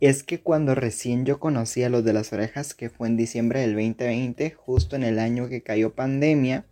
es 0.00 0.24
que 0.24 0.40
cuando 0.40 0.74
recién 0.74 1.24
yo 1.24 1.38
conocí 1.38 1.84
a 1.84 1.88
los 1.88 2.04
de 2.04 2.12
las 2.12 2.32
orejas, 2.32 2.74
que 2.74 2.90
fue 2.90 3.06
en 3.06 3.16
diciembre 3.16 3.60
del 3.60 3.74
2020, 3.74 4.50
justo 4.50 4.96
en 4.96 5.04
el 5.04 5.20
año 5.20 5.48
que 5.48 5.62
cayó 5.62 5.94
pandemia, 5.94 6.66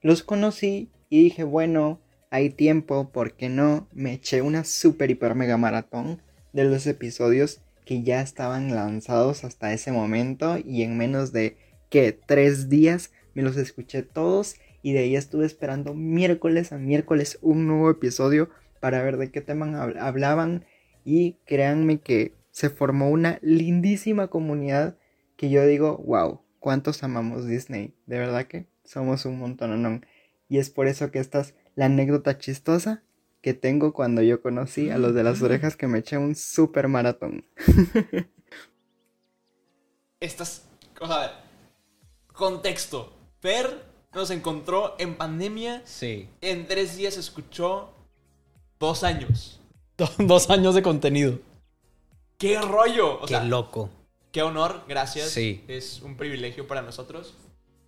los 0.00 0.22
conocí 0.22 0.90
y 1.08 1.24
dije, 1.24 1.42
bueno, 1.42 2.00
hay 2.30 2.50
tiempo, 2.50 3.10
¿por 3.10 3.34
qué 3.34 3.48
no? 3.48 3.88
Me 3.92 4.12
eché 4.12 4.42
una 4.42 4.62
super 4.64 5.10
hiper 5.10 5.34
mega 5.34 5.56
maratón 5.56 6.22
de 6.52 6.64
los 6.64 6.86
episodios 6.86 7.60
que 7.84 8.02
ya 8.02 8.20
estaban 8.20 8.74
lanzados 8.74 9.44
hasta 9.44 9.72
ese 9.72 9.92
momento 9.92 10.58
y 10.64 10.82
en 10.82 10.96
menos 10.96 11.32
de, 11.32 11.56
¿qué? 11.90 12.12
Tres 12.12 12.68
días 12.68 13.12
me 13.34 13.42
los 13.42 13.56
escuché 13.56 14.02
todos 14.02 14.56
y 14.82 14.92
de 14.92 15.00
ahí 15.00 15.16
estuve 15.16 15.46
esperando 15.46 15.94
miércoles 15.94 16.72
a 16.72 16.78
miércoles 16.78 17.38
un 17.40 17.66
nuevo 17.66 17.90
episodio 17.90 18.50
para 18.80 19.02
ver 19.02 19.16
de 19.16 19.30
qué 19.30 19.40
tema 19.40 19.66
hab- 19.66 19.98
hablaban 19.98 20.64
y 21.04 21.38
créanme 21.46 22.00
que 22.00 22.34
se 22.50 22.68
formó 22.68 23.10
una 23.10 23.38
lindísima 23.42 24.28
comunidad 24.28 24.96
que 25.36 25.50
yo 25.50 25.66
digo, 25.66 25.98
wow, 26.06 26.40
cuántos 26.60 27.02
amamos 27.02 27.46
Disney, 27.46 27.94
de 28.06 28.18
verdad 28.18 28.46
que 28.46 28.66
somos 28.84 29.24
un 29.24 29.38
montón, 29.38 30.04
y 30.48 30.58
es 30.58 30.70
por 30.70 30.86
eso 30.86 31.10
que 31.10 31.18
esta 31.18 31.40
es 31.40 31.54
la 31.74 31.86
anécdota 31.86 32.38
chistosa 32.38 33.02
que 33.42 33.54
tengo 33.54 33.92
cuando 33.92 34.22
yo 34.22 34.40
conocí 34.40 34.88
a 34.90 34.98
los 34.98 35.14
de 35.14 35.24
las 35.24 35.42
orejas 35.42 35.76
que 35.76 35.88
me 35.88 35.98
eché 35.98 36.16
un 36.16 36.36
super 36.36 36.86
maratón. 36.88 37.44
Estas 40.20 40.64
cosas. 40.96 41.16
A 41.16 41.20
ver. 41.20 41.30
Contexto. 42.32 43.12
Per 43.40 43.84
nos 44.14 44.30
encontró 44.30 44.94
en 44.98 45.16
pandemia. 45.16 45.82
Sí. 45.84 46.28
En 46.40 46.66
tres 46.68 46.96
días 46.96 47.16
escuchó 47.16 47.90
dos 48.78 49.02
años. 49.02 49.58
Dos 50.18 50.50
años 50.50 50.74
de 50.74 50.82
contenido. 50.82 51.38
¡Qué 52.38 52.60
rollo! 52.60 53.20
O 53.20 53.26
Qué 53.26 53.34
sea, 53.34 53.44
loco. 53.44 53.90
Qué 54.32 54.42
honor, 54.42 54.82
gracias. 54.88 55.28
Sí. 55.28 55.62
Es 55.68 56.00
un 56.00 56.16
privilegio 56.16 56.66
para 56.66 56.82
nosotros. 56.82 57.34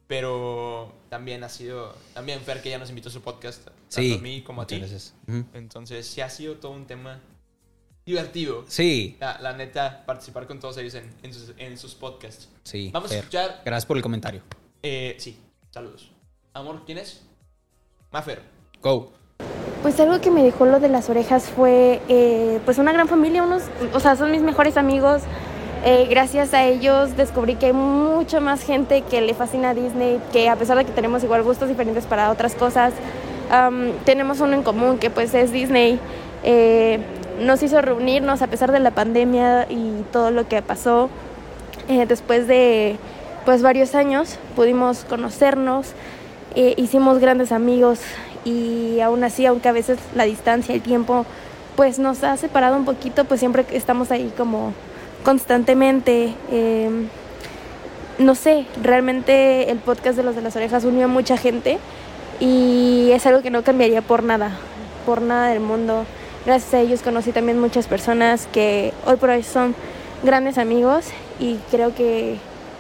Pero 0.06 0.92
también 1.08 1.42
ha 1.42 1.48
sido. 1.48 1.96
También 2.12 2.40
Fer, 2.40 2.62
que 2.62 2.70
ya 2.70 2.78
nos 2.78 2.90
invitó 2.90 3.08
a 3.08 3.12
su 3.12 3.22
podcast. 3.22 3.68
Sí. 3.88 4.10
Tanto 4.10 4.20
a 4.20 4.22
mí 4.22 4.42
como 4.42 4.62
a 4.62 4.66
ti. 4.66 4.78
gracias. 4.78 5.14
Entonces, 5.52 6.06
sí 6.06 6.20
ha 6.20 6.28
sido 6.28 6.56
todo 6.56 6.72
un 6.72 6.86
tema 6.86 7.20
divertido. 8.06 8.64
Sí, 8.68 9.16
La, 9.20 9.38
la 9.40 9.52
neta, 9.56 10.04
participar 10.04 10.46
con 10.46 10.60
todos 10.60 10.76
ellos 10.78 10.94
en, 10.94 11.10
en 11.22 11.32
sus, 11.32 11.52
en 11.56 11.78
sus 11.78 11.94
podcasts. 11.94 12.48
sí. 12.64 12.90
Vamos 12.92 13.10
a 13.12 13.16
escuchar. 13.16 13.62
Gracias 13.64 13.86
por 13.86 13.96
el 13.96 14.02
comentario. 14.02 14.42
Eh, 14.82 15.16
sí, 15.18 15.38
saludos. 15.70 16.10
Amor, 16.52 16.82
¿quién 16.84 16.98
es? 16.98 17.22
Mafer. 18.12 18.42
Go. 18.82 19.12
Pues 19.82 19.98
algo 20.00 20.20
que 20.20 20.30
me 20.30 20.42
dejó 20.42 20.66
lo 20.66 20.80
de 20.80 20.88
las 20.88 21.08
orejas 21.10 21.50
fue 21.50 22.00
eh, 22.08 22.60
pues 22.64 22.78
una 22.78 22.92
gran 22.92 23.08
familia, 23.08 23.42
unos, 23.42 23.62
o 23.92 24.00
sea, 24.00 24.16
son 24.16 24.30
mis 24.30 24.42
mejores 24.42 24.76
amigos. 24.76 25.22
Eh, 25.86 26.06
gracias 26.08 26.54
a 26.54 26.64
ellos 26.66 27.14
descubrí 27.16 27.56
que 27.56 27.66
hay 27.66 27.72
mucha 27.74 28.40
más 28.40 28.62
gente 28.62 29.02
que 29.02 29.20
le 29.20 29.34
fascina 29.34 29.70
a 29.70 29.74
Disney, 29.74 30.18
que 30.32 30.48
a 30.48 30.56
pesar 30.56 30.78
de 30.78 30.84
que 30.86 30.92
tenemos 30.92 31.22
igual 31.24 31.42
gustos 31.42 31.68
diferentes 31.68 32.06
para 32.06 32.30
otras 32.30 32.54
cosas, 32.54 32.94
am, 33.50 33.92
tenemos 34.04 34.40
uno 34.40 34.54
en 34.54 34.62
común 34.62 34.98
que 34.98 35.10
pues 35.10 35.34
es 35.34 35.52
Disney. 35.52 35.98
Eh, 36.42 36.98
nos 37.40 37.62
hizo 37.62 37.80
reunirnos 37.80 38.42
a 38.42 38.46
pesar 38.46 38.72
de 38.72 38.80
la 38.80 38.92
pandemia 38.92 39.66
y 39.68 40.04
todo 40.12 40.30
lo 40.30 40.48
que 40.48 40.62
pasó. 40.62 41.10
Eh, 41.88 42.06
después 42.06 42.46
de 42.46 42.96
pues 43.44 43.60
varios 43.60 43.94
años 43.94 44.38
pudimos 44.56 45.04
conocernos, 45.04 45.92
eh, 46.54 46.74
hicimos 46.76 47.18
grandes 47.18 47.52
amigos 47.52 48.00
y 48.44 49.00
aún 49.00 49.22
así, 49.24 49.44
aunque 49.44 49.68
a 49.68 49.72
veces 49.72 49.98
la 50.14 50.24
distancia, 50.24 50.74
el 50.74 50.80
tiempo, 50.80 51.26
pues 51.76 51.98
nos 51.98 52.24
ha 52.24 52.36
separado 52.36 52.76
un 52.76 52.84
poquito, 52.84 53.24
pues 53.24 53.40
siempre 53.40 53.66
estamos 53.72 54.10
ahí 54.10 54.32
como 54.36 54.72
constantemente. 55.24 56.34
eh, 56.50 56.90
no 58.18 58.36
sé, 58.36 58.66
realmente 58.80 59.70
el 59.70 59.78
podcast 59.78 60.16
de 60.16 60.22
los 60.22 60.36
de 60.36 60.42
las 60.42 60.54
orejas 60.54 60.84
unió 60.84 61.06
a 61.06 61.08
mucha 61.08 61.36
gente 61.36 61.78
y 62.40 63.10
es 63.12 63.26
algo 63.26 63.42
que 63.42 63.50
no 63.50 63.62
cambiaría 63.62 64.02
por 64.02 64.22
nada, 64.22 64.50
por 65.06 65.22
nada 65.22 65.48
del 65.48 65.60
mundo. 65.60 66.04
Gracias 66.46 66.74
a 66.74 66.80
ellos 66.80 67.02
conocí 67.02 67.32
también 67.32 67.58
muchas 67.60 67.86
personas 67.86 68.48
que 68.52 68.92
hoy 69.06 69.16
por 69.16 69.30
hoy 69.30 69.42
son 69.42 69.74
grandes 70.22 70.58
amigos 70.58 71.06
y 71.40 71.56
creo 71.70 71.94
que 71.94 72.36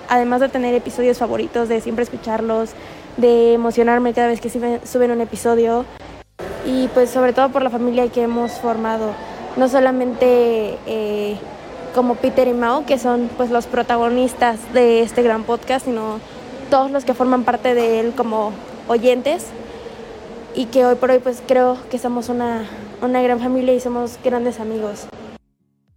además 0.08 0.40
de 0.40 0.48
tener 0.48 0.74
episodios 0.74 1.18
favoritos, 1.18 1.68
de 1.68 1.80
siempre 1.80 2.04
escucharlos, 2.04 2.70
de 3.16 3.54
emocionarme 3.54 4.12
cada 4.12 4.28
vez 4.28 4.40
que 4.40 4.50
suben- 4.50 5.12
un 5.12 5.20
episodio 5.20 5.84
y 6.66 6.88
pues 6.88 7.10
sobre 7.10 7.32
todo 7.32 7.50
por 7.50 7.62
la 7.62 7.70
familia 7.70 8.08
que 8.08 8.22
hemos 8.22 8.52
formado, 8.52 9.12
no 9.56 9.68
solamente 9.68 10.78
eh, 10.86 11.36
como 11.94 12.16
Peter 12.16 12.48
y 12.48 12.52
Mao, 12.52 12.84
que 12.84 12.98
son 12.98 13.30
pues 13.36 13.50
los 13.50 13.66
protagonistas 13.66 14.58
de 14.74 15.00
este 15.02 15.22
gran 15.22 15.44
podcast, 15.44 15.86
sino 15.86 16.18
todos 16.70 16.90
los 16.90 17.04
que 17.04 17.14
forman 17.14 17.44
parte 17.44 17.74
de 17.74 18.00
él 18.00 18.12
como 18.16 18.52
oyentes 18.88 19.46
y 20.54 20.66
que 20.66 20.84
hoy 20.84 20.94
por 20.96 21.10
hoy 21.10 21.18
pues 21.18 21.42
creo 21.46 21.78
que 21.90 21.98
somos 21.98 22.28
una, 22.28 22.68
una 23.02 23.22
gran 23.22 23.40
familia 23.40 23.74
y 23.74 23.80
somos 23.80 24.18
grandes 24.22 24.60
amigos. 24.60 25.06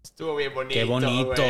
Estuvo 0.04 0.36
bien 0.36 0.54
bonito. 0.54 0.74
Qué 0.74 0.84
bonito. 0.84 1.44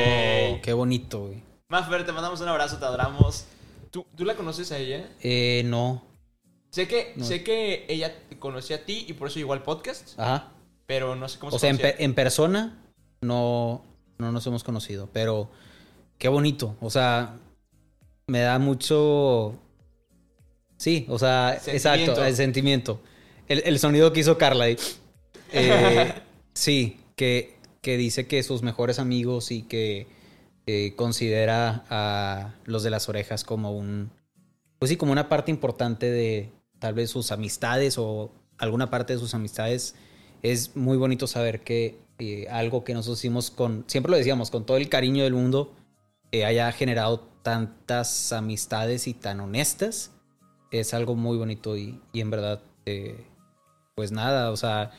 Qué 0.62 0.74
bonito, 0.74 1.20
güey. 1.28 1.44
Mafer, 1.70 2.06
te 2.06 2.12
mandamos 2.12 2.42
un 2.42 2.48
abrazo, 2.50 2.78
te 2.78 2.86
adoramos. 2.86 3.46
¿Tú, 3.92 4.06
¿Tú 4.16 4.26
la 4.26 4.36
conoces 4.36 4.72
a 4.72 4.78
ella? 4.78 5.10
Eh, 5.22 5.64
no. 5.66 6.04
Sé 6.70 6.88
que, 6.88 7.14
No. 7.16 7.24
sé 7.24 7.44
que 7.44 7.86
ella 7.88 8.14
te 8.30 8.38
conocía 8.38 8.78
a 8.78 8.80
ti 8.80 9.06
y 9.08 9.14
por 9.14 9.30
eso 9.30 9.40
llegó 9.40 9.54
al 9.54 9.64
podcast, 9.64 10.20
Ajá. 10.20 10.50
pero 10.86 11.16
no 11.16 11.28
sé 11.30 11.40
cómo 11.40 11.50
O 11.56 11.60
se 11.60 11.74
sea, 11.74 11.90
en, 11.92 11.96
en 11.98 12.14
persona 12.14 12.78
no, 13.22 13.84
no 14.18 14.32
nos 14.34 14.46
hemos 14.48 14.64
conocido, 14.66 15.08
pero 15.14 15.50
qué 16.18 16.28
bonito. 16.28 16.76
O 16.82 16.90
sea, 16.90 17.36
me 18.28 18.42
da 18.42 18.60
mucho... 18.60 19.56
Sí, 20.78 21.06
o 21.10 21.20
sea, 21.20 21.60
Sentimiento. 21.60 21.72
exacto, 21.72 22.26
el 22.26 22.36
sentimiento. 22.36 23.02
El, 23.48 23.64
el 23.66 23.80
sonido 23.80 24.14
que 24.14 24.22
hizo 24.22 24.38
Carla. 24.38 24.66
ahí. 24.66 24.78
Eh, 25.52 26.14
sí, 26.54 27.00
que, 27.16 27.56
que 27.82 27.98
dice 27.98 28.28
que 28.28 28.42
sus 28.44 28.62
mejores 28.62 29.00
amigos 29.00 29.52
y 29.52 29.64
que 29.64 30.08
eh, 30.68 30.94
considera 30.96 31.86
a 31.90 32.56
los 32.66 32.84
de 32.84 32.90
las 32.90 33.10
orejas 33.10 33.44
como 33.44 33.72
un... 33.72 34.12
Pues 34.80 34.90
sí, 34.90 34.98
como 34.98 35.12
una 35.12 35.30
parte 35.30 35.50
importante 35.50 36.12
de 36.12 36.52
tal 36.80 36.94
vez 36.94 37.10
sus 37.10 37.32
amistades 37.32 37.98
o 37.98 38.32
alguna 38.58 38.90
parte 38.90 39.14
de 39.14 39.20
sus 39.20 39.34
amistades 39.34 39.96
es 40.44 40.76
muy 40.76 40.98
bonito 40.98 41.26
saber 41.26 41.62
que 41.62 41.98
eh, 42.20 42.48
algo 42.50 42.84
que 42.84 42.94
nosotros 42.94 43.20
hicimos 43.20 43.52
con, 43.52 43.86
siempre 43.88 44.12
lo 44.12 44.18
decíamos, 44.18 44.52
con 44.52 44.66
todo 44.66 44.78
el 44.78 44.90
cariño 44.90 45.24
del 45.24 45.34
mundo, 45.34 45.74
eh, 46.32 46.46
haya 46.46 46.72
generado 46.72 47.22
tantas 47.44 48.34
amistades 48.34 49.08
y 49.08 49.14
tan 49.14 49.40
honestas. 49.40 50.12
Es 50.72 50.94
algo 50.94 51.16
muy 51.16 51.38
bonito 51.38 51.78
y, 51.78 52.00
y 52.14 52.22
en 52.22 52.30
verdad, 52.30 52.62
eh, 52.86 53.26
pues 53.96 54.12
nada, 54.12 54.52
o 54.52 54.58
sea, 54.58 54.92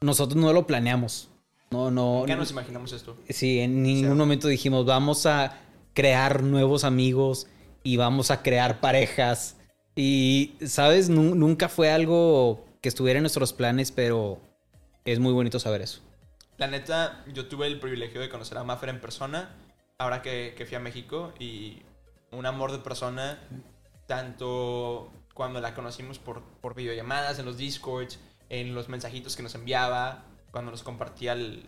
nosotros 0.00 0.40
no 0.40 0.52
lo 0.52 0.66
planeamos. 0.66 1.28
No, 1.70 1.90
no. 1.90 2.20
Nunca 2.20 2.36
nos 2.36 2.50
imaginamos 2.50 2.92
esto. 2.92 3.16
Sí, 3.28 3.60
en 3.60 3.82
ningún 3.82 4.04
sea, 4.10 4.14
momento 4.14 4.48
dijimos, 4.48 4.84
vamos 4.84 5.24
a 5.26 5.58
crear 5.94 6.42
nuevos 6.42 6.84
amigos 6.84 7.46
y 7.82 7.96
vamos 7.96 8.30
a 8.30 8.42
crear 8.42 8.80
parejas. 8.80 9.56
Y, 9.96 10.54
¿sabes? 10.66 11.08
Nu- 11.08 11.34
nunca 11.34 11.68
fue 11.68 11.90
algo 11.90 12.64
que 12.80 12.88
estuviera 12.88 13.18
en 13.18 13.22
nuestros 13.22 13.52
planes, 13.52 13.90
pero 13.92 14.38
es 15.04 15.18
muy 15.18 15.32
bonito 15.32 15.58
saber 15.58 15.82
eso. 15.82 16.00
La 16.58 16.66
neta, 16.66 17.24
yo 17.32 17.46
tuve 17.46 17.66
el 17.66 17.80
privilegio 17.80 18.20
de 18.20 18.28
conocer 18.28 18.58
a 18.58 18.64
Maffer 18.64 18.90
en 18.90 19.00
persona, 19.00 19.50
ahora 19.98 20.20
que, 20.22 20.54
que 20.56 20.66
fui 20.66 20.76
a 20.76 20.80
México, 20.80 21.32
y 21.38 21.82
un 22.30 22.44
amor 22.46 22.72
de 22.72 22.78
persona, 22.78 23.38
tanto 24.16 25.10
cuando 25.34 25.60
la 25.60 25.74
conocimos 25.74 26.18
por, 26.18 26.42
por 26.60 26.74
videollamadas, 26.74 27.38
en 27.38 27.46
los 27.46 27.56
discords, 27.56 28.18
en 28.50 28.74
los 28.74 28.88
mensajitos 28.90 29.36
que 29.36 29.42
nos 29.42 29.54
enviaba, 29.54 30.24
cuando 30.50 30.70
nos 30.70 30.82
compartía 30.82 31.32
el, 31.32 31.64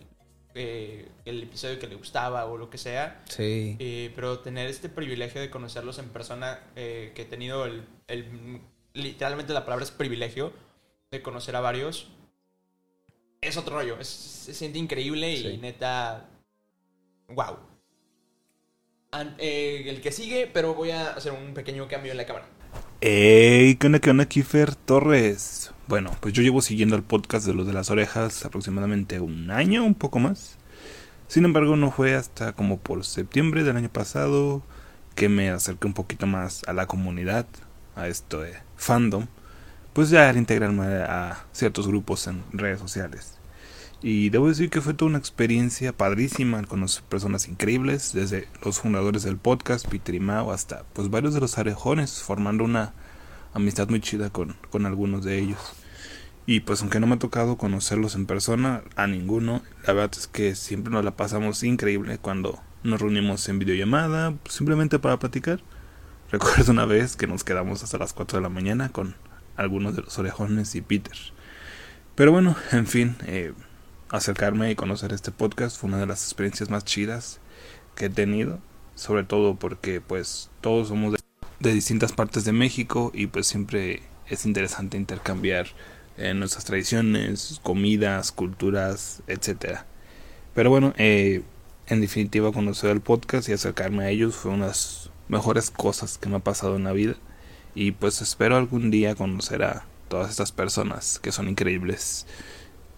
eh, 0.53 1.09
el 1.25 1.41
episodio 1.43 1.79
que 1.79 1.87
le 1.87 1.95
gustaba 1.95 2.45
o 2.45 2.57
lo 2.57 2.69
que 2.69 2.77
sea. 2.77 3.23
Sí. 3.27 3.75
Eh, 3.79 4.11
pero 4.15 4.39
tener 4.39 4.67
este 4.67 4.89
privilegio 4.89 5.41
de 5.41 5.49
conocerlos 5.49 5.97
en 5.97 6.09
persona, 6.09 6.59
eh, 6.75 7.11
que 7.15 7.23
he 7.23 7.25
tenido 7.25 7.65
el, 7.65 7.83
el- 8.07 8.61
Literalmente 8.93 9.51
la 9.51 9.65
palabra 9.65 9.83
es 9.83 9.91
privilegio 9.91 10.53
de 11.11 11.21
conocer 11.21 11.55
a 11.57 11.59
varios. 11.59 12.07
Es 13.41 13.57
otro 13.57 13.75
rollo. 13.75 13.99
es- 13.99 14.07
se 14.07 14.53
siente 14.53 14.77
increíble 14.79 15.33
y 15.35 15.57
neta. 15.57 16.29
¡Wow! 17.27 17.57
Eh, 19.37 19.85
el 19.87 20.01
que 20.01 20.11
sigue, 20.11 20.49
pero 20.51 20.73
voy 20.73 20.91
a 20.91 21.11
hacer 21.11 21.31
un 21.31 21.53
pequeño 21.53 21.87
cambio 21.87 22.11
en 22.11 22.17
la 22.17 22.25
cámara. 22.25 22.45
Hey, 23.01 23.75
¿qué 23.79 23.87
onda, 23.87 23.99
qué 23.99 24.09
onda, 24.09 24.25
Kiefer 24.25 24.75
Torres? 24.75 25.71
Bueno, 25.87 26.11
pues 26.19 26.33
yo 26.33 26.41
llevo 26.41 26.61
siguiendo 26.61 26.95
el 26.95 27.03
podcast 27.03 27.45
de 27.45 27.53
los 27.53 27.67
de 27.67 27.73
las 27.73 27.89
orejas 27.89 28.43
aproximadamente 28.45 29.19
un 29.19 29.51
año, 29.51 29.83
un 29.85 29.95
poco 29.95 30.19
más. 30.19 30.57
Sin 31.27 31.45
embargo, 31.45 31.75
no 31.75 31.91
fue 31.91 32.15
hasta 32.15 32.53
como 32.53 32.79
por 32.79 33.05
septiembre 33.05 33.63
del 33.63 33.77
año 33.77 33.89
pasado 33.89 34.63
que 35.15 35.29
me 35.29 35.49
acerqué 35.49 35.87
un 35.87 35.93
poquito 35.93 36.27
más 36.27 36.63
a 36.67 36.73
la 36.73 36.87
comunidad, 36.87 37.45
a 37.95 38.07
esto 38.07 38.41
de 38.41 38.53
fandom, 38.75 39.27
pues 39.93 40.09
ya 40.09 40.29
al 40.29 40.37
integrarme 40.37 40.85
a 40.85 41.45
ciertos 41.53 41.87
grupos 41.87 42.27
en 42.27 42.43
redes 42.51 42.79
sociales. 42.79 43.34
Y 44.01 44.29
debo 44.29 44.49
decir 44.49 44.69
que 44.69 44.81
fue 44.81 44.93
toda 44.93 45.09
una 45.09 45.17
experiencia 45.17 45.93
padrísima 45.93 46.63
conocer 46.63 47.03
personas 47.03 47.47
increíbles, 47.47 48.13
desde 48.13 48.47
los 48.63 48.79
fundadores 48.79 49.23
del 49.23 49.37
podcast, 49.37 49.87
Peter 49.87 50.13
y 50.13 50.19
Mao, 50.19 50.51
hasta 50.51 50.83
pues 50.93 51.09
varios 51.09 51.33
de 51.33 51.39
los 51.39 51.57
arejones, 51.57 52.21
formando 52.21 52.63
una 52.63 52.93
amistad 53.53 53.89
muy 53.89 54.01
chida 54.01 54.29
con, 54.29 54.55
con 54.69 54.85
algunos 54.85 55.23
de 55.23 55.39
ellos. 55.39 55.59
Y 56.45 56.59
pues 56.59 56.81
aunque 56.81 56.99
no 56.99 57.07
me 57.07 57.15
ha 57.15 57.19
tocado 57.19 57.57
conocerlos 57.57 58.13
en 58.15 58.27
persona, 58.27 58.83
a 58.95 59.07
ninguno, 59.07 59.63
la 59.87 59.93
verdad 59.93 60.11
es 60.17 60.27
que 60.27 60.55
siempre 60.55 60.93
nos 60.93 61.03
la 61.03 61.15
pasamos 61.15 61.63
increíble 61.63 62.19
cuando 62.19 62.61
nos 62.83 63.01
reunimos 63.01 63.49
en 63.49 63.57
videollamada, 63.57 64.35
simplemente 64.47 64.99
para 64.99 65.17
platicar. 65.17 65.61
Recuerdo 66.31 66.71
una 66.71 66.85
vez 66.85 67.15
que 67.15 67.27
nos 67.27 67.43
quedamos 67.43 67.81
hasta 67.83 67.97
las 67.97 68.13
4 68.13 68.37
de 68.37 68.43
la 68.43 68.49
mañana 68.49 68.89
con 68.89 69.15
algunos 69.55 69.95
de 69.95 70.03
los 70.03 70.19
orejones 70.19 70.75
y 70.75 70.81
Peter. 70.81 71.17
Pero 72.13 72.31
bueno, 72.31 72.55
en 72.71 72.85
fin, 72.85 73.15
eh, 73.25 73.53
acercarme 74.15 74.71
y 74.71 74.75
conocer 74.75 75.13
este 75.13 75.31
podcast 75.31 75.79
fue 75.79 75.89
una 75.89 75.99
de 75.99 76.05
las 76.05 76.23
experiencias 76.23 76.69
más 76.69 76.85
chidas 76.85 77.39
que 77.95 78.05
he 78.05 78.09
tenido, 78.09 78.59
sobre 78.95 79.23
todo 79.23 79.55
porque 79.55 80.01
pues 80.01 80.49
todos 80.61 80.89
somos 80.89 81.15
de, 81.59 81.73
distintas 81.73 82.11
partes 82.11 82.45
de 82.45 82.51
México 82.51 83.11
y 83.13 83.27
pues 83.27 83.47
siempre 83.47 84.03
es 84.27 84.45
interesante 84.45 84.97
intercambiar 84.97 85.67
eh, 86.17 86.33
nuestras 86.33 86.65
tradiciones, 86.65 87.59
comidas, 87.63 88.31
culturas, 88.31 89.21
etcétera. 89.27 89.85
Pero 90.53 90.69
bueno, 90.69 90.93
eh, 90.97 91.43
en 91.87 92.01
definitiva 92.01 92.51
conocer 92.51 92.89
el 92.91 93.01
podcast 93.01 93.49
y 93.49 93.53
acercarme 93.53 94.05
a 94.05 94.09
ellos 94.09 94.35
fue 94.35 94.51
una 94.51 94.65
de 94.65 94.69
las 94.69 95.09
mejores 95.27 95.71
cosas 95.71 96.17
que 96.17 96.29
me 96.29 96.37
ha 96.37 96.39
pasado 96.39 96.75
en 96.75 96.83
la 96.83 96.91
vida 96.93 97.15
y 97.75 97.91
pues 97.91 98.21
espero 98.21 98.55
algún 98.55 98.89
día 98.89 99.15
conocer 99.15 99.63
a 99.63 99.85
todas 100.07 100.29
estas 100.29 100.51
personas 100.51 101.19
que 101.19 101.31
son 101.31 101.49
increíbles. 101.49 102.25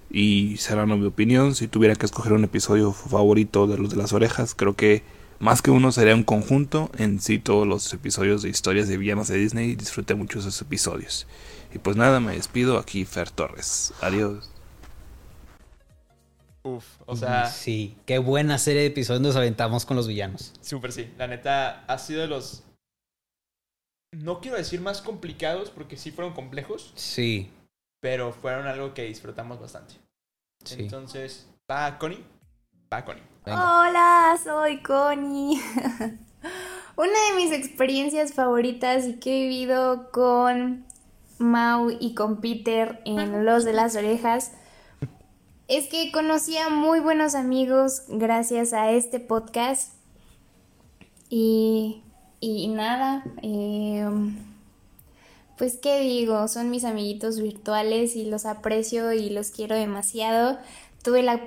Y 0.10 0.56
será 0.58 0.86
mi 0.86 1.06
opinión, 1.06 1.54
si 1.56 1.68
tuviera 1.68 1.96
que 1.96 2.06
escoger 2.06 2.34
un 2.34 2.44
episodio 2.46 2.94
favorito 2.94 3.68
de 3.68 3.78
los 3.78 3.90
de 3.90 3.98
las 3.98 4.14
orejas, 4.14 4.56
creo 4.56 4.76
que 4.76 5.04
más 5.40 5.62
que 5.62 5.70
uno 5.72 5.92
sería 5.92 6.16
un 6.16 6.24
conjunto. 6.24 6.90
En 6.98 7.20
sí, 7.20 7.40
todos 7.40 7.68
los 7.68 7.92
episodios 7.94 8.42
de 8.42 8.50
historias 8.50 8.88
de 8.88 8.98
villanos 8.98 9.28
de 9.28 9.38
Disney, 9.38 9.76
disfruté 9.76 10.16
mucho 10.16 10.40
esos 10.40 10.60
episodios. 10.62 11.28
Y 11.74 11.80
pues 11.80 11.98
nada, 11.98 12.20
me 12.20 12.34
despido 12.36 12.78
aquí, 12.78 13.04
Fer 13.06 13.30
Torres. 13.30 13.94
Adiós. 14.02 14.50
Uf, 16.64 16.86
o 17.06 17.16
sea, 17.16 17.50
Sí, 17.50 17.96
qué 18.06 18.18
buena 18.18 18.58
serie 18.58 18.82
de 18.82 18.88
episodios 18.88 19.22
nos 19.22 19.36
aventamos 19.36 19.86
con 19.86 19.96
los 19.98 20.08
villanos. 20.08 20.54
súper 20.62 20.92
sí. 20.92 21.10
La 21.18 21.28
neta, 21.28 21.84
ha 21.86 21.98
sido 21.98 22.22
de 22.22 22.28
los. 22.28 22.64
No 24.14 24.40
quiero 24.40 24.58
decir 24.58 24.82
más 24.82 25.02
complicados 25.02 25.70
porque 25.70 25.98
sí 25.98 26.12
fueron 26.12 26.34
complejos, 26.34 26.94
Sí, 26.96 27.50
pero 28.00 28.32
fueron 28.32 28.68
algo 28.68 28.94
que 28.94 29.04
disfrutamos 29.04 29.60
bastante. 29.60 29.96
sí. 30.64 30.78
Entonces, 30.80 31.48
va 31.70 31.98
Connie. 31.98 32.24
Va 32.92 33.04
Connie. 33.04 33.24
Venga. 33.46 33.82
Hola, 33.82 34.38
soy 34.44 34.82
Connie. 34.82 35.62
Una 36.96 37.30
de 37.30 37.36
mis 37.36 37.52
experiencias 37.52 38.34
favoritas 38.34 39.06
y 39.06 39.20
que 39.20 39.38
he 39.38 39.48
vivido 39.48 40.12
con 40.12 40.86
Mau 41.38 41.92
y 41.92 42.16
con 42.16 42.42
Peter 42.42 43.02
en 43.06 43.46
Los 43.46 43.66
de 43.66 43.74
las 43.74 43.96
Orejas 43.96 44.52
es 45.68 45.88
que 45.90 46.12
conocí 46.12 46.58
a 46.58 46.70
muy 46.70 47.00
buenos 47.00 47.36
amigos 47.36 48.04
gracias 48.08 48.74
a 48.74 48.92
este 48.92 49.20
podcast. 49.20 49.94
Y, 51.30 52.04
y 52.40 52.70
nada, 52.70 53.26
eh, 53.42 54.08
pues 55.58 55.78
qué 55.78 56.00
digo, 56.02 56.48
son 56.48 56.70
mis 56.70 56.84
amiguitos 56.84 57.40
virtuales 57.42 58.16
y 58.16 58.26
los 58.26 58.46
aprecio 58.46 59.12
y 59.14 59.30
los 59.30 59.52
quiero 59.52 59.76
demasiado. 59.76 60.58
Tuve 61.04 61.24
la 61.24 61.42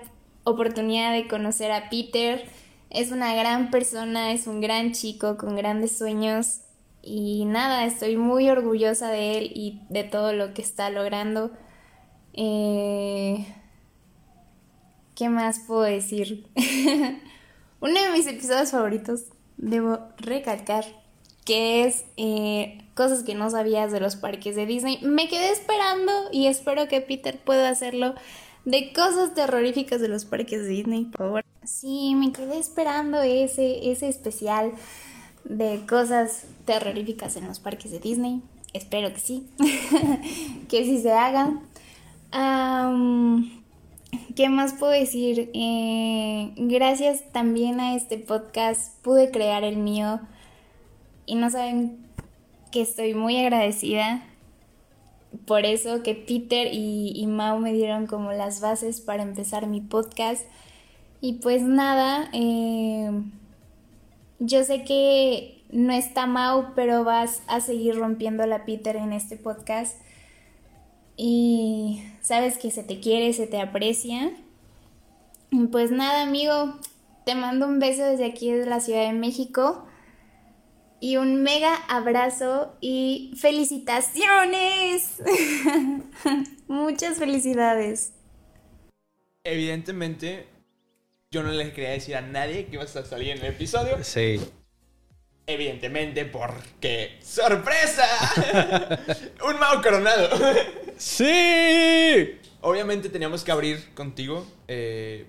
oportunidad 0.45 1.13
de 1.13 1.29
conocer 1.29 1.71
a 1.73 1.89
Peter. 1.91 2.45
Es 2.91 3.13
una 3.13 3.35
gran 3.35 3.71
persona, 3.71 4.33
es 4.33 4.47
un 4.47 4.61
gran 4.61 4.93
chico 4.93 5.37
con 5.37 5.57
grandes 5.57 5.97
sueños 5.97 6.61
y 7.03 7.45
nada, 7.47 7.85
estoy 7.87 8.17
muy 8.17 8.51
orgullosa 8.51 9.11
de 9.11 9.39
él 9.39 9.53
y 9.55 9.81
de 9.89 10.05
todo 10.05 10.33
lo 10.33 10.53
que 10.55 10.63
está 10.63 10.91
logrando. 10.91 11.51
Eh, 12.35 13.47
¿Qué 15.15 15.29
más 15.29 15.61
puedo 15.61 15.83
decir? 15.83 16.47
Uno 17.81 18.03
de 18.03 18.11
mis 18.11 18.27
episodios 18.27 18.71
favoritos, 18.71 19.25
debo 19.57 20.01
recalcar, 20.19 20.85
que 21.51 21.85
es 21.85 22.05
eh, 22.17 22.79
cosas 22.95 23.25
que 23.25 23.35
no 23.35 23.51
sabías 23.51 23.91
de 23.91 23.99
los 23.99 24.15
parques 24.15 24.55
de 24.55 24.67
Disney. 24.67 25.01
Me 25.03 25.27
quedé 25.27 25.51
esperando 25.51 26.13
y 26.31 26.47
espero 26.47 26.87
que 26.87 27.01
Peter 27.01 27.41
pueda 27.41 27.69
hacerlo 27.69 28.15
de 28.65 28.93
cosas 28.93 29.35
terroríficas 29.35 30.01
de 30.01 30.07
los 30.07 30.25
parques 30.25 30.63
de 30.63 30.69
Disney, 30.69 31.07
por 31.07 31.27
favor. 31.27 31.45
Sí, 31.65 32.15
me 32.15 32.31
quedé 32.31 32.57
esperando 32.57 33.21
ese, 33.21 33.91
ese 33.91 34.09
especial 34.09 34.71
de 35.43 35.81
cosas 35.89 36.45
terroríficas 36.67 37.35
en 37.35 37.49
los 37.49 37.59
parques 37.59 37.91
de 37.91 37.99
Disney. 37.99 38.43
Espero 38.73 39.13
que 39.13 39.19
sí, 39.19 39.49
que 40.69 40.85
sí 40.85 41.01
se 41.01 41.11
haga. 41.11 41.59
¿Qué 44.37 44.49
más 44.49 44.75
puedo 44.75 44.93
decir? 44.93 45.51
Eh, 45.53 46.53
gracias 46.55 47.25
también 47.33 47.81
a 47.81 47.97
este 47.97 48.19
podcast 48.19 48.95
pude 49.03 49.33
crear 49.33 49.65
el 49.65 49.79
mío 49.79 50.21
y 51.31 51.37
no 51.37 51.49
saben 51.49 51.97
que 52.73 52.81
estoy 52.83 53.15
muy 53.15 53.39
agradecida 53.39 54.25
por 55.47 55.65
eso 55.65 56.03
que 56.03 56.15
Peter 56.15 56.69
y, 56.73 57.13
y 57.15 57.27
Mau 57.29 57.61
me 57.61 57.73
dieron 57.73 58.07
como 58.09 58.33
las 58.33 58.61
bases 58.61 59.01
para 59.01 59.23
empezar 59.23 59.69
mi 59.69 59.81
podcast. 59.81 60.45
Y 61.21 61.35
pues 61.35 61.63
nada, 61.63 62.29
eh, 62.33 63.11
yo 64.41 64.65
sé 64.65 64.83
que 64.83 65.63
no 65.71 65.93
está 65.93 66.27
Mau, 66.27 66.75
pero 66.75 67.05
vas 67.05 67.43
a 67.47 67.61
seguir 67.61 67.97
rompiendo 67.97 68.45
la 68.47 68.65
Peter 68.65 68.97
en 68.97 69.13
este 69.13 69.37
podcast. 69.37 70.01
Y 71.17 72.03
sabes 72.23 72.59
que 72.59 72.73
se 72.73 72.83
te 72.83 72.99
quiere, 72.99 73.33
se 73.33 73.47
te 73.47 73.61
aprecia. 73.61 74.33
Y 75.51 75.67
pues 75.67 75.93
nada, 75.93 76.23
amigo, 76.23 76.75
te 77.25 77.37
mando 77.37 77.67
un 77.67 77.79
beso 77.79 78.03
desde 78.03 78.25
aquí, 78.25 78.51
desde 78.51 78.69
la 78.69 78.81
Ciudad 78.81 79.07
de 79.07 79.13
México. 79.13 79.85
Y 81.01 81.17
un 81.17 81.43
mega 81.43 81.75
abrazo 81.89 82.77
y 82.81 83.33
felicitaciones. 83.37 85.17
Muchas 86.69 87.19
felicidades. 87.19 88.13
evidentemente, 89.45 90.47
yo 91.31 91.43
no 91.43 91.51
le 91.53 91.73
quería 91.73 91.91
decir 91.91 92.17
a 92.17 92.21
nadie 92.21 92.67
que 92.67 92.75
ibas 92.77 92.95
a 92.97 93.05
salir 93.05 93.31
en 93.31 93.39
el 93.39 93.47
episodio. 93.47 94.03
Sí. 94.05 94.41
Evidentemente, 95.47 96.27
porque. 96.27 97.19
¡Sorpresa! 97.23 98.05
Un 99.49 99.59
Mao 99.59 99.81
coronado. 99.83 100.29
¡Sí! 100.97 102.39
Obviamente 102.61 103.09
teníamos 103.09 103.43
que 103.43 103.51
abrir 103.53 103.95
contigo 103.95 104.47
eh, 104.69 105.27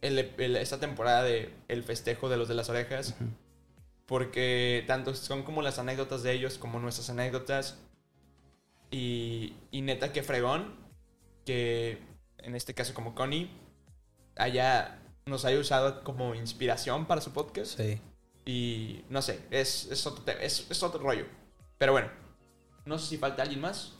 el- 0.00 0.18
el- 0.38 0.56
esta 0.56 0.80
temporada 0.80 1.22
de 1.22 1.50
El 1.68 1.84
festejo 1.84 2.28
de 2.28 2.36
los 2.36 2.48
de 2.48 2.54
las 2.54 2.68
orejas. 2.68 3.14
Porque 4.06 4.84
tanto 4.86 5.14
son 5.14 5.42
como 5.42 5.62
las 5.62 5.78
anécdotas 5.78 6.22
de 6.22 6.32
ellos 6.32 6.58
como 6.58 6.78
nuestras 6.80 7.10
anécdotas. 7.10 7.78
Y, 8.90 9.54
y 9.70 9.82
neta 9.82 10.12
que 10.12 10.22
fregón. 10.22 10.74
Que 11.44 11.98
en 12.38 12.54
este 12.54 12.74
caso 12.74 12.94
como 12.94 13.14
Connie 13.14 13.50
haya, 14.36 15.00
nos 15.26 15.44
haya 15.44 15.58
usado 15.58 16.04
como 16.04 16.34
inspiración 16.34 17.06
para 17.06 17.20
su 17.20 17.32
podcast. 17.32 17.78
Sí. 17.78 18.00
Y 18.44 19.04
no 19.08 19.22
sé, 19.22 19.40
es, 19.50 19.90
es, 19.90 20.06
otro, 20.06 20.24
es, 20.40 20.66
es 20.70 20.82
otro 20.82 21.00
rollo. 21.00 21.26
Pero 21.78 21.92
bueno, 21.92 22.08
no 22.84 22.98
sé 22.98 23.06
si 23.06 23.16
falta 23.16 23.42
alguien 23.42 23.60
más. 23.60 23.92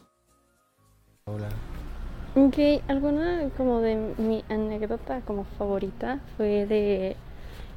Ok, 2.34 2.82
alguna 2.88 3.48
como 3.56 3.80
de 3.80 3.94
mi 4.18 4.44
anécdota 4.48 5.20
como 5.20 5.44
favorita 5.58 6.20
fue 6.36 6.66
de 6.66 7.16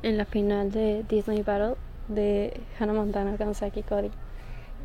en 0.02 0.18
la 0.18 0.26
final 0.26 0.72
de 0.72 1.04
Disney 1.08 1.44
Battle 1.44 1.76
de 2.08 2.60
Hannah 2.80 2.94
Montana 2.94 3.38
con 3.38 3.54
Saki 3.56 3.84
Cody. 3.84 4.12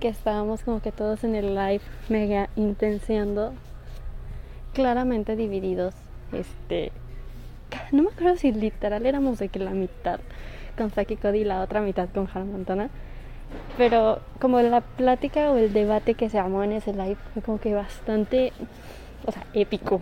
Que 0.00 0.08
estábamos 0.08 0.62
como 0.62 0.80
que 0.80 0.92
todos 0.92 1.24
en 1.24 1.34
el 1.34 1.54
live 1.54 1.82
mega 2.08 2.48
intenseando, 2.56 3.52
claramente 4.72 5.36
divididos. 5.36 5.94
Este, 6.32 6.92
no 7.92 8.04
me 8.04 8.10
acuerdo 8.10 8.36
si 8.36 8.52
literal 8.52 9.04
éramos 9.04 9.38
de 9.38 9.48
que 9.48 9.58
la 9.58 9.72
mitad 9.72 10.20
con 10.76 10.90
Saki 10.90 11.16
Cody 11.16 11.40
y 11.40 11.44
la 11.44 11.62
otra 11.62 11.80
mitad 11.80 12.08
con 12.08 12.28
Hannah 12.32 12.46
Montana. 12.46 12.90
Pero 13.76 14.20
como 14.40 14.60
la 14.60 14.80
plática 14.80 15.50
o 15.50 15.56
el 15.56 15.72
debate 15.72 16.14
que 16.14 16.28
se 16.30 16.38
armó 16.38 16.62
en 16.62 16.72
ese 16.72 16.92
live 16.92 17.16
fue 17.32 17.42
como 17.42 17.58
que 17.60 17.74
bastante, 17.74 18.52
o 19.26 19.32
sea, 19.32 19.44
épico. 19.54 20.00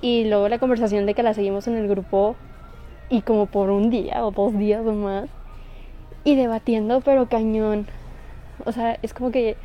Y 0.00 0.24
luego 0.24 0.48
la 0.48 0.58
conversación 0.58 1.06
de 1.06 1.14
que 1.14 1.22
la 1.22 1.34
seguimos 1.34 1.66
en 1.68 1.76
el 1.76 1.88
grupo 1.88 2.36
y 3.08 3.22
como 3.22 3.46
por 3.46 3.70
un 3.70 3.90
día 3.90 4.24
o 4.24 4.30
dos 4.30 4.56
días 4.56 4.84
o 4.86 4.92
más. 4.92 5.28
Y 6.26 6.34
debatiendo, 6.34 7.00
pero 7.02 7.28
cañón. 7.28 7.86
O 8.64 8.72
sea, 8.72 8.98
es 9.00 9.14
como 9.14 9.30
que, 9.30 9.56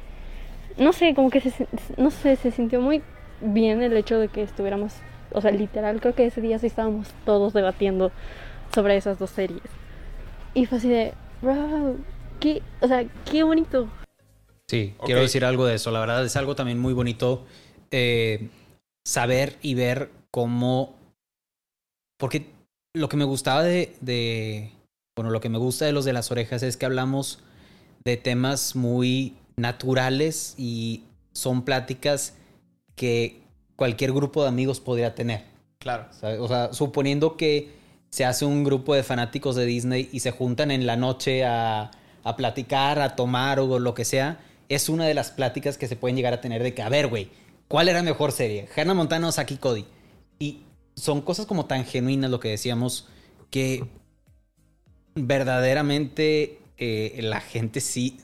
no 0.78 0.94
sé, 0.94 1.16
como 1.16 1.32
que 1.32 1.42
se, 1.42 1.68
no 1.98 2.12
sé, 2.12 2.36
se 2.36 2.52
sintió 2.52 2.80
muy 2.80 3.02
bien 3.42 3.82
el 3.82 3.98
hecho 3.98 4.20
de 4.20 4.28
que 4.28 4.44
estuviéramos, 4.44 4.94
o 5.32 5.42
sea, 5.42 5.50
literal 5.50 6.00
creo 6.00 6.14
que 6.14 6.28
ese 6.28 6.40
día 6.40 6.60
sí 6.60 6.68
estábamos 6.68 7.08
todos 7.26 7.54
debatiendo 7.54 8.12
sobre 8.76 8.96
esas 8.96 9.18
dos 9.18 9.32
series. 9.32 9.64
Y 10.54 10.68
fue 10.68 10.78
así 10.78 10.88
de, 10.88 11.16
bro, 11.42 11.96
qué, 12.40 12.62
o 12.80 12.88
sea, 12.88 13.06
qué 13.26 13.42
bonito. 13.42 13.90
Sí, 14.70 14.94
quiero 15.04 15.22
decir 15.22 15.44
algo 15.44 15.66
de 15.66 15.74
eso. 15.76 15.90
La 15.90 16.00
verdad 16.00 16.24
es 16.24 16.38
algo 16.38 16.56
también 16.56 16.78
muy 16.78 16.94
bonito 16.94 17.44
eh, 17.90 18.50
saber 19.04 19.58
y 19.64 19.74
ver 19.74 20.12
cómo... 20.30 20.94
Porque 22.20 22.52
lo 22.94 23.10
que 23.10 23.18
me 23.18 23.26
gustaba 23.26 23.64
de, 23.64 23.96
de... 24.00 24.72
Bueno, 25.16 25.30
lo 25.30 25.42
que 25.42 25.50
me 25.50 25.58
gusta 25.58 25.86
de 25.86 25.92
los 25.92 26.06
de 26.06 26.14
las 26.14 26.32
orejas 26.32 26.64
es 26.64 26.78
que 26.78 26.86
hablamos 26.86 27.40
de 28.04 28.18
temas 28.18 28.76
muy 28.76 29.36
naturales 29.58 30.56
y 30.58 31.04
son 31.34 31.64
pláticas 31.64 32.36
que 32.96 33.42
cualquier 33.76 34.14
grupo 34.14 34.44
de 34.44 34.50
amigos 34.50 34.80
podría 34.80 35.14
tener. 35.14 35.44
Claro. 35.80 36.08
O 36.40 36.48
sea, 36.48 36.74
suponiendo 36.74 37.36
que 37.36 37.74
se 38.10 38.26
hace 38.26 38.46
un 38.46 38.64
grupo 38.64 38.94
de 38.94 39.04
fanáticos 39.04 39.56
de 39.56 39.66
Disney 39.66 40.10
y 40.12 40.22
se 40.22 40.32
juntan 40.32 40.72
en 40.72 40.86
la 40.86 40.96
noche 40.96 41.44
a, 41.46 41.92
a 42.24 42.36
platicar, 42.36 43.00
a 43.00 43.16
tomar 43.16 43.60
o 43.60 43.80
lo 43.80 43.94
que 43.94 44.06
sea, 44.06 44.40
es 44.70 44.88
una 44.88 45.06
de 45.06 45.14
las 45.14 45.32
pláticas 45.32 45.78
que 45.78 45.88
se 45.88 45.96
pueden 45.96 46.16
llegar 46.16 46.34
a 46.34 46.42
tener 46.42 46.64
de 46.64 46.74
que, 46.74 46.82
a 46.82 46.90
ver, 46.90 47.08
güey, 47.08 47.30
¿cuál 47.68 47.90
era 47.90 48.02
mejor 48.04 48.32
serie? 48.32 48.70
¿Hannah 48.76 48.94
Montana 48.94 49.28
o 49.28 49.32
Saki 49.32 49.58
Cody? 49.58 49.86
Y 50.40 50.62
son 50.96 51.22
cosas 51.22 51.46
como 51.46 51.66
tan 51.66 51.84
genuinas 51.84 52.32
lo 52.32 52.40
que 52.40 52.50
decíamos 52.50 53.08
que 53.50 53.84
verdaderamente 55.16 56.60
eh, 56.78 57.20
la 57.22 57.42
gente 57.42 57.82
sí, 57.82 58.18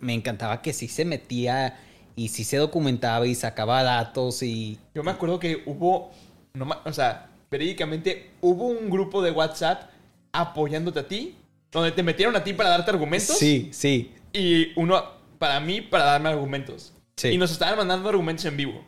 me 0.00 0.14
encantaba 0.14 0.62
que 0.62 0.72
sí 0.72 0.88
se 0.88 1.04
metía 1.04 1.78
y 2.16 2.28
sí 2.28 2.44
se 2.44 2.56
documentaba 2.56 3.26
y 3.26 3.34
sacaba 3.34 3.82
datos 3.82 4.42
y... 4.42 4.78
Yo 4.94 5.02
me 5.02 5.10
acuerdo 5.10 5.38
que 5.38 5.62
hubo, 5.66 6.10
no 6.54 6.68
o 6.84 6.92
sea, 6.92 7.30
verídicamente 7.50 8.30
hubo 8.40 8.66
un 8.66 8.90
grupo 8.90 9.22
de 9.22 9.30
WhatsApp 9.30 9.90
apoyándote 10.32 11.00
a 11.00 11.08
ti, 11.08 11.34
donde 11.70 11.92
te 11.92 12.02
metieron 12.02 12.34
a 12.36 12.44
ti 12.44 12.52
para 12.52 12.70
darte 12.70 12.90
argumentos. 12.90 13.38
Sí, 13.38 13.68
sí, 13.72 14.12
Y 14.32 14.78
uno 14.78 15.02
para 15.38 15.60
mí 15.60 15.80
para 15.80 16.04
darme 16.04 16.28
argumentos. 16.28 16.92
Sí. 17.16 17.28
Y 17.28 17.38
nos 17.38 17.50
estaban 17.50 17.78
mandando 17.78 18.08
argumentos 18.08 18.44
en 18.44 18.56
vivo. 18.56 18.84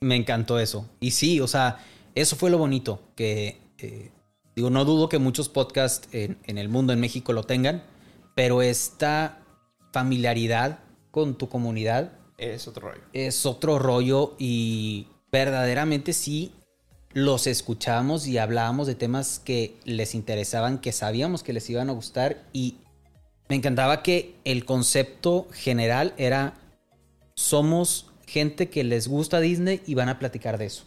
Me 0.00 0.16
encantó 0.16 0.58
eso. 0.58 0.88
Y 1.00 1.12
sí, 1.12 1.40
o 1.40 1.46
sea, 1.46 1.78
eso 2.14 2.36
fue 2.36 2.50
lo 2.50 2.58
bonito. 2.58 3.00
Que, 3.14 3.58
eh, 3.78 4.10
digo, 4.56 4.70
no 4.70 4.84
dudo 4.84 5.08
que 5.08 5.18
muchos 5.18 5.48
podcasts 5.48 6.08
en, 6.12 6.38
en 6.44 6.58
el 6.58 6.68
mundo, 6.68 6.92
en 6.92 7.00
México, 7.00 7.32
lo 7.32 7.44
tengan. 7.44 7.84
Pero 8.34 8.62
esta 8.62 9.38
familiaridad 9.92 10.80
con 11.10 11.36
tu 11.38 11.48
comunidad 11.48 12.12
Es 12.38 12.66
otro 12.68 12.88
rollo. 12.90 13.02
es 13.12 13.46
otro 13.46 13.78
rollo 13.78 14.34
y 14.38 15.06
verdaderamente 15.32 16.12
sí 16.12 16.52
los 17.12 17.46
escuchamos 17.46 18.26
y 18.26 18.36
hablábamos 18.36 18.86
de 18.86 18.94
temas 18.94 19.38
que 19.38 19.76
les 19.84 20.14
interesaban, 20.14 20.78
que 20.78 20.92
sabíamos 20.92 21.42
que 21.42 21.54
les 21.54 21.68
iban 21.70 21.88
a 21.88 21.92
gustar 21.94 22.44
y 22.52 22.76
me 23.48 23.56
encantaba 23.56 24.02
que 24.02 24.34
el 24.44 24.66
concepto 24.66 25.48
general 25.52 26.12
era 26.18 26.54
somos 27.34 28.10
gente 28.26 28.68
que 28.68 28.84
les 28.84 29.08
gusta 29.08 29.40
Disney 29.40 29.80
y 29.86 29.94
van 29.94 30.10
a 30.10 30.18
platicar 30.18 30.58
de 30.58 30.66
eso. 30.66 30.84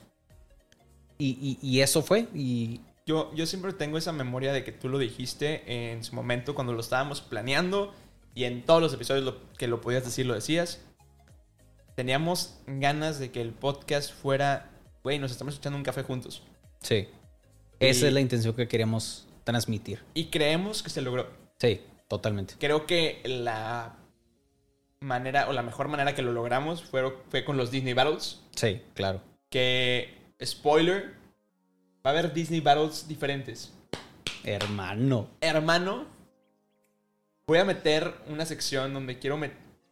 Y, 1.18 1.30
y- 1.42 1.68
y 1.68 1.80
eso 1.82 2.04
fue 2.04 2.28
y 2.36 2.82
Yo, 3.10 3.34
yo 3.34 3.48
siempre 3.48 3.74
tengo 3.74 3.98
esa 3.98 4.12
memoria 4.12 4.54
de 4.54 4.64
que 4.64 4.72
tú 4.72 4.88
lo 4.88 5.00
dijiste 5.00 5.64
en 5.92 6.04
su 6.04 6.14
momento 6.14 6.54
cuando 6.54 6.74
lo 6.74 6.80
estábamos 6.80 7.22
planeando 7.22 7.92
y 8.36 8.44
en 8.44 8.62
todos 8.64 8.84
los 8.84 8.94
episodios 8.94 9.26
lo- 9.26 9.50
que 9.58 9.68
lo 9.68 9.82
podías 9.82 10.04
decir 10.06 10.28
lo 10.28 10.36
decías. 10.36 10.80
Teníamos 11.96 12.60
ganas 12.68 13.18
de 13.18 13.32
que 13.32 13.42
el 13.42 13.50
podcast 13.52 14.14
fuera, 14.14 14.70
güey, 15.04 15.18
nos 15.18 15.32
estamos 15.32 15.58
echando 15.58 15.76
un 15.76 15.84
café 15.84 16.04
juntos. 16.04 16.44
sí. 16.82 17.08
Esa 17.80 18.06
es 18.08 18.14
la 18.14 18.20
intención 18.20 18.54
que 18.54 18.68
queríamos 18.68 19.26
transmitir. 19.44 20.04
Y 20.14 20.26
creemos 20.26 20.84
que 20.84 20.92
se 20.92 21.02
logró. 21.02 21.30
Sí, 21.58 21.82
totalmente. 22.10 22.54
Creo 22.60 22.86
que 22.86 23.22
la 23.26 23.96
manera 25.00 25.48
o 25.50 25.54
la 25.54 25.64
mejor 25.64 25.88
manera 25.88 26.14
que 26.14 26.22
lo 26.22 26.32
logramos 26.34 26.84
fue, 26.84 27.12
fue 27.32 27.44
con 27.44 27.58
los 27.58 27.72
Disney 27.72 27.94
Battles. 27.94 28.42
Sí, 28.54 28.82
claro. 28.94 29.22
Que, 29.50 30.14
spoiler, 30.44 31.16
va 32.06 32.12
a 32.12 32.14
haber 32.14 32.34
Disney 32.34 32.62
Battles 32.62 33.08
diferentes. 33.08 33.72
Hermano. 34.44 35.30
Hermano, 35.42 36.06
voy 37.46 37.58
a 37.60 37.66
meter 37.66 38.14
una 38.28 38.46
sección 38.46 38.94
donde 38.94 39.20
quiero 39.20 39.40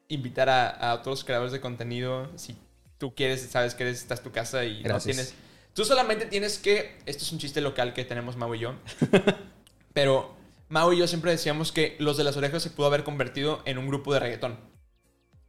invitar 0.08 0.50
a, 0.50 0.70
a 0.70 0.94
otros 0.96 1.24
creadores 1.24 1.52
de 1.52 1.60
contenido. 1.60 2.30
Si 2.38 2.56
tú 2.98 3.14
quieres, 3.14 3.42
sabes 3.42 3.76
que 3.76 3.84
eres, 3.84 4.02
esta 4.02 4.14
es 4.14 4.22
tu 4.22 4.32
casa 4.32 4.66
y 4.66 4.84
no 4.84 5.00
tienes... 5.00 5.34
Tú 5.74 5.86
solamente 5.86 6.26
tienes 6.26 6.58
que... 6.58 6.98
Esto 7.06 7.24
es 7.24 7.32
un 7.32 7.38
chiste 7.38 7.62
local 7.62 7.94
que 7.94 8.04
tenemos 8.04 8.36
Mau 8.36 8.54
y 8.56 8.60
yo. 8.60 8.74
pero 9.94 10.36
Mau 10.70 10.92
y 10.92 10.98
yo 10.98 11.08
siempre 11.08 11.32
decíamos 11.32 11.72
que 11.72 11.96
los 12.00 12.18
de 12.18 12.24
las 12.24 12.36
orejas 12.36 12.64
se 12.64 12.72
pudo 12.72 12.88
haber 12.88 13.04
convertido 13.04 13.62
en 13.66 13.78
un 13.78 13.88
grupo 13.88 14.14
de 14.14 14.20
reggaetón. 14.20 14.58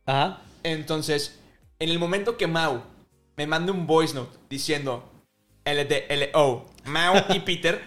Ajá. 0.04 0.42
Entonces, 0.64 1.38
en 1.78 1.88
el 1.88 1.98
momento 1.98 2.36
que 2.36 2.46
Mau 2.46 2.82
me 3.36 3.46
mande 3.46 3.72
un 3.72 3.86
voice 3.86 4.14
note 4.14 4.36
diciendo 4.50 5.17
LDLO, 5.74 6.66
Mau 6.84 7.14
y 7.30 7.40
Peter, 7.40 7.80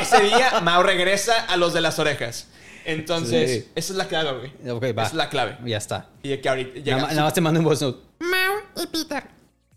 ese 0.00 0.20
día 0.22 0.60
Mau 0.60 0.82
regresa 0.82 1.44
a 1.44 1.56
los 1.56 1.72
de 1.72 1.80
las 1.80 1.98
orejas. 1.98 2.48
Entonces, 2.84 3.50
Sí. 3.64 3.70
esa 3.74 3.92
es 3.92 3.96
la 3.96 4.06
clave, 4.08 4.50
güey. 4.62 4.92
Va. 4.92 5.02
Esa 5.02 5.10
es 5.12 5.14
la 5.14 5.28
clave. 5.30 5.56
Ya 5.64 5.78
está. 5.78 6.10
Y 6.22 6.36
que 6.36 6.48
ahorita 6.48 6.80
llega. 6.80 6.96
Nada, 6.98 7.22
más 7.22 7.32
te 7.34 7.40
mando 7.40 7.60
un 7.60 7.64
voice 7.66 7.84
note. 7.84 7.98
Mau 8.20 8.56
y 8.82 8.86
Peter. 8.86 9.24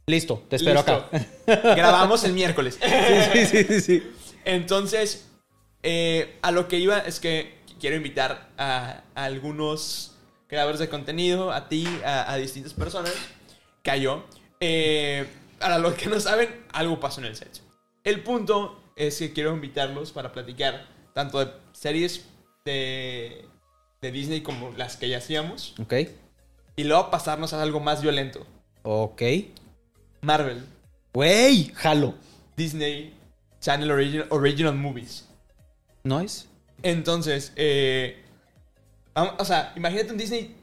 Listo, 0.07 0.43
te 0.49 0.55
espero 0.57 0.75
Listo. 0.75 0.93
acá. 0.93 1.73
Grabamos 1.75 2.23
el 2.23 2.33
miércoles. 2.33 2.77
sí, 3.33 3.45
sí, 3.45 3.63
sí, 3.63 3.81
sí. 3.81 4.03
Entonces, 4.45 5.25
eh, 5.83 6.37
a 6.41 6.51
lo 6.51 6.67
que 6.67 6.77
iba 6.79 6.99
es 6.99 7.19
que 7.19 7.57
quiero 7.79 7.95
invitar 7.95 8.49
a, 8.57 9.01
a 9.15 9.23
algunos 9.25 10.15
creadores 10.47 10.79
de 10.79 10.87
contenido, 10.89 11.51
a 11.51 11.67
ti, 11.69 11.85
a, 12.05 12.31
a 12.31 12.37
distintas 12.37 12.73
personas, 12.73 13.13
cayó. 13.83 14.23
Eh, 14.59 15.27
para 15.59 15.77
los 15.79 15.93
que 15.95 16.07
no 16.07 16.19
saben, 16.19 16.63
algo 16.73 16.99
pasó 16.99 17.19
en 17.21 17.27
el 17.27 17.35
set. 17.35 17.61
El 18.03 18.23
punto 18.23 18.81
es 18.95 19.17
que 19.19 19.33
quiero 19.33 19.53
invitarlos 19.53 20.11
para 20.11 20.31
platicar 20.31 20.87
tanto 21.13 21.43
de 21.43 21.51
series 21.73 22.25
de, 22.65 23.45
de 24.01 24.11
Disney 24.11 24.41
como 24.41 24.71
las 24.77 24.97
que 24.97 25.09
ya 25.09 25.17
hacíamos, 25.17 25.75
Ok. 25.81 25.93
y 26.75 26.83
luego 26.83 27.09
pasarnos 27.11 27.53
a 27.53 27.61
algo 27.61 27.79
más 27.79 28.01
violento. 28.01 28.45
Ok. 28.83 29.21
Marvel. 30.21 30.63
Güey, 31.13 31.71
jalo. 31.75 32.13
Disney 32.55 33.13
Channel 33.59 33.91
Original, 33.91 34.27
original 34.29 34.75
Movies. 34.75 35.27
¿Noise? 36.03 36.45
Entonces, 36.83 37.51
eh, 37.55 38.23
vamos- 39.13 39.33
o 39.39 39.45
sea, 39.45 39.73
imagínate 39.75 40.11
un 40.11 40.17
Disney, 40.17 40.55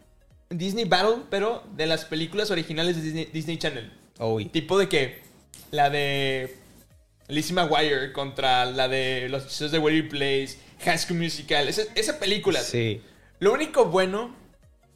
Disney 0.50 0.84
Battle, 0.84 1.22
pero 1.30 1.62
de 1.76 1.86
las 1.86 2.04
películas 2.04 2.50
originales 2.50 2.96
de 2.96 3.02
Disney, 3.02 3.24
Disney 3.32 3.58
Channel. 3.58 3.92
Uy. 4.18 4.46
Tipo 4.46 4.78
de 4.78 4.88
que 4.88 5.22
la 5.70 5.90
de 5.90 6.56
Lizzie 7.28 7.54
McGuire 7.54 8.12
contra 8.12 8.64
la 8.64 8.88
de 8.88 9.28
Los 9.28 9.44
Hechizos 9.44 9.72
de 9.72 9.78
Waverly 9.78 10.08
Place, 10.08 10.58
High 10.84 10.98
School 10.98 11.18
Musical, 11.18 11.68
esa, 11.68 11.82
esa 11.94 12.18
película. 12.18 12.60
Sí. 12.60 13.02
Lo 13.40 13.52
único 13.52 13.86
bueno, 13.86 14.34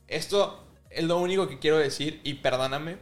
esto 0.06 0.64
es 0.90 1.04
lo 1.04 1.18
único 1.18 1.48
que 1.48 1.58
quiero 1.58 1.78
decir 1.78 2.20
y 2.24 2.34
perdóname, 2.34 2.96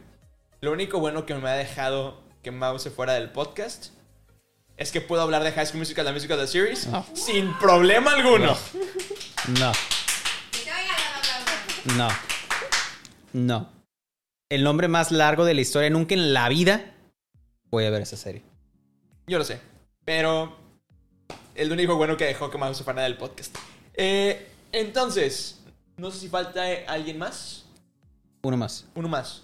lo 0.61 0.71
único 0.71 0.99
bueno 0.99 1.25
que 1.25 1.35
me 1.35 1.49
ha 1.49 1.53
dejado 1.53 2.19
que 2.41 2.51
Mau 2.51 2.79
se 2.79 2.89
fuera 2.89 3.13
del 3.13 3.29
podcast 3.29 3.91
es 4.77 4.91
que 4.91 5.01
puedo 5.01 5.21
hablar 5.21 5.43
de 5.43 5.51
High 5.51 5.65
School 5.65 5.79
Musical, 5.79 6.05
la 6.05 6.13
musical 6.13 6.37
de 6.37 6.47
series, 6.47 6.87
sin 7.13 7.53
problema 7.59 8.13
alguno. 8.13 8.57
No. 9.59 9.71
No. 11.95 12.09
No. 13.33 13.76
El 14.49 14.63
nombre 14.63 14.87
más 14.87 15.11
largo 15.11 15.43
de 15.43 15.53
la 15.53 15.61
historia. 15.61 15.89
Nunca 15.89 16.15
en 16.15 16.33
la 16.33 16.47
vida 16.47 16.93
voy 17.69 17.85
a 17.85 17.89
ver 17.89 18.01
esa 18.01 18.15
serie. 18.15 18.43
Yo 19.27 19.37
lo 19.37 19.43
sé, 19.43 19.59
pero 20.05 20.55
es 21.53 21.67
lo 21.67 21.73
único 21.73 21.97
bueno 21.97 22.15
que 22.15 22.25
dejó 22.25 22.49
que 22.49 22.73
se 22.73 22.83
fuera 22.83 23.03
del 23.03 23.17
podcast. 23.17 23.53
Eh, 23.93 24.47
entonces, 24.71 25.59
no 25.97 26.11
sé 26.11 26.19
si 26.19 26.29
falta 26.29 26.63
alguien 26.87 27.17
más. 27.17 27.65
Uno 28.43 28.55
más. 28.55 28.85
Uno 28.95 29.09
más. 29.09 29.43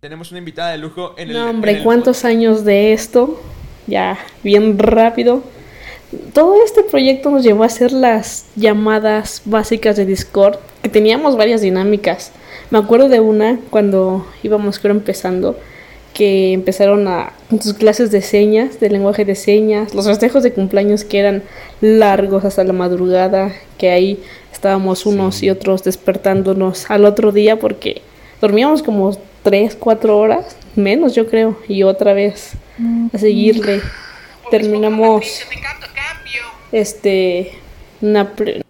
Tenemos 0.00 0.30
una 0.30 0.38
invitada 0.38 0.72
de 0.72 0.78
lujo 0.78 1.14
en 1.18 1.28
el. 1.28 1.34
No, 1.34 1.50
hombre, 1.50 1.72
el 1.72 1.82
¿cuántos 1.84 2.24
años 2.24 2.64
de 2.64 2.92
esto? 2.92 3.40
Ya, 3.86 4.18
bien 4.42 4.78
rápido. 4.78 5.44
Todo 6.32 6.64
este 6.64 6.82
proyecto 6.82 7.30
nos 7.30 7.44
llevó 7.44 7.62
a 7.62 7.66
hacer 7.66 7.92
las 7.92 8.46
llamadas 8.56 9.42
básicas 9.44 9.96
de 9.96 10.06
Discord, 10.06 10.58
que 10.82 10.88
teníamos 10.88 11.36
varias 11.36 11.60
dinámicas. 11.60 12.32
Me 12.70 12.78
acuerdo 12.78 13.08
de 13.08 13.20
una 13.20 13.58
cuando 13.70 14.26
íbamos, 14.42 14.78
creo, 14.78 14.94
empezando, 14.94 15.58
que 16.14 16.52
empezaron 16.52 17.06
a 17.08 17.32
con 17.48 17.62
sus 17.62 17.74
clases 17.74 18.10
de 18.10 18.22
señas, 18.22 18.80
de 18.80 18.90
lenguaje 18.90 19.24
de 19.24 19.34
señas, 19.34 19.94
los 19.94 20.06
festejos 20.06 20.42
de 20.42 20.52
cumpleaños 20.52 21.04
que 21.04 21.18
eran 21.18 21.42
largos 21.80 22.44
hasta 22.44 22.64
la 22.64 22.72
madrugada, 22.72 23.52
que 23.78 23.90
ahí 23.90 24.20
estábamos 24.52 25.06
unos 25.06 25.42
y 25.42 25.50
otros 25.50 25.84
despertándonos 25.84 26.90
al 26.90 27.04
otro 27.04 27.30
día 27.32 27.58
porque 27.58 28.02
dormíamos 28.40 28.82
como 28.82 29.16
3, 29.44 29.76
4 29.76 30.18
horas, 30.18 30.56
menos 30.76 31.14
yo 31.14 31.26
creo, 31.28 31.56
y 31.68 31.84
otra 31.84 32.12
vez 32.12 32.52
a 33.12 33.18
seguirle. 33.18 33.80
Terminamos 34.50 35.42
este 36.72 37.52
una 38.00 38.32
pre- 38.34 38.62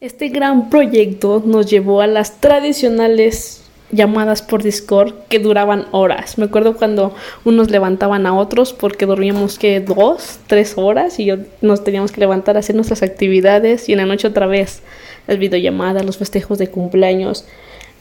este 0.00 0.28
gran 0.28 0.70
proyecto 0.70 1.42
nos 1.44 1.68
llevó 1.68 2.00
a 2.00 2.06
las 2.06 2.40
tradicionales 2.40 3.64
llamadas 3.90 4.42
por 4.42 4.62
Discord 4.62 5.14
que 5.28 5.38
duraban 5.38 5.86
horas. 5.92 6.36
Me 6.38 6.44
acuerdo 6.44 6.76
cuando 6.76 7.14
unos 7.44 7.70
levantaban 7.70 8.26
a 8.26 8.34
otros 8.36 8.72
porque 8.74 9.06
dormíamos 9.06 9.58
que 9.58 9.80
dos, 9.80 10.38
tres 10.46 10.74
horas 10.76 11.18
y 11.18 11.24
yo- 11.24 11.36
nos 11.62 11.82
teníamos 11.84 12.12
que 12.12 12.20
levantar 12.20 12.56
a 12.56 12.60
hacer 12.60 12.76
nuestras 12.76 13.02
actividades 13.02 13.88
y 13.88 13.92
en 13.92 13.98
la 13.98 14.06
noche 14.06 14.28
otra 14.28 14.46
vez 14.46 14.82
las 15.26 15.38
videollamadas, 15.38 16.04
los 16.04 16.18
festejos 16.18 16.58
de 16.58 16.68
cumpleaños. 16.68 17.44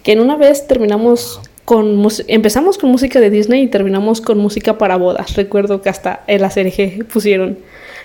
Que 0.04 0.12
en 0.12 0.20
una 0.20 0.36
vez 0.36 0.68
terminamos 0.68 1.42
con 1.66 2.06
empezamos 2.28 2.78
con 2.78 2.92
música 2.92 3.20
de 3.20 3.30
Disney 3.30 3.64
y 3.64 3.68
terminamos 3.68 4.22
con 4.22 4.38
música 4.38 4.78
para 4.78 4.98
bodas. 4.98 5.36
Recuerdo 5.36 5.82
que 5.82 5.90
hasta 5.90 6.24
el 6.28 6.44
ACRG 6.44 7.06
pusieron. 7.12 7.58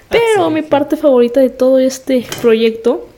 Pero 0.09 0.51
mi 0.51 0.63
parte 0.63 0.97
favorita 0.97 1.41
de 1.41 1.51
todo 1.51 1.79
este 1.79 2.25
proyecto 2.41 3.09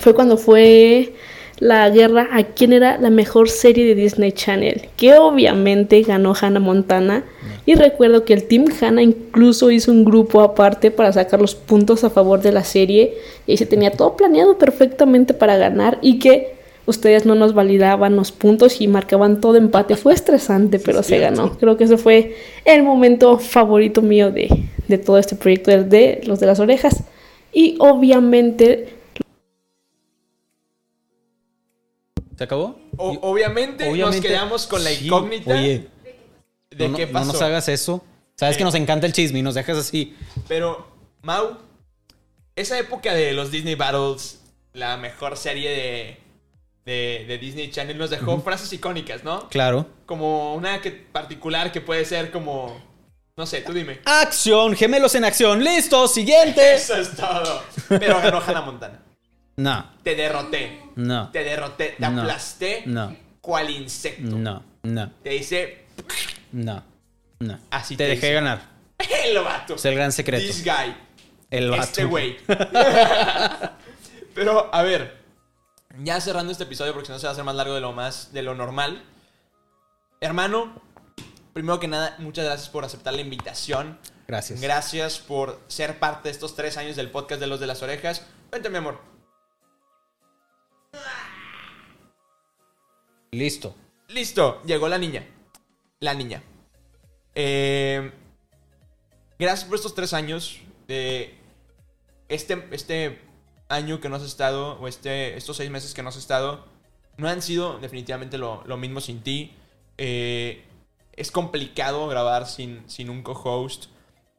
fue 0.00 0.14
cuando 0.14 0.36
fue 0.36 1.12
la 1.60 1.90
guerra 1.90 2.28
a 2.32 2.44
quién 2.44 2.72
era 2.72 2.98
la 2.98 3.10
mejor 3.10 3.48
serie 3.48 3.84
de 3.84 3.94
Disney 3.94 4.32
Channel, 4.32 4.88
que 4.96 5.14
obviamente 5.14 6.00
ganó 6.02 6.34
Hannah 6.40 6.60
Montana. 6.60 7.24
Y 7.66 7.74
recuerdo 7.74 8.24
que 8.24 8.32
el 8.32 8.44
Team 8.44 8.66
Hannah 8.80 9.02
incluso 9.02 9.70
hizo 9.70 9.90
un 9.90 10.04
grupo 10.04 10.40
aparte 10.40 10.90
para 10.90 11.12
sacar 11.12 11.40
los 11.40 11.54
puntos 11.54 12.04
a 12.04 12.10
favor 12.10 12.40
de 12.40 12.52
la 12.52 12.64
serie 12.64 13.14
y 13.46 13.56
se 13.56 13.66
tenía 13.66 13.90
todo 13.90 14.16
planeado 14.16 14.56
perfectamente 14.56 15.34
para 15.34 15.56
ganar 15.56 15.98
y 16.00 16.18
que 16.18 16.54
ustedes 16.86 17.26
no 17.26 17.34
nos 17.34 17.52
validaban 17.52 18.16
los 18.16 18.32
puntos 18.32 18.80
y 18.80 18.88
marcaban 18.88 19.40
todo 19.40 19.56
empate. 19.56 19.96
Fue 19.96 20.14
estresante, 20.14 20.78
pero 20.78 21.02
se 21.02 21.18
ganó. 21.18 21.58
Creo 21.58 21.76
que 21.76 21.84
ese 21.84 21.98
fue 21.98 22.36
el 22.64 22.82
momento 22.82 23.38
favorito 23.38 24.00
mío 24.00 24.30
de, 24.30 24.48
de 24.86 24.98
todo 24.98 25.18
este 25.18 25.36
proyecto 25.36 25.70
de, 25.70 25.84
de 25.84 26.20
los 26.24 26.40
de 26.40 26.46
las 26.46 26.60
orejas. 26.60 27.02
Y 27.52 27.76
obviamente 27.80 28.97
¿Se 32.38 32.44
acabó? 32.44 32.78
O- 32.96 33.18
obviamente, 33.22 33.90
nos 33.90 34.16
quedamos 34.20 34.68
con 34.68 34.84
la 34.84 34.90
Sí, 34.90 35.06
incógnita 35.06 35.54
Oye, 35.54 35.88
de 36.70 36.88
no, 36.88 36.96
qué 36.96 37.08
pasó. 37.08 37.26
no 37.26 37.32
nos 37.32 37.42
hagas 37.42 37.68
eso. 37.68 38.04
Sabes 38.36 38.56
que 38.56 38.62
nos 38.62 38.76
encanta 38.76 39.06
el 39.06 39.12
chisme 39.12 39.40
y 39.40 39.42
nos 39.42 39.56
dejas 39.56 39.76
así. 39.76 40.16
Pero, 40.46 40.86
Mau, 41.22 41.58
esa 42.54 42.78
época 42.78 43.12
de 43.12 43.32
los 43.32 43.50
Disney 43.50 43.74
Battles, 43.74 44.40
la 44.72 44.96
mejor 44.96 45.36
serie 45.36 45.70
de, 45.70 46.18
de, 46.84 47.24
de 47.26 47.38
Disney 47.38 47.70
Channel, 47.72 47.98
nos 47.98 48.10
dejó 48.10 48.40
frases 48.40 48.72
icónicas, 48.72 49.24
¿no? 49.24 49.48
Claro. 49.48 49.86
Como 50.06 50.54
una 50.54 50.80
que, 50.80 50.92
particular 50.92 51.72
que 51.72 51.80
puede 51.80 52.04
ser 52.04 52.30
como. 52.30 52.80
No 53.36 53.46
sé, 53.46 53.62
tú 53.62 53.72
dime. 53.72 53.98
Acción, 54.04 54.76
gemelos 54.76 55.14
en 55.16 55.24
acción. 55.24 55.64
Listo, 55.64 56.06
siguiente. 56.06 56.74
Eso 56.76 56.94
es 56.96 57.16
todo. 57.16 57.62
Pero 57.88 58.20
ganó 58.20 58.40
Hannah 58.40 58.62
Montana. 58.62 59.02
No, 59.58 59.90
Te 60.04 60.14
derroté. 60.14 60.80
no, 60.96 61.30
Te 61.30 61.42
derroté. 61.44 61.96
Te 61.98 62.08
No. 62.08 62.20
aplasté. 62.22 62.84
no, 62.86 63.14
Cual 63.40 63.70
insecto. 63.70 64.36
no, 64.36 64.62
no, 64.84 65.10
Te 65.22 65.30
dice. 65.30 65.84
no, 66.52 66.82
no. 67.40 67.58
Así 67.70 67.96
te 67.96 68.04
te 68.04 68.10
dejé 68.10 68.26
dice. 68.28 68.32
ganar. 68.34 68.62
El 69.24 69.38
vato. 69.42 69.74
Es 69.74 69.84
el 69.84 69.94
gran 69.94 70.12
secreto. 70.12 70.44
This 70.46 70.64
guy. 70.64 70.94
El 71.50 71.70
vato. 71.70 71.82
Este 71.82 72.04
güey. 72.04 72.36
Pero, 74.34 74.72
a 74.72 74.82
ver. 74.82 75.18
Ya 76.02 76.20
cerrando 76.20 76.52
este 76.52 76.64
episodio, 76.64 76.92
porque 76.92 77.06
si 77.06 77.12
no 77.12 77.18
se 77.18 77.26
va 77.26 77.30
a 77.30 77.32
hacer 77.32 77.44
más 77.44 77.54
largo 77.56 77.74
de 77.74 77.80
lo 77.80 77.92
más. 77.92 78.32
de 78.32 78.42
lo 78.42 78.54
normal. 78.54 79.02
Hermano, 80.20 80.80
primero 81.52 81.80
que 81.80 81.88
nada, 81.88 82.14
muchas 82.18 82.44
gracias 82.44 82.68
por 82.68 82.84
aceptar 82.84 83.14
la 83.14 83.20
invitación. 83.22 83.98
Gracias. 84.28 84.60
Gracias 84.60 85.18
por 85.18 85.58
ser 85.68 85.98
parte 85.98 86.28
de 86.28 86.32
estos 86.32 86.54
tres 86.54 86.76
años 86.76 86.94
del 86.96 87.10
podcast 87.10 87.40
de 87.40 87.46
los 87.48 87.58
de 87.60 87.66
las 87.66 87.82
orejas. 87.82 88.24
Vente, 88.52 88.68
mi 88.70 88.76
amor. 88.76 89.00
Listo. 93.30 93.74
Listo, 94.08 94.62
llegó 94.64 94.88
la 94.88 94.98
niña. 94.98 95.26
La 96.00 96.14
niña. 96.14 96.42
Eh, 97.34 98.12
gracias 99.38 99.68
por 99.68 99.76
estos 99.76 99.94
tres 99.94 100.12
años. 100.12 100.60
este, 100.88 102.68
este 102.70 103.20
año 103.68 104.00
que 104.00 104.08
no 104.08 104.16
has 104.16 104.22
estado, 104.22 104.78
o 104.80 104.88
este, 104.88 105.36
estos 105.36 105.56
seis 105.56 105.70
meses 105.70 105.94
que 105.94 106.02
no 106.02 106.08
has 106.08 106.16
estado, 106.16 106.66
no 107.16 107.28
han 107.28 107.42
sido 107.42 107.78
definitivamente 107.78 108.38
lo, 108.38 108.62
lo 108.64 108.76
mismo 108.76 109.00
sin 109.00 109.22
ti. 109.22 109.54
Eh, 109.98 110.64
es 111.12 111.30
complicado 111.30 112.06
grabar 112.06 112.46
sin, 112.46 112.88
sin 112.88 113.10
un 113.10 113.22
co-host, 113.22 113.86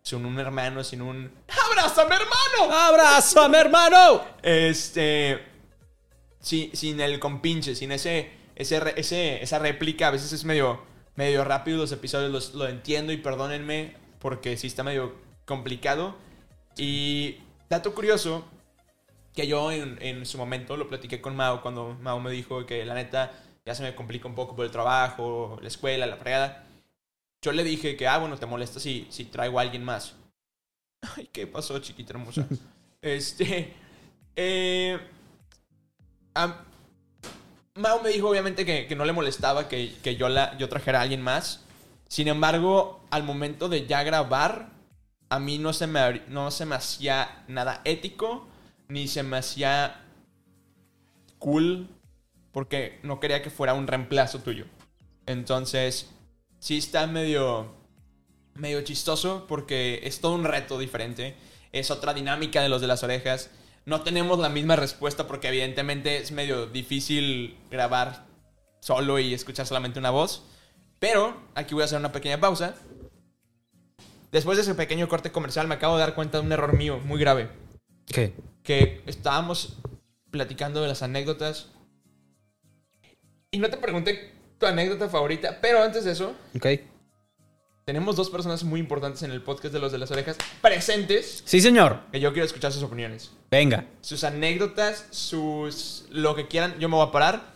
sin 0.01 0.25
un 0.25 0.39
hermano, 0.39 0.83
sin 0.83 1.01
un... 1.01 1.31
¡Abrázame, 1.69 2.15
hermano! 2.15 2.73
¡Abrazo, 2.73 3.49
mi 3.49 3.57
hermano! 3.57 4.23
Este. 4.41 5.43
sí, 6.39 6.71
sin 6.73 7.01
el 7.01 7.19
compinche, 7.19 7.75
sin 7.75 7.91
ese, 7.91 8.31
ese, 8.59 8.79
ese- 8.97 9.41
esa 9.43 9.57
réplica. 9.59 10.07
A 10.09 10.11
veces 10.11 10.31
es 10.33 10.45
medio, 10.45 10.81
medio 11.15 11.43
rápido 11.43 11.77
los 11.77 11.91
episodios, 11.91 12.31
los- 12.31 12.53
lo 12.53 12.67
entiendo 12.67 13.11
y 13.13 13.17
perdónenme 13.17 13.95
porque 14.19 14.57
sí 14.57 14.67
está 14.67 14.83
medio 14.83 15.15
complicado. 15.45 16.15
Y 16.77 17.37
dato 17.69 17.95
curioso, 17.95 18.45
que 19.33 19.47
yo 19.47 19.71
en, 19.71 19.97
en 20.01 20.25
su 20.25 20.37
momento 20.37 20.77
lo 20.77 20.87
platiqué 20.89 21.21
con 21.21 21.35
Mao 21.35 21.61
cuando 21.61 21.95
Mao 22.01 22.19
me 22.19 22.31
dijo 22.31 22.65
que 22.65 22.85
la 22.85 22.93
neta 22.93 23.31
ya 23.65 23.75
se 23.75 23.83
me 23.83 23.95
complica 23.95 24.27
un 24.27 24.35
poco 24.35 24.55
por 24.55 24.65
el 24.65 24.71
trabajo, 24.71 25.57
la 25.61 25.67
escuela, 25.67 26.05
la 26.05 26.17
fregada. 26.17 26.65
Yo 27.41 27.51
le 27.53 27.63
dije 27.63 27.95
que, 27.95 28.07
ah, 28.07 28.17
bueno, 28.17 28.37
te 28.37 28.45
molesta 28.45 28.79
si, 28.79 29.07
si 29.09 29.25
traigo 29.25 29.59
a 29.59 29.61
alguien 29.61 29.83
más. 29.85 30.15
Ay, 31.15 31.29
¿qué 31.31 31.47
pasó, 31.47 31.79
chiquita 31.79 32.13
hermosa? 32.13 32.47
este. 33.01 33.73
Eh, 34.35 34.99
Mao 37.79 38.01
me 38.01 38.09
dijo, 38.09 38.29
obviamente, 38.29 38.65
que, 38.65 38.87
que 38.87 38.95
no 38.95 39.05
le 39.05 39.13
molestaba 39.13 39.67
que, 39.67 39.95
que 40.03 40.15
yo, 40.15 40.29
la, 40.29 40.57
yo 40.57 40.69
trajera 40.69 40.99
a 40.99 41.01
alguien 41.03 41.21
más. 41.21 41.65
Sin 42.07 42.27
embargo, 42.27 43.01
al 43.09 43.23
momento 43.23 43.69
de 43.69 43.87
ya 43.87 44.03
grabar, 44.03 44.69
a 45.29 45.39
mí 45.39 45.57
no 45.57 45.73
se 45.73 45.87
me, 45.87 46.21
no 46.27 46.51
se 46.51 46.65
me 46.65 46.75
hacía 46.75 47.43
nada 47.47 47.81
ético, 47.85 48.47
ni 48.87 49.07
se 49.07 49.23
me 49.23 49.37
hacía 49.37 50.01
cool, 51.37 51.87
porque 52.51 52.99
no 53.03 53.19
quería 53.19 53.41
que 53.41 53.49
fuera 53.49 53.73
un 53.73 53.87
reemplazo 53.87 54.39
tuyo. 54.39 54.65
Entonces, 55.25 56.09
sí 56.59 56.77
está 56.77 57.07
medio 57.07 57.77
medio 58.55 58.81
chistoso 58.81 59.45
porque 59.47 60.01
es 60.03 60.19
todo 60.19 60.35
un 60.35 60.43
reto 60.43 60.77
diferente. 60.77 61.35
Es 61.71 61.91
otra 61.91 62.13
dinámica 62.13 62.61
de 62.61 62.69
los 62.69 62.81
de 62.81 62.87
las 62.87 63.03
orejas. 63.03 63.49
No 63.85 64.01
tenemos 64.01 64.39
la 64.39 64.49
misma 64.49 64.75
respuesta 64.75 65.27
porque 65.27 65.47
evidentemente 65.47 66.17
es 66.17 66.31
medio 66.31 66.67
difícil 66.67 67.57
grabar 67.71 68.25
solo 68.81 69.19
y 69.19 69.33
escuchar 69.33 69.65
solamente 69.65 69.99
una 69.99 70.11
voz. 70.11 70.43
Pero 70.99 71.41
aquí 71.55 71.73
voy 71.73 71.83
a 71.83 71.85
hacer 71.85 71.99
una 71.99 72.11
pequeña 72.11 72.39
pausa. 72.39 72.75
Después 74.31 74.57
de 74.57 74.63
ese 74.63 74.75
pequeño 74.75 75.07
corte 75.07 75.31
comercial 75.31 75.67
me 75.67 75.75
acabo 75.75 75.95
de 75.95 76.01
dar 76.01 76.13
cuenta 76.13 76.39
de 76.39 76.45
un 76.45 76.51
error 76.51 76.73
mío 76.75 76.99
muy 76.99 77.19
grave. 77.19 77.49
¿Qué? 78.05 78.33
Que 78.63 79.01
estábamos 79.07 79.77
platicando 80.29 80.81
de 80.81 80.87
las 80.87 81.01
anécdotas. 81.01 81.69
Y 83.51 83.57
no 83.57 83.69
te 83.69 83.77
pregunté 83.77 84.33
tu 84.59 84.65
anécdota 84.67 85.09
favorita, 85.09 85.59
pero 85.61 85.81
antes 85.81 86.03
de 86.03 86.11
eso, 86.11 86.35
Ok. 86.55 86.67
Tenemos 87.89 88.15
dos 88.15 88.29
personas 88.29 88.63
muy 88.63 88.79
importantes 88.79 89.23
en 89.23 89.31
el 89.31 89.41
podcast 89.41 89.73
de 89.73 89.79
los 89.79 89.91
de 89.91 89.97
las 89.97 90.11
orejas 90.11 90.37
presentes 90.61 91.41
Sí, 91.43 91.59
señor. 91.59 92.01
que 92.11 92.19
yo 92.19 92.33
quiero 92.33 92.45
escuchar 92.45 92.71
sus 92.71 92.83
opiniones. 92.83 93.31
Venga. 93.49 93.87
Sus 94.01 94.23
anécdotas, 94.23 95.07
sus... 95.09 96.05
lo 96.11 96.35
que 96.35 96.47
quieran, 96.47 96.75
yo 96.77 96.87
me 96.87 96.97
voy 96.97 97.07
a 97.07 97.11
parar. 97.11 97.51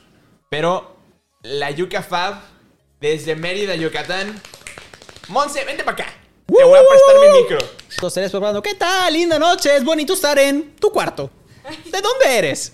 Pero 0.50 0.98
la 1.44 1.70
Yuca 1.70 2.02
Fab, 2.02 2.42
desde 3.00 3.36
Mérida, 3.36 3.76
Yucatán. 3.76 4.42
Monse, 5.28 5.64
vente 5.66 5.84
para 5.84 6.02
acá. 6.02 6.14
Te 6.48 6.64
voy 6.64 6.80
a 6.80 6.82
prestar 6.82 7.16
mi 7.22 7.42
micro. 7.44 7.60
Los 8.02 8.12
seres 8.12 8.32
probando. 8.32 8.60
¿Qué 8.64 8.74
tal? 8.74 9.14
Linda 9.14 9.38
noche. 9.38 9.76
Es 9.78 9.84
bonito 9.84 10.14
estar 10.14 10.40
en 10.40 10.76
tu 10.78 10.92
cuarto. 10.92 11.30
¿De 11.92 12.02
dónde 12.02 12.40
eres? 12.40 12.74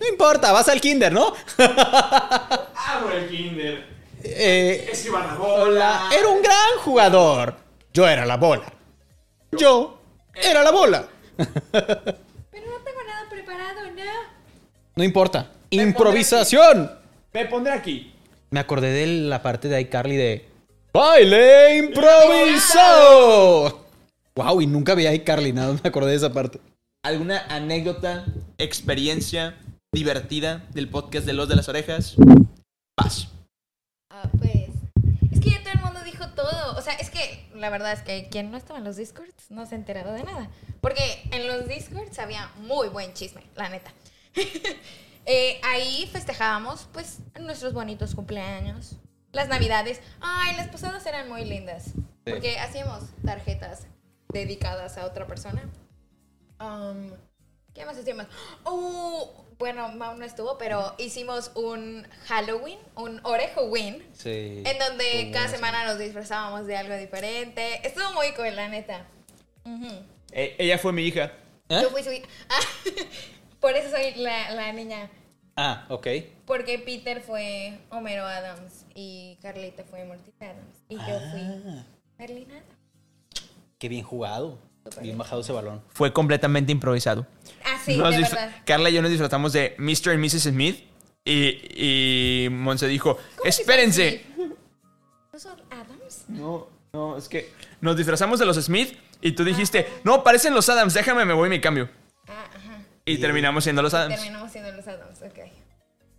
No 0.00 0.08
importa, 0.08 0.50
vas 0.50 0.66
al 0.70 0.80
kinder, 0.80 1.12
¿no? 1.12 1.34
Amo 1.58 3.10
el 3.14 3.28
kinder. 3.28 3.93
Eh, 4.26 4.90
la 5.12 5.18
Hola, 5.18 5.34
bola. 5.36 6.08
era 6.18 6.28
un 6.28 6.40
gran 6.42 6.78
jugador. 6.82 7.56
Yo 7.92 8.08
era 8.08 8.24
la 8.24 8.36
bola. 8.38 8.72
Yo 9.52 10.00
era 10.34 10.62
la 10.62 10.70
bola. 10.72 11.06
Pero 11.36 11.52
no 11.72 12.78
tengo 12.84 13.02
nada 13.06 13.28
preparado, 13.30 13.82
¿no? 13.90 14.02
No 14.96 15.04
importa. 15.04 15.50
Improvisación. 15.70 16.90
Me 17.32 17.46
pondré 17.46 17.72
aquí. 17.72 18.12
Me 18.50 18.60
acordé 18.60 18.92
de 18.92 19.06
la 19.28 19.42
parte 19.42 19.68
de 19.68 19.80
iCarly 19.82 20.16
de 20.16 20.48
baile 20.92 21.76
improvisado. 21.78 23.84
Wow, 24.36 24.60
y 24.62 24.66
nunca 24.66 24.94
vi 24.94 25.06
a 25.06 25.14
iCarly, 25.14 25.52
nada, 25.52 25.72
me 25.82 25.88
acordé 25.88 26.10
de 26.12 26.16
esa 26.16 26.32
parte. 26.32 26.60
¿Alguna 27.04 27.44
anécdota, 27.48 28.24
experiencia 28.58 29.56
divertida 29.92 30.64
del 30.72 30.88
podcast 30.88 31.26
de 31.26 31.32
Los 31.34 31.48
de 31.48 31.56
las 31.56 31.68
Orejas? 31.68 32.14
Paz. 32.96 33.28
Ah, 34.14 34.30
pues. 34.38 34.70
Es 35.32 35.40
que 35.40 35.50
ya 35.50 35.60
todo 35.62 35.72
el 35.72 35.80
mundo 35.80 36.00
dijo 36.04 36.28
todo. 36.28 36.76
O 36.78 36.80
sea, 36.82 36.94
es 36.94 37.10
que 37.10 37.48
la 37.54 37.68
verdad 37.68 37.92
es 37.92 38.02
que 38.02 38.28
quien 38.28 38.52
no 38.52 38.56
estaba 38.56 38.78
en 38.78 38.84
los 38.84 38.96
Discords 38.96 39.50
no 39.50 39.66
se 39.66 39.74
ha 39.74 39.78
enterado 39.78 40.12
de 40.12 40.22
nada. 40.22 40.48
Porque 40.80 41.28
en 41.32 41.48
los 41.48 41.66
Discords 41.66 42.20
había 42.20 42.48
muy 42.58 42.88
buen 42.88 43.12
chisme, 43.12 43.42
la 43.56 43.68
neta. 43.68 43.92
Eh, 45.26 45.58
ahí 45.62 46.06
festejábamos, 46.12 46.86
pues, 46.92 47.20
nuestros 47.40 47.72
bonitos 47.72 48.14
cumpleaños, 48.14 48.96
las 49.32 49.48
navidades. 49.48 50.02
Ay, 50.20 50.54
las 50.54 50.68
posadas 50.68 51.06
eran 51.06 51.30
muy 51.30 51.46
lindas. 51.46 51.92
Porque 52.26 52.58
hacíamos 52.58 53.04
tarjetas 53.24 53.86
dedicadas 54.28 54.98
a 54.98 55.06
otra 55.06 55.26
persona. 55.26 55.62
Um, 56.60 57.10
¿Qué 57.74 57.84
más 57.84 57.96
hacíamos? 57.98 58.26
Oh, 58.64 59.44
bueno, 59.58 59.88
Mau 59.92 60.16
no 60.16 60.24
estuvo, 60.24 60.56
pero 60.58 60.94
hicimos 60.98 61.50
un 61.56 62.06
Halloween, 62.26 62.78
un 62.96 63.20
Orejoween, 63.24 64.06
Sí. 64.12 64.62
en 64.64 64.78
donde 64.78 65.30
cada 65.32 65.48
semana 65.48 65.84
nos 65.86 65.98
disfrazábamos 65.98 66.66
de 66.66 66.76
algo 66.76 66.94
diferente. 66.96 67.86
Estuvo 67.86 68.12
muy 68.12 68.32
cool, 68.34 68.54
la 68.54 68.68
neta. 68.68 69.06
Eh, 70.32 70.54
ella 70.58 70.78
fue 70.78 70.92
mi 70.92 71.02
hija. 71.02 71.32
¿Eh? 71.68 71.80
Yo 71.82 71.90
fui 71.90 72.02
su 72.02 72.12
hi- 72.12 72.22
Ah, 72.48 72.60
por 73.60 73.72
eso 73.74 73.90
soy 73.90 74.14
la, 74.16 74.50
la 74.52 74.72
niña. 74.72 75.10
Ah, 75.56 75.86
ok. 75.88 76.06
Porque 76.46 76.78
Peter 76.78 77.20
fue 77.22 77.78
Homero 77.90 78.24
Adams 78.26 78.84
y 78.94 79.38
Carlita 79.42 79.82
fue 79.84 80.04
Mortis 80.04 80.34
Adams. 80.40 80.76
Y 80.88 80.96
yo 80.96 81.20
fui 81.30 81.40
Ah. 81.40 81.84
Merlin 82.18 82.50
Adams. 82.50 82.66
Qué 83.78 83.88
bien 83.88 84.04
jugado. 84.04 84.58
Bien 85.00 85.16
bajado 85.18 85.40
ese 85.40 85.52
balón. 85.52 85.82
Fue 85.92 86.12
completamente 86.12 86.72
improvisado. 86.72 87.26
Ah, 87.64 87.78
sí, 87.84 87.96
Nos 87.96 88.10
de 88.10 88.18
disfra- 88.22 88.30
verdad. 88.46 88.62
Carla 88.66 88.90
y 88.90 88.94
yo 88.94 89.02
nos 89.02 89.10
disfrazamos 89.10 89.52
de 89.52 89.74
Mr. 89.78 90.14
y 90.14 90.18
Mrs. 90.18 90.42
Smith. 90.42 90.84
Y, 91.24 92.44
y 92.46 92.48
Monse 92.50 92.86
dijo, 92.86 93.16
¿Cómo 93.16 93.42
que 93.42 93.48
espérense. 93.48 94.24
¿No 95.32 95.38
son 95.38 95.58
Adams? 95.70 96.24
No, 96.28 96.68
no, 96.92 97.16
es 97.16 97.28
que 97.28 97.50
nos 97.80 97.96
disfrazamos 97.96 98.38
de 98.38 98.44
los 98.46 98.56
Smith 98.62 98.96
y 99.22 99.32
tú 99.32 99.42
dijiste, 99.42 99.88
no, 100.04 100.22
parecen 100.22 100.52
los 100.54 100.68
Adams, 100.68 100.92
déjame, 100.92 101.24
me 101.24 101.32
voy 101.32 101.46
y 101.46 101.50
me 101.50 101.60
cambio. 101.62 101.88
Ah, 102.28 102.44
ajá. 102.54 102.82
Y 103.06 103.18
terminamos 103.18 103.64
siendo 103.64 103.80
los 103.82 103.94
Adams. 103.94 104.14
Terminamos 104.16 104.52
siendo 104.52 104.70
los 104.72 104.86
Adams, 104.86 105.22
ok. 105.22 105.38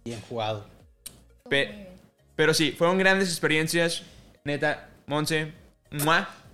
Bien 0.06 0.20
jugado. 0.28 0.66
Pe- 1.50 1.88
pero 2.36 2.54
sí, 2.56 2.72
fueron 2.72 2.98
grandes 2.98 3.30
experiencias. 3.30 4.02
Neta, 4.44 4.90
Monse, 5.06 5.54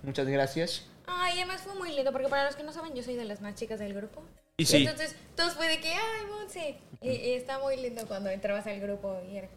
muchas 0.02 0.26
gracias. 0.26 0.86
Ay, 1.14 1.38
además 1.38 1.62
fue 1.62 1.74
muy 1.74 1.92
lindo, 1.94 2.12
porque 2.12 2.28
para 2.28 2.44
los 2.44 2.56
que 2.56 2.62
no 2.62 2.72
saben, 2.72 2.94
yo 2.94 3.02
soy 3.02 3.16
de 3.16 3.24
las 3.24 3.40
más 3.40 3.54
chicas 3.54 3.78
del 3.78 3.94
grupo. 3.94 4.22
Y 4.56 4.64
sí, 4.64 4.78
Entonces, 4.78 5.16
todos 5.36 5.54
fue 5.54 5.68
de 5.68 5.80
que, 5.80 5.88
ay, 5.88 6.26
Monse. 6.30 6.76
Y, 7.00 7.10
y 7.10 7.32
está 7.32 7.58
muy 7.58 7.76
lindo 7.76 8.06
cuando 8.06 8.30
entrabas 8.30 8.66
al 8.66 8.80
grupo 8.80 9.18
y 9.30 9.36
era. 9.36 9.48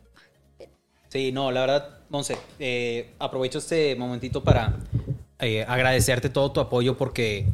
Sí, 1.10 1.32
no, 1.32 1.52
la 1.52 1.62
verdad, 1.62 2.00
Monse, 2.10 2.38
eh, 2.60 3.14
aprovecho 3.20 3.60
este 3.60 3.96
momentito 3.96 4.44
para 4.44 4.78
eh, 5.40 5.64
agradecerte 5.68 6.30
todo 6.30 6.52
tu 6.52 6.60
apoyo 6.60 6.98
porque, 6.98 7.46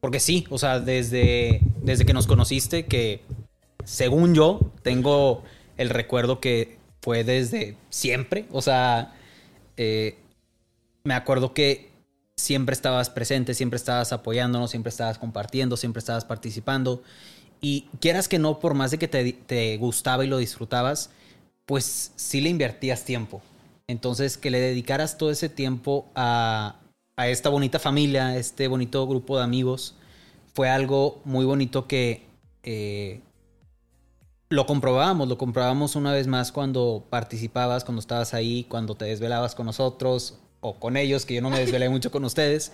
porque 0.00 0.20
sí, 0.20 0.46
o 0.50 0.58
sea, 0.58 0.80
desde, 0.80 1.60
desde 1.82 2.06
que 2.06 2.12
nos 2.12 2.26
conociste, 2.26 2.86
que 2.86 3.20
según 3.84 4.34
yo 4.34 4.72
tengo 4.82 5.42
el 5.76 5.90
recuerdo 5.90 6.40
que 6.40 6.78
fue 7.02 7.24
desde 7.24 7.76
siempre, 7.90 8.46
o 8.50 8.62
sea, 8.62 9.14
eh, 9.76 10.16
me 11.02 11.14
acuerdo 11.14 11.52
que 11.52 11.90
siempre 12.36 12.74
estabas 12.74 13.10
presente, 13.10 13.54
siempre 13.54 13.76
estabas 13.76 14.12
apoyándonos, 14.12 14.70
siempre 14.70 14.90
estabas 14.90 15.18
compartiendo, 15.18 15.76
siempre 15.76 16.00
estabas 16.00 16.24
participando. 16.24 17.02
Y 17.60 17.88
quieras 18.00 18.28
que 18.28 18.38
no, 18.38 18.58
por 18.58 18.74
más 18.74 18.90
de 18.90 18.98
que 18.98 19.08
te, 19.08 19.76
gustaba 19.78 20.24
y 20.24 20.28
lo 20.28 20.38
disfrutabas, 20.38 21.10
pues 21.66 22.12
sí 22.16 22.40
le 22.40 22.50
invertías 22.50 23.04
tiempo. 23.04 23.40
Entonces, 23.86 24.36
que 24.36 24.50
le 24.50 24.60
dedicaras 24.60 25.18
todo 25.18 25.30
ese 25.30 25.48
tiempo 25.48 26.06
a, 26.14 26.76
a 27.16 27.28
esta 27.28 27.48
bonita 27.48 27.78
familia, 27.78 28.28
a 28.28 28.36
este 28.36 28.68
bonito 28.68 29.06
grupo 29.06 29.38
de 29.38 29.44
amigos, 29.44 29.94
fue 30.54 30.68
algo 30.68 31.20
muy 31.24 31.44
bonito 31.44 31.86
que 31.86 32.26
eh, 32.62 33.20
lo 34.50 34.66
comprobábamos, 34.66 35.28
lo 35.28 35.38
comprobábamos 35.38 35.96
una 35.96 36.12
vez 36.12 36.26
más 36.26 36.52
cuando 36.52 37.04
participabas, 37.10 37.84
cuando 37.84 38.00
estabas 38.00 38.34
ahí, 38.34 38.64
cuando 38.64 38.94
te 38.94 39.06
desvelabas 39.06 39.54
con 39.54 39.66
nosotros 39.66 40.38
o 40.64 40.74
con 40.80 40.96
ellos, 40.96 41.26
que 41.26 41.34
yo 41.34 41.42
no 41.42 41.50
me 41.50 41.58
desvelé 41.58 41.88
mucho 41.90 42.10
con 42.10 42.24
ustedes. 42.24 42.72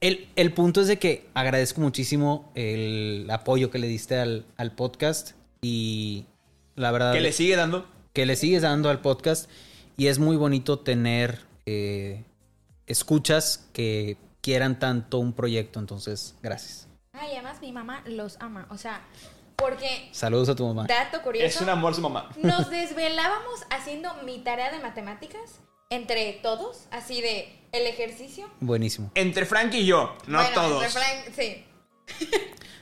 El, 0.00 0.28
el 0.36 0.52
punto 0.52 0.80
es 0.80 0.88
de 0.88 0.98
que 0.98 1.28
agradezco 1.32 1.80
muchísimo 1.80 2.50
el 2.56 3.26
apoyo 3.30 3.70
que 3.70 3.78
le 3.78 3.86
diste 3.86 4.18
al, 4.18 4.44
al 4.56 4.72
podcast 4.72 5.32
y 5.62 6.26
la 6.74 6.90
verdad 6.90 7.12
que 7.12 7.20
le 7.20 7.32
sigue 7.32 7.56
dando. 7.56 7.86
que 8.12 8.26
le 8.26 8.34
sigues 8.36 8.62
dando 8.62 8.90
al 8.90 9.00
podcast 9.00 9.48
y 9.96 10.08
es 10.08 10.18
muy 10.18 10.36
bonito 10.36 10.80
tener 10.80 11.40
eh, 11.66 12.24
escuchas 12.86 13.64
que 13.72 14.16
quieran 14.42 14.78
tanto 14.78 15.18
un 15.20 15.32
proyecto, 15.32 15.78
entonces 15.78 16.34
gracias. 16.42 16.88
Ay, 17.12 17.30
además 17.34 17.60
mi 17.62 17.70
mamá 17.72 18.02
los 18.06 18.36
ama. 18.40 18.66
O 18.70 18.76
sea, 18.76 19.02
porque, 19.56 20.08
Saludos 20.10 20.48
a 20.48 20.56
tu 20.56 20.66
mamá. 20.66 20.86
dato 20.88 21.22
curioso. 21.22 21.46
Es 21.46 21.60
un 21.60 21.68
amor 21.70 21.94
su 21.94 22.00
mamá. 22.02 22.28
Nos 22.42 22.68
desvelábamos 22.68 23.60
haciendo 23.70 24.12
mi 24.24 24.40
tarea 24.40 24.72
de 24.72 24.80
matemáticas 24.80 25.60
entre 25.94 26.32
todos, 26.42 26.86
así 26.90 27.20
de 27.20 27.58
el 27.72 27.86
ejercicio. 27.86 28.48
Buenísimo. 28.60 29.10
Entre 29.14 29.46
Frank 29.46 29.72
y 29.74 29.86
yo, 29.86 30.16
no 30.26 30.38
Bueno, 30.38 30.54
todos. 30.54 30.84
entre 30.84 31.00
Frank- 31.00 31.34
sí. 31.34 31.64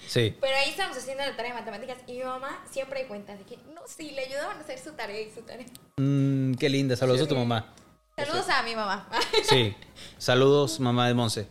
Sí. 0.06 0.36
Pero 0.40 0.56
ahí 0.56 0.70
estábamos 0.70 0.98
haciendo 0.98 1.24
la 1.24 1.34
tarea 1.36 1.54
de 1.54 1.60
matemáticas 1.60 1.98
y 2.06 2.18
mi 2.18 2.24
mamá 2.24 2.62
siempre 2.70 3.06
cuenta 3.06 3.34
de 3.36 3.44
que 3.44 3.56
no, 3.74 3.80
sí, 3.86 4.10
le 4.10 4.26
ayudaban 4.26 4.58
a 4.58 4.60
hacer 4.60 4.78
su 4.78 4.92
tarea 4.92 5.20
y 5.20 5.30
su 5.30 5.40
tarea. 5.42 5.66
Mm, 5.96 6.54
qué 6.54 6.68
linda. 6.68 6.96
Saludos 6.96 7.22
a 7.22 7.28
tu 7.28 7.36
mamá. 7.36 7.72
Saludos 8.16 8.48
a 8.50 8.62
mi 8.62 8.76
mamá. 8.76 9.08
Sí. 9.44 9.74
Saludos, 10.18 10.80
mamá 10.80 11.08
de 11.08 11.14
Monse. 11.14 11.48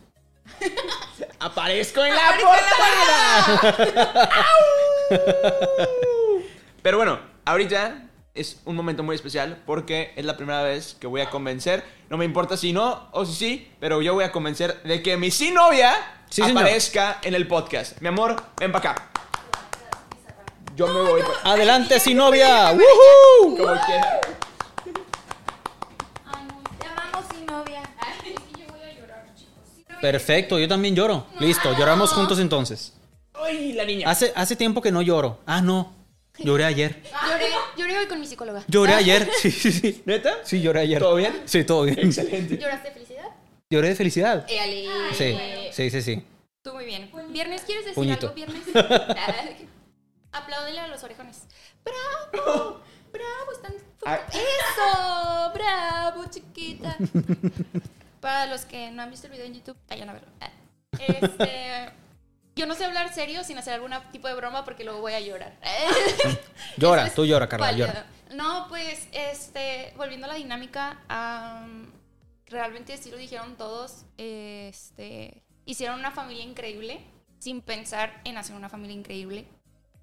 Aparezco 1.40 2.04
en 2.04 2.14
la 2.14 2.28
Aparezco 2.28 2.52
en 2.54 2.64
la 2.64 3.60
portada. 3.60 4.30
Pero 6.82 6.96
bueno, 6.98 7.20
ahorita 7.44 8.08
es 8.34 8.60
un 8.64 8.76
momento 8.76 9.02
muy 9.02 9.14
especial 9.14 9.62
porque 9.66 10.12
es 10.16 10.24
la 10.24 10.36
primera 10.36 10.62
vez 10.62 10.96
que 10.98 11.06
voy 11.06 11.20
a 11.20 11.28
convencer. 11.30 11.84
No 12.08 12.16
me 12.16 12.24
importa 12.24 12.56
si 12.56 12.72
no 12.72 13.08
o 13.12 13.24
si 13.26 13.34
sí, 13.34 13.72
pero 13.80 14.00
yo 14.02 14.14
voy 14.14 14.24
a 14.24 14.32
convencer 14.32 14.82
de 14.84 15.02
que 15.02 15.16
mi 15.16 15.30
sí 15.30 15.50
novia 15.50 15.94
Sí, 16.30 16.42
señor. 16.42 16.62
aparezca 16.62 17.18
en 17.22 17.34
el 17.34 17.46
podcast. 17.46 18.00
Mi 18.00 18.08
amor, 18.08 18.42
ven 18.58 18.72
para 18.72 18.90
acá. 18.92 19.08
Yo 20.74 20.86
me 20.86 21.02
voy 21.02 21.20
pa- 21.22 21.50
Adelante, 21.52 22.00
sin 22.00 22.16
novia. 22.16 22.72
¡Woohoo! 22.72 23.56
como 23.58 23.80
quiera. 23.84 24.20
Te 26.80 26.86
amamos 26.86 27.24
sin 27.34 27.44
novia. 27.44 27.82
Perfecto, 30.00 30.58
yo 30.58 30.66
también 30.66 30.96
lloro. 30.96 31.26
Listo, 31.38 31.76
lloramos 31.78 32.12
juntos 32.12 32.38
entonces. 32.38 32.94
¡Ay, 33.34 33.72
la 33.74 33.84
niña! 33.84 34.08
Hace, 34.10 34.32
hace 34.34 34.56
tiempo 34.56 34.80
que 34.80 34.90
no 34.90 35.02
lloro. 35.02 35.38
Ah, 35.46 35.60
no. 35.60 35.92
Lloré 36.38 36.64
ayer. 36.64 37.02
Lloré, 37.28 37.46
lloré 37.76 37.98
hoy 37.98 38.06
con 38.06 38.20
mi 38.20 38.26
psicóloga. 38.26 38.64
Lloré 38.68 38.94
ayer. 38.94 39.28
Sí, 39.40 39.50
sí, 39.50 39.72
sí. 39.72 40.02
¿Neta? 40.06 40.38
Sí, 40.44 40.60
lloré 40.60 40.80
ayer. 40.80 41.00
¿Todo 41.00 41.16
bien? 41.16 41.42
Sí, 41.44 41.64
todo 41.64 41.84
bien. 41.84 41.98
Excelente. 41.98 42.58
¿Lloraste 42.58 42.88
de 42.88 42.94
felicidad? 42.94 43.28
Lloré 43.70 43.88
de 43.88 43.94
felicidad. 43.94 44.46
Eh. 44.48 45.10
Sí, 45.12 45.36
sí, 45.72 45.90
sí, 45.90 46.02
sí. 46.02 46.24
Tú 46.62 46.72
muy 46.72 46.84
bien. 46.84 47.10
¿Viernes 47.30 47.62
quieres 47.62 47.84
decir 47.84 47.94
Puñito. 47.96 48.28
algo? 48.28 48.34
¿Viernes? 48.34 48.62
Apláudele 50.32 50.80
a 50.80 50.86
los 50.88 51.02
orejones. 51.02 51.42
¡Bravo! 51.84 52.80
¡Bravo! 53.12 53.52
Están... 53.52 53.74
Ah. 54.06 54.20
¡Eso! 54.30 55.52
¡Bravo, 55.54 56.24
chiquita! 56.30 56.96
Para 58.20 58.46
los 58.46 58.64
que 58.64 58.90
no 58.90 59.02
han 59.02 59.10
visto 59.10 59.26
el 59.26 59.32
video 59.32 59.46
en 59.46 59.54
YouTube, 59.54 59.76
vayan 59.88 60.08
a 60.08 60.12
verlo. 60.14 60.28
Ah. 60.40 60.50
Este... 60.98 61.92
Yo 62.54 62.66
no 62.66 62.74
sé 62.74 62.84
hablar 62.84 63.12
serio 63.14 63.44
sin 63.44 63.56
hacer 63.56 63.74
algún 63.74 63.92
tipo 64.10 64.28
de 64.28 64.34
broma 64.34 64.64
porque 64.64 64.84
luego 64.84 65.00
voy 65.00 65.14
a 65.14 65.20
llorar. 65.20 65.56
Llora, 66.76 67.06
es 67.06 67.14
tú 67.14 67.24
llora, 67.24 67.48
Carla, 67.48 67.66
válido. 67.66 67.86
llora. 67.88 68.06
No, 68.34 68.66
pues, 68.68 69.08
este, 69.12 69.92
volviendo 69.96 70.26
a 70.26 70.28
la 70.28 70.36
dinámica, 70.36 71.00
am, 71.08 71.90
realmente 72.46 72.96
sí 72.96 73.10
lo 73.10 73.16
dijeron 73.16 73.56
todos, 73.56 74.04
este, 74.16 75.42
hicieron 75.66 75.98
una 75.98 76.10
familia 76.10 76.44
increíble 76.44 77.00
sin 77.38 77.60
pensar 77.60 78.20
en 78.24 78.36
hacer 78.38 78.54
una 78.54 78.68
familia 78.68 78.96
increíble. 78.96 79.46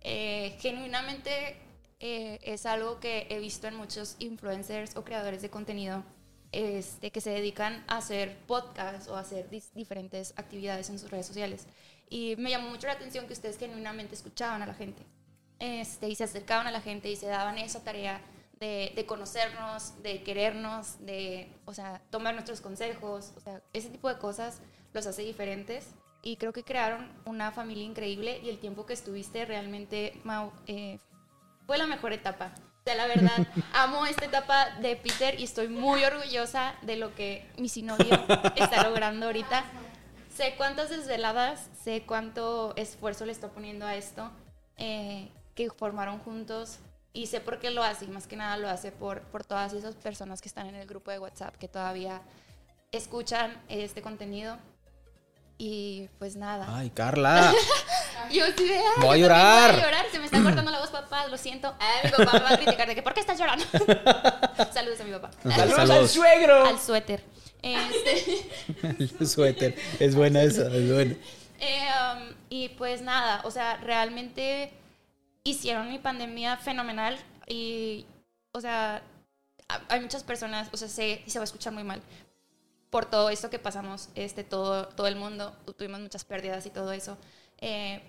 Eh, 0.02 0.58
genuinamente 0.60 1.58
eh, 2.00 2.40
es 2.44 2.66
algo 2.66 3.00
que 3.00 3.28
he 3.30 3.40
visto 3.40 3.68
en 3.68 3.76
muchos 3.76 4.16
influencers 4.20 4.96
o 4.96 5.04
creadores 5.04 5.42
de 5.42 5.50
contenido 5.50 6.04
este, 6.52 7.12
que 7.12 7.22
se 7.22 7.30
dedican 7.30 7.84
a 7.88 7.98
hacer 7.98 8.38
podcasts 8.48 9.08
o 9.08 9.16
a 9.16 9.20
hacer 9.20 9.50
diferentes 9.74 10.34
actividades 10.36 10.90
en 10.90 11.00
sus 11.00 11.12
redes 11.12 11.28
sociales. 11.28 11.68
Y 12.10 12.36
me 12.38 12.50
llamó 12.50 12.70
mucho 12.70 12.88
la 12.88 12.94
atención 12.94 13.28
que 13.28 13.34
ustedes 13.34 13.58
genuinamente 13.58 14.16
escuchaban 14.16 14.62
a 14.62 14.66
la 14.66 14.74
gente 14.74 15.06
este, 15.60 16.10
y 16.10 16.16
se 16.16 16.24
acercaban 16.24 16.68
a 16.68 16.72
la 16.72 16.82
gente 16.82 17.10
y 17.10 17.16
se 17.16 17.28
daban 17.28 17.58
esa 17.58 17.84
tarea 17.84 18.22
de, 18.60 18.92
de 18.96 19.06
conocernos, 19.06 20.02
de 20.02 20.24
querernos, 20.24 21.06
de, 21.06 21.52
o 21.66 21.74
sea, 21.74 22.02
tomar 22.10 22.34
nuestros 22.34 22.62
consejos, 22.62 23.34
o 23.38 23.40
sea, 23.40 23.62
ese 23.74 23.90
tipo 23.90 24.10
de 24.10 24.18
cosas 24.18 24.62
los 24.94 25.06
hace 25.06 25.22
diferentes 25.22 25.94
y 26.22 26.36
creo 26.36 26.52
que 26.52 26.64
crearon 26.64 27.10
una 27.26 27.52
familia 27.52 27.84
increíble 27.84 28.40
y 28.44 28.50
el 28.50 28.60
tiempo 28.60 28.86
que 28.86 28.94
estuviste 28.94 29.46
realmente, 29.46 30.20
Mau, 30.24 30.52
eh, 30.68 31.00
fue 31.66 31.78
la 31.78 31.88
mejor 31.88 32.12
etapa. 32.12 32.52
O 32.80 32.84
sea, 32.84 32.96
la 32.96 33.08
verdad, 33.08 33.48
amo 33.74 34.06
esta 34.06 34.26
etapa 34.26 34.72
de 34.82 34.96
Peter 34.96 35.40
y 35.40 35.44
estoy 35.44 35.68
muy 35.68 36.04
orgullosa 36.04 36.76
de 36.82 36.98
lo 36.98 37.16
que 37.16 37.50
mi 37.58 37.70
novio 37.82 38.26
está 38.56 38.84
logrando 38.84 39.28
ahorita. 39.28 39.64
Sé 40.40 40.54
cuántas 40.56 40.90
desveladas, 40.90 41.68
sé 41.84 42.04
cuánto 42.08 42.74
esfuerzo 42.78 43.26
le 43.26 43.34
está 43.34 43.50
poniendo 43.50 43.86
a 43.86 43.96
esto, 43.96 44.32
eh, 44.78 45.28
que 45.54 45.70
formaron 45.70 46.20
juntos 46.20 46.80
y 47.12 47.26
sé 47.28 47.42
por 47.42 47.60
qué 47.60 47.72
lo 47.72 47.84
hace 47.84 48.06
y 48.06 48.08
más 48.08 48.26
que 48.26 48.38
nada 48.38 48.56
lo 48.56 48.70
hace 48.70 48.94
por, 48.94 49.20
por 49.24 49.44
todas 49.44 49.74
esas 49.74 49.96
personas 49.96 50.42
que 50.42 50.48
están 50.48 50.68
en 50.68 50.76
el 50.76 50.88
grupo 50.88 51.12
de 51.12 51.20
WhatsApp 51.20 51.58
que 51.58 51.68
todavía 51.68 52.22
escuchan 52.94 53.62
este 53.68 54.02
contenido. 54.02 54.58
Y 55.58 56.08
pues 56.20 56.38
nada. 56.38 56.68
Ay, 56.70 56.90
Carla. 56.90 57.54
Yo 58.32 58.46
sí 58.58 58.66
de, 58.66 58.78
ay, 58.78 58.84
Voy 59.02 59.18
a 59.18 59.22
llorar. 59.22 59.72
Voy 59.74 59.82
a 59.82 59.86
llorar, 59.88 60.06
se 60.10 60.20
me 60.20 60.26
está 60.26 60.42
cortando 60.42 60.72
la 60.72 60.80
voz, 60.80 60.90
papá, 60.90 61.28
lo 61.28 61.38
siento. 61.38 61.76
Ay, 61.80 62.10
mi 62.10 62.12
papá 62.12 62.40
me 62.40 62.44
va 62.46 62.50
a 62.52 62.56
criticar 62.58 62.88
de 62.88 62.96
que, 62.96 63.04
¿por 63.04 63.14
qué 63.14 63.20
estás 63.20 63.38
llorando? 63.38 63.66
Saludos 64.74 65.02
a 65.02 65.04
mi 65.04 65.12
papá. 65.12 65.32
¡Saludos 65.44 65.80
al 65.80 65.88
Saludos. 65.88 66.12
suegro! 66.12 66.66
Al 66.66 66.80
suéter. 66.80 67.39
Este, 67.62 68.50
El 69.20 69.28
suéter. 69.28 69.76
Es 70.00 70.16
buena 70.16 70.44
esa, 70.44 70.68
es 70.76 70.92
buena. 70.92 71.16
eh, 71.60 71.88
um, 72.16 72.36
y 72.50 72.70
pues 72.70 73.02
nada, 73.02 73.42
o 73.44 73.52
sea, 73.52 73.78
realmente 73.78 74.72
hicieron 75.44 75.90
mi 75.90 76.00
pandemia 76.00 76.58
fenomenal 76.58 77.18
y, 77.48 78.06
o 78.54 78.62
sea, 78.62 79.02
ha- 79.68 79.82
hay 79.90 80.00
muchas 80.02 80.24
personas, 80.24 80.70
o 80.72 80.78
sea, 80.78 80.88
sé, 80.88 81.22
y 81.26 81.30
se 81.30 81.40
va 81.40 81.44
a 81.44 81.46
escuchar 81.46 81.74
muy 81.74 81.84
mal, 81.84 82.02
por 82.90 83.06
todo 83.06 83.30
esto 83.30 83.50
que 83.50 83.60
pasamos, 83.60 84.10
este, 84.16 84.44
todo, 84.44 84.88
todo 84.90 85.08
el 85.08 85.16
mundo, 85.16 85.56
tu- 85.66 85.74
tuvimos 85.74 86.00
muchas 86.00 86.24
pérdidas 86.26 86.66
y 86.66 86.70
todo 86.70 86.92
eso, 86.94 87.18
eh, 87.60 88.02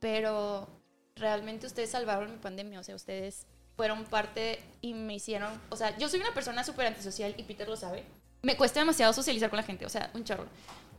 pero 0.00 0.68
realmente 1.16 1.66
ustedes 1.66 1.90
salvaron 1.90 2.30
mi 2.30 2.38
pandemia, 2.38 2.80
o 2.80 2.82
sea, 2.84 2.94
ustedes 2.94 3.46
fueron 3.76 4.04
parte 4.04 4.60
y 4.80 4.94
me 4.94 5.14
hicieron, 5.14 5.60
o 5.70 5.76
sea, 5.76 5.96
yo 5.98 6.08
soy 6.08 6.20
una 6.20 6.32
persona 6.34 6.64
súper 6.64 6.86
antisocial 6.86 7.34
y 7.36 7.42
Peter 7.44 7.68
lo 7.68 7.76
sabe, 7.76 8.04
me 8.42 8.56
cuesta 8.56 8.80
demasiado 8.80 9.12
socializar 9.12 9.50
con 9.50 9.56
la 9.56 9.62
gente, 9.62 9.86
o 9.86 9.88
sea, 9.88 10.10
un 10.14 10.24
chorro. 10.24 10.46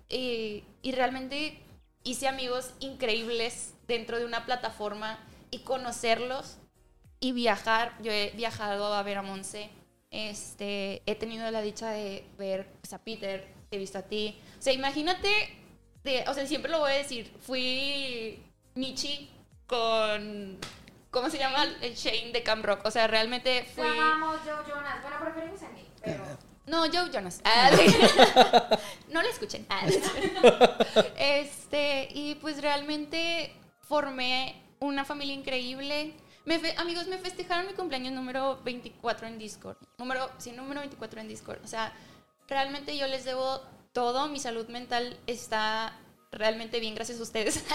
Y, 0.10 0.64
realmente 0.84 1.60
hice 2.04 2.28
amigos 2.28 2.74
increíbles 2.80 3.74
dentro 3.88 4.18
de 4.18 4.26
una 4.26 4.46
plataforma 4.46 5.20
y 5.52 5.60
conocerlos 5.60 6.58
y 7.20 7.32
viajar. 7.32 7.96
Yo 8.02 8.12
he 8.12 8.32
viajado 8.32 8.94
a 8.94 9.04
ver 9.04 9.18
a 9.18 9.22
Monse. 9.22 9.70
Este, 10.10 11.04
he 11.06 11.16
tenido 11.16 11.50
la 11.52 11.62
dicha 11.62 11.92
de 11.92 12.26
ver 12.38 12.68
pues, 12.82 12.94
a 12.94 12.98
Peter, 12.98 13.48
te 13.70 13.76
he 13.76 13.80
visto 13.80 14.00
a 14.00 14.04
ti. 14.04 14.40
O 14.58 14.62
sea, 14.62 14.74
imagínate, 14.74 15.30
de, 16.04 16.24
o 16.28 16.34
sea, 16.34 16.48
siempre 16.48 16.72
lo 16.72 16.80
voy 16.80 16.94
a 16.94 16.96
decir, 16.96 17.32
fui 17.42 18.44
Michi 18.74 19.30
con, 19.68 20.58
¿cómo 21.12 21.30
se 21.30 21.38
llama? 21.38 21.64
El 21.82 21.94
Shane 21.94 22.32
de 22.32 22.42
Cam 22.42 22.64
Rock. 22.64 22.86
O 22.86 22.92
sea, 22.92 23.06
realmente 23.06 23.64
fui... 23.76 23.86
Jonas. 23.86 25.02
Bueno, 25.04 25.20
preferimos 25.22 25.62
a 25.62 25.70
mí, 25.70 25.86
pero... 26.02 26.49
No, 26.70 26.84
Joe 26.92 27.10
Jonas. 27.12 27.42
Ah, 27.46 27.70
no 29.10 29.22
lo 29.22 29.28
escuchen. 29.28 29.66
Ah, 29.70 29.86
este, 31.18 32.10
y 32.14 32.36
pues 32.36 32.62
realmente 32.62 33.54
formé 33.82 34.62
una 34.80 35.06
familia 35.06 35.34
increíble. 35.34 36.14
Me 36.46 36.60
fe- 36.60 36.76
amigos, 36.78 37.08
me 37.08 37.18
festejaron 37.18 37.68
mi 37.68 37.74
cumpleaños 37.74 38.14
número 38.14 38.60
24 38.64 39.28
en 39.28 39.38
Discord. 39.38 39.78
Número, 39.98 40.30
sí, 40.38 40.52
número 40.52 40.80
24 40.82 41.22
en 41.22 41.28
Discord. 41.28 41.60
O 41.64 41.68
sea, 41.68 41.94
realmente 42.48 42.96
yo 42.98 43.08
les 43.08 43.26
debo 43.26 43.62
todo. 43.94 44.28
Mi 44.28 44.40
salud 44.40 44.68
mental 44.70 45.18
está 45.28 45.94
realmente 46.32 46.80
bien 46.80 46.96
gracias 46.96 47.20
a 47.20 47.24
ustedes. 47.24 47.64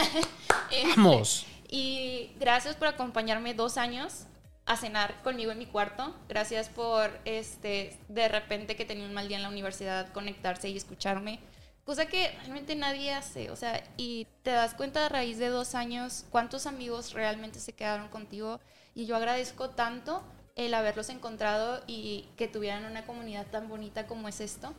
Este, 0.70 0.88
Vamos. 0.96 1.46
y 1.68 2.30
gracias 2.40 2.74
por 2.74 2.88
acompañarme 2.88 3.54
dos 3.54 3.76
años 3.76 4.24
a 4.66 4.76
cenar 4.76 5.22
conmigo 5.22 5.52
en 5.52 5.58
mi 5.58 5.66
cuarto. 5.66 6.14
Gracias 6.28 6.68
por, 6.68 7.10
este, 7.24 7.98
de 8.08 8.28
repente 8.28 8.76
que 8.76 8.84
tenía 8.84 9.06
un 9.06 9.14
mal 9.14 9.28
día 9.28 9.36
en 9.36 9.42
la 9.42 9.48
universidad, 9.48 10.12
conectarse 10.12 10.68
y 10.68 10.76
escucharme. 10.76 11.40
Cosa 11.84 12.06
que 12.06 12.30
realmente 12.38 12.74
nadie 12.74 13.12
hace. 13.12 13.50
O 13.50 13.56
sea, 13.56 13.82
y 13.96 14.26
te 14.42 14.50
das 14.50 14.74
cuenta 14.74 15.04
a 15.04 15.08
raíz 15.08 15.38
de 15.38 15.48
dos 15.48 15.74
años 15.74 16.24
cuántos 16.30 16.66
amigos 16.66 17.12
realmente 17.12 17.60
se 17.60 17.74
quedaron 17.74 18.08
contigo. 18.08 18.58
Y 18.94 19.04
yo 19.06 19.16
agradezco 19.16 19.70
tanto 19.70 20.22
el 20.56 20.72
haberlos 20.72 21.10
encontrado 21.10 21.82
y 21.86 22.28
que 22.36 22.48
tuvieran 22.48 22.86
una 22.86 23.04
comunidad 23.04 23.46
tan 23.48 23.68
bonita 23.68 24.06
como 24.06 24.28
es 24.28 24.40
esto. 24.40 24.72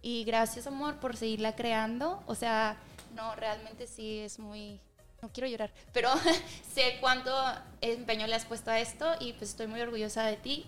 Y 0.00 0.22
gracias, 0.24 0.66
amor, 0.66 1.00
por 1.00 1.16
seguirla 1.16 1.56
creando. 1.56 2.22
O 2.26 2.34
sea, 2.34 2.76
no, 3.14 3.34
realmente 3.34 3.86
sí 3.86 4.18
es 4.18 4.38
muy... 4.38 4.80
No 5.24 5.30
quiero 5.32 5.48
llorar, 5.48 5.72
pero 5.94 6.10
sé 6.74 6.98
cuánto 7.00 7.34
empeño 7.80 8.26
le 8.26 8.34
has 8.34 8.44
puesto 8.44 8.70
a 8.70 8.78
esto 8.78 9.10
y 9.20 9.32
pues 9.32 9.48
estoy 9.48 9.66
muy 9.66 9.80
orgullosa 9.80 10.26
de 10.26 10.36
ti 10.36 10.66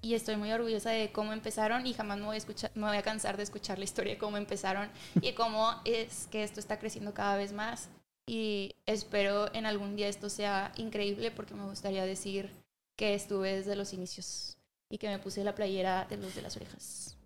y 0.00 0.14
estoy 0.14 0.36
muy 0.36 0.52
orgullosa 0.52 0.90
de 0.90 1.10
cómo 1.10 1.32
empezaron 1.32 1.84
y 1.84 1.94
jamás 1.94 2.18
me 2.18 2.26
voy 2.26 2.36
a, 2.36 2.38
escuchar, 2.38 2.70
me 2.76 2.86
voy 2.86 2.96
a 2.96 3.02
cansar 3.02 3.36
de 3.36 3.42
escuchar 3.42 3.76
la 3.76 3.82
historia 3.82 4.12
de 4.12 4.18
cómo 4.18 4.36
empezaron 4.36 4.88
y 5.20 5.32
cómo 5.32 5.74
es 5.84 6.28
que 6.30 6.44
esto 6.44 6.60
está 6.60 6.78
creciendo 6.78 7.12
cada 7.12 7.36
vez 7.36 7.52
más 7.52 7.88
y 8.24 8.76
espero 8.86 9.52
en 9.52 9.66
algún 9.66 9.96
día 9.96 10.06
esto 10.06 10.30
sea 10.30 10.70
increíble 10.76 11.32
porque 11.32 11.54
me 11.54 11.64
gustaría 11.64 12.06
decir 12.06 12.52
que 12.94 13.14
estuve 13.14 13.56
desde 13.56 13.74
los 13.74 13.92
inicios 13.92 14.58
y 14.90 14.98
que 14.98 15.08
me 15.08 15.18
puse 15.18 15.42
la 15.42 15.56
playera 15.56 16.06
de 16.08 16.18
luz 16.18 16.36
de 16.36 16.42
las 16.42 16.54
orejas. 16.54 17.16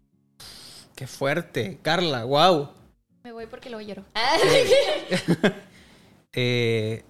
Qué 0.96 1.06
fuerte. 1.06 1.80
Carla, 1.82 2.24
wow. 2.24 2.70
Me 3.24 3.32
voy 3.32 3.44
porque 3.44 3.68
luego 3.68 3.86
lloro. 3.86 4.04
Eh, 6.34 7.04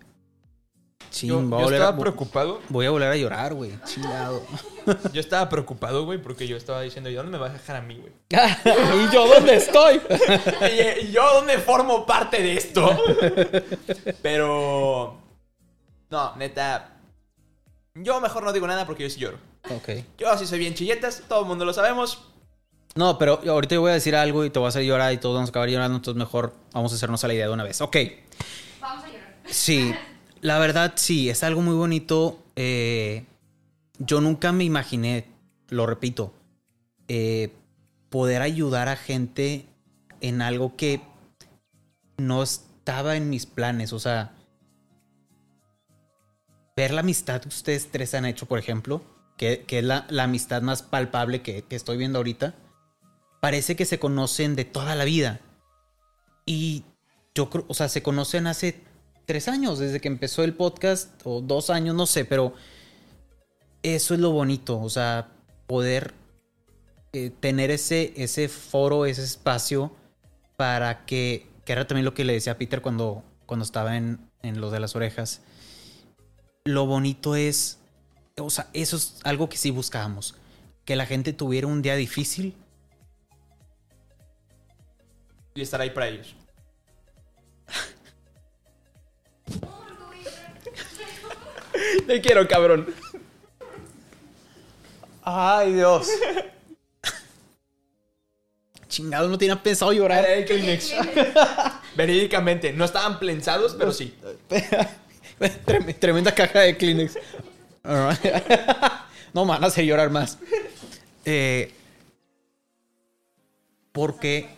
chin, 1.10 1.28
Yo, 1.28 1.40
yo 1.40 1.46
volver 1.48 1.74
a, 1.74 1.84
estaba 1.84 1.98
preocupado. 1.98 2.60
voy 2.68 2.86
a 2.86 2.90
volver 2.90 3.10
a 3.10 3.16
llorar, 3.16 3.54
güey. 3.54 3.72
Chingado. 3.84 4.42
Yo 5.12 5.20
estaba 5.20 5.48
preocupado, 5.48 6.04
güey, 6.04 6.20
porque 6.20 6.48
yo 6.48 6.56
estaba 6.56 6.82
diciendo, 6.82 7.08
¿y 7.08 7.14
dónde 7.14 7.30
me 7.30 7.38
vas 7.38 7.50
a 7.50 7.52
dejar 7.52 7.76
a 7.76 7.82
mí, 7.82 7.96
güey? 8.00 8.12
¿Y 8.32 9.12
yo 9.12 9.28
dónde 9.28 9.54
estoy? 9.54 10.00
¿Y 11.02 11.12
yo 11.12 11.22
dónde 11.34 11.58
formo 11.58 12.04
parte 12.04 12.42
de 12.42 12.56
esto? 12.56 12.90
Pero... 14.22 15.20
No, 16.10 16.34
neta... 16.34 16.96
Yo 17.94 18.20
mejor 18.20 18.42
no 18.42 18.52
digo 18.52 18.66
nada 18.66 18.84
porque 18.84 19.04
yo 19.04 19.10
sí 19.10 19.20
lloro. 19.20 19.38
ok. 19.70 19.88
Yo 20.18 20.36
sí 20.36 20.46
soy 20.48 20.58
bien 20.58 20.74
chilletas, 20.74 21.22
todo 21.28 21.42
el 21.42 21.46
mundo 21.46 21.64
lo 21.64 21.72
sabemos. 21.72 22.24
No, 22.96 23.16
pero 23.16 23.40
ahorita 23.46 23.76
yo 23.76 23.82
voy 23.82 23.92
a 23.92 23.94
decir 23.94 24.16
algo 24.16 24.44
y 24.44 24.50
te 24.50 24.58
voy 24.58 24.66
a 24.66 24.70
hacer 24.70 24.82
llorar 24.82 25.12
y 25.12 25.18
todos 25.18 25.36
vamos 25.36 25.48
a 25.48 25.52
acabar 25.52 25.68
llorando, 25.68 25.96
entonces 25.96 26.18
mejor 26.18 26.54
vamos 26.72 26.90
a 26.90 26.96
hacernos 26.96 27.22
a 27.22 27.28
la 27.28 27.34
idea 27.34 27.46
de 27.46 27.52
una 27.52 27.62
vez. 27.64 27.80
Ok. 27.80 27.96
Sí, 29.52 29.94
la 30.40 30.58
verdad 30.58 30.94
sí, 30.96 31.28
es 31.28 31.42
algo 31.42 31.60
muy 31.60 31.74
bonito. 31.74 32.42
Eh, 32.56 33.26
yo 33.98 34.22
nunca 34.22 34.50
me 34.50 34.64
imaginé, 34.64 35.28
lo 35.68 35.84
repito, 35.84 36.32
eh, 37.06 37.52
poder 38.08 38.40
ayudar 38.40 38.88
a 38.88 38.96
gente 38.96 39.66
en 40.22 40.40
algo 40.40 40.74
que 40.74 41.02
no 42.16 42.42
estaba 42.42 43.16
en 43.16 43.28
mis 43.28 43.44
planes. 43.44 43.92
O 43.92 43.98
sea, 43.98 44.34
ver 46.74 46.94
la 46.94 47.02
amistad 47.02 47.42
que 47.42 47.48
ustedes 47.48 47.90
tres 47.90 48.14
han 48.14 48.24
hecho, 48.24 48.46
por 48.46 48.58
ejemplo, 48.58 49.02
que, 49.36 49.64
que 49.66 49.80
es 49.80 49.84
la, 49.84 50.06
la 50.08 50.24
amistad 50.24 50.62
más 50.62 50.82
palpable 50.82 51.42
que, 51.42 51.62
que 51.64 51.76
estoy 51.76 51.98
viendo 51.98 52.18
ahorita, 52.18 52.54
parece 53.40 53.76
que 53.76 53.84
se 53.84 53.98
conocen 53.98 54.56
de 54.56 54.64
toda 54.64 54.94
la 54.94 55.04
vida. 55.04 55.40
Y 56.46 56.84
yo 57.34 57.50
creo, 57.50 57.66
o 57.68 57.74
sea, 57.74 57.90
se 57.90 58.02
conocen 58.02 58.46
hace 58.46 58.90
tres 59.32 59.48
años, 59.48 59.78
desde 59.78 59.98
que 59.98 60.08
empezó 60.08 60.44
el 60.44 60.52
podcast, 60.52 61.08
o 61.24 61.40
dos 61.40 61.70
años, 61.70 61.94
no 61.94 62.04
sé, 62.04 62.26
pero 62.26 62.52
eso 63.82 64.12
es 64.12 64.20
lo 64.20 64.30
bonito, 64.30 64.78
o 64.78 64.90
sea, 64.90 65.30
poder 65.66 66.12
eh, 67.14 67.30
tener 67.40 67.70
ese, 67.70 68.12
ese 68.14 68.50
foro, 68.50 69.06
ese 69.06 69.22
espacio 69.22 69.90
para 70.58 71.06
que, 71.06 71.46
que 71.64 71.72
era 71.72 71.86
también 71.86 72.04
lo 72.04 72.12
que 72.12 72.26
le 72.26 72.34
decía 72.34 72.52
a 72.52 72.58
Peter 72.58 72.82
cuando, 72.82 73.24
cuando 73.46 73.64
estaba 73.64 73.96
en, 73.96 74.20
en 74.42 74.60
lo 74.60 74.70
de 74.70 74.80
las 74.80 74.96
orejas. 74.96 75.40
Lo 76.66 76.84
bonito 76.84 77.34
es, 77.34 77.78
o 78.38 78.50
sea, 78.50 78.68
eso 78.74 78.98
es 78.98 79.16
algo 79.24 79.48
que 79.48 79.56
sí 79.56 79.70
buscábamos, 79.70 80.34
que 80.84 80.94
la 80.94 81.06
gente 81.06 81.32
tuviera 81.32 81.66
un 81.68 81.80
día 81.80 81.96
difícil 81.96 82.54
Y 85.54 85.62
estar 85.62 85.80
ahí 85.80 85.88
para 85.88 86.08
ellos. 86.08 86.34
Te 92.06 92.20
quiero, 92.20 92.46
cabrón. 92.48 92.86
Ay, 95.22 95.74
Dios. 95.74 96.08
Chingado, 98.88 99.28
no 99.28 99.38
tenía 99.38 99.62
pensado 99.62 99.92
llorar. 99.92 100.24
El 100.26 100.44
Kleenex. 100.44 100.92
Verídicamente, 101.96 102.72
no 102.72 102.84
estaban 102.84 103.18
pensados, 103.18 103.74
pero 103.78 103.92
sí. 103.92 104.14
Trem- 105.66 105.98
Tremenda 105.98 106.34
caja 106.34 106.60
de 106.60 106.76
Kleenex. 106.76 107.14
No 109.32 109.44
me 109.46 109.52
van 109.52 109.64
a 109.64 109.68
hacer 109.68 109.84
llorar 109.86 110.10
más. 110.10 110.38
Eh, 111.24 111.72
porque. 113.92 114.50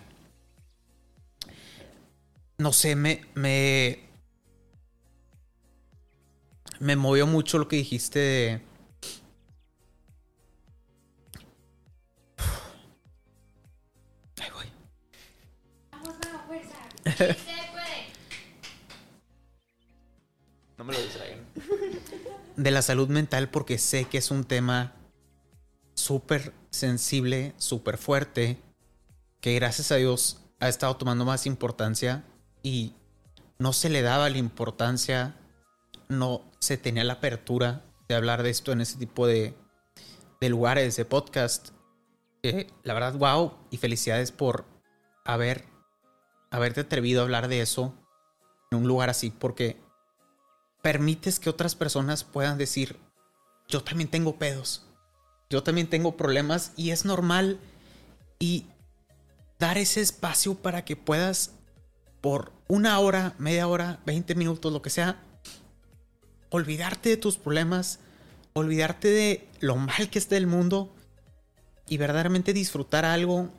No 2.58 2.72
sé, 2.72 2.96
me. 2.96 3.24
Me. 3.34 4.00
Me 6.80 6.96
movió 6.96 7.26
mucho 7.26 7.58
lo 7.58 7.68
que 7.68 7.76
dijiste 7.76 8.18
de. 8.18 8.60
Ahí 14.42 14.50
voy. 14.52 14.66
No 20.76 20.84
me 20.84 20.92
lo 20.92 21.00
distraigan. 21.00 21.40
de 22.56 22.70
la 22.70 22.82
salud 22.82 23.08
mental 23.08 23.50
porque 23.50 23.78
sé 23.78 24.04
que 24.04 24.18
es 24.18 24.30
un 24.30 24.44
tema 24.44 24.92
súper 25.94 26.52
sensible, 26.70 27.54
súper 27.56 27.98
fuerte, 27.98 28.58
que 29.40 29.54
gracias 29.54 29.92
a 29.92 29.96
Dios 29.96 30.40
ha 30.60 30.68
estado 30.68 30.96
tomando 30.96 31.24
más 31.24 31.46
importancia 31.46 32.24
y 32.62 32.94
no 33.58 33.72
se 33.72 33.88
le 33.88 34.02
daba 34.02 34.28
la 34.28 34.38
importancia, 34.38 35.36
no 36.08 36.42
se 36.58 36.76
tenía 36.76 37.04
la 37.04 37.14
apertura 37.14 37.82
de 38.08 38.14
hablar 38.14 38.42
de 38.42 38.50
esto 38.50 38.72
en 38.72 38.80
ese 38.80 38.98
tipo 38.98 39.26
de, 39.26 39.54
de 40.40 40.48
lugares, 40.48 40.96
de 40.96 41.04
podcast. 41.04 41.70
La 42.82 42.92
verdad, 42.92 43.14
wow, 43.14 43.54
y 43.70 43.78
felicidades 43.78 44.30
por 44.30 44.66
haber, 45.24 45.64
haberte 46.50 46.82
atrevido 46.82 47.20
a 47.20 47.24
hablar 47.24 47.48
de 47.48 47.62
eso 47.62 47.94
en 48.70 48.78
un 48.78 48.88
lugar 48.88 49.08
así, 49.08 49.30
porque 49.30 49.78
permites 50.82 51.40
que 51.40 51.48
otras 51.48 51.74
personas 51.74 52.24
puedan 52.24 52.58
decir, 52.58 52.98
yo 53.68 53.82
también 53.82 54.10
tengo 54.10 54.36
pedos, 54.36 54.86
yo 55.48 55.62
también 55.62 55.88
tengo 55.88 56.16
problemas 56.16 56.72
y 56.76 56.90
es 56.90 57.06
normal 57.06 57.58
y 58.38 58.66
dar 59.58 59.78
ese 59.78 60.02
espacio 60.02 60.54
para 60.56 60.84
que 60.84 60.96
puedas 60.96 61.52
por 62.20 62.52
una 62.68 62.98
hora, 62.98 63.34
media 63.38 63.66
hora, 63.68 64.00
20 64.04 64.34
minutos, 64.34 64.72
lo 64.72 64.82
que 64.82 64.90
sea, 64.90 65.22
olvidarte 66.54 67.08
de 67.08 67.16
tus 67.16 67.36
problemas, 67.36 67.98
olvidarte 68.52 69.08
de 69.08 69.48
lo 69.58 69.74
mal 69.74 70.08
que 70.08 70.20
está 70.20 70.36
el 70.36 70.46
mundo 70.46 70.94
y 71.88 71.96
verdaderamente 71.96 72.52
disfrutar 72.52 73.04
algo, 73.04 73.50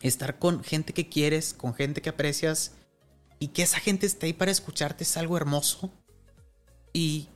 estar 0.00 0.38
con 0.38 0.62
gente 0.62 0.92
que 0.92 1.08
quieres, 1.08 1.54
con 1.54 1.74
gente 1.74 2.02
que 2.02 2.10
aprecias 2.10 2.70
y 3.40 3.48
que 3.48 3.64
esa 3.64 3.80
gente 3.80 4.06
esté 4.06 4.26
ahí 4.26 4.32
para 4.32 4.52
escucharte 4.52 5.02
es 5.02 5.16
algo 5.16 5.36
hermoso. 5.36 5.90
Y 6.92 7.26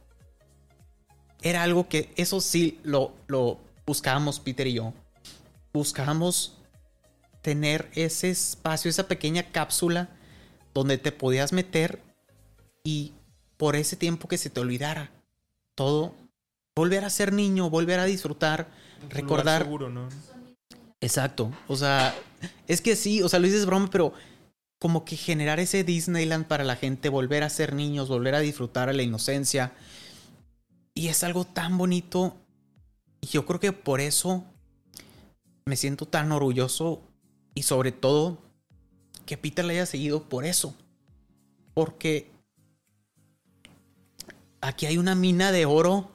era 1.42 1.64
algo 1.64 1.88
que 1.88 2.12
eso 2.14 2.40
sí 2.40 2.78
lo, 2.84 3.16
lo 3.26 3.58
buscábamos 3.84 4.38
Peter 4.38 4.68
y 4.68 4.74
yo. 4.74 4.94
Buscábamos 5.72 6.56
tener 7.42 7.90
ese 7.94 8.30
espacio, 8.30 8.88
esa 8.88 9.08
pequeña 9.08 9.50
cápsula 9.50 10.08
donde 10.72 10.98
te 10.98 11.10
podías 11.10 11.52
meter 11.52 12.00
y 12.84 13.14
por 13.58 13.76
ese 13.76 13.96
tiempo 13.96 14.28
que 14.28 14.38
se 14.38 14.48
te 14.48 14.60
olvidara 14.60 15.10
todo, 15.74 16.14
volver 16.74 17.04
a 17.04 17.10
ser 17.10 17.32
niño, 17.32 17.68
volver 17.68 18.00
a 18.00 18.04
disfrutar, 18.04 18.68
recordar. 19.10 19.64
seguro, 19.64 19.90
¿no? 19.90 20.08
Exacto. 21.00 21.52
O 21.66 21.76
sea, 21.76 22.14
es 22.66 22.80
que 22.80 22.96
sí, 22.96 23.22
o 23.22 23.28
sea, 23.28 23.40
lo 23.40 23.46
dices 23.46 23.66
broma, 23.66 23.90
pero 23.90 24.14
como 24.78 25.04
que 25.04 25.16
generar 25.16 25.58
ese 25.60 25.84
Disneyland 25.84 26.46
para 26.46 26.64
la 26.64 26.76
gente, 26.76 27.08
volver 27.08 27.42
a 27.42 27.50
ser 27.50 27.74
niños, 27.74 28.08
volver 28.08 28.34
a 28.34 28.40
disfrutar 28.40 28.88
a 28.88 28.92
la 28.92 29.02
inocencia. 29.02 29.72
Y 30.94 31.08
es 31.08 31.24
algo 31.24 31.44
tan 31.44 31.78
bonito. 31.78 32.36
Y 33.20 33.26
yo 33.26 33.44
creo 33.44 33.58
que 33.58 33.72
por 33.72 34.00
eso 34.00 34.44
me 35.66 35.76
siento 35.76 36.06
tan 36.06 36.30
orgulloso 36.30 37.02
y 37.54 37.62
sobre 37.62 37.90
todo 37.92 38.38
que 39.26 39.36
Peter 39.36 39.64
le 39.64 39.74
haya 39.74 39.86
seguido 39.86 40.28
por 40.28 40.44
eso. 40.44 40.74
Porque 41.74 42.30
aquí 44.60 44.86
hay 44.86 44.98
una 44.98 45.14
mina 45.14 45.52
de 45.52 45.66
oro 45.66 46.10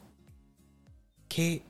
que 1.27 1.63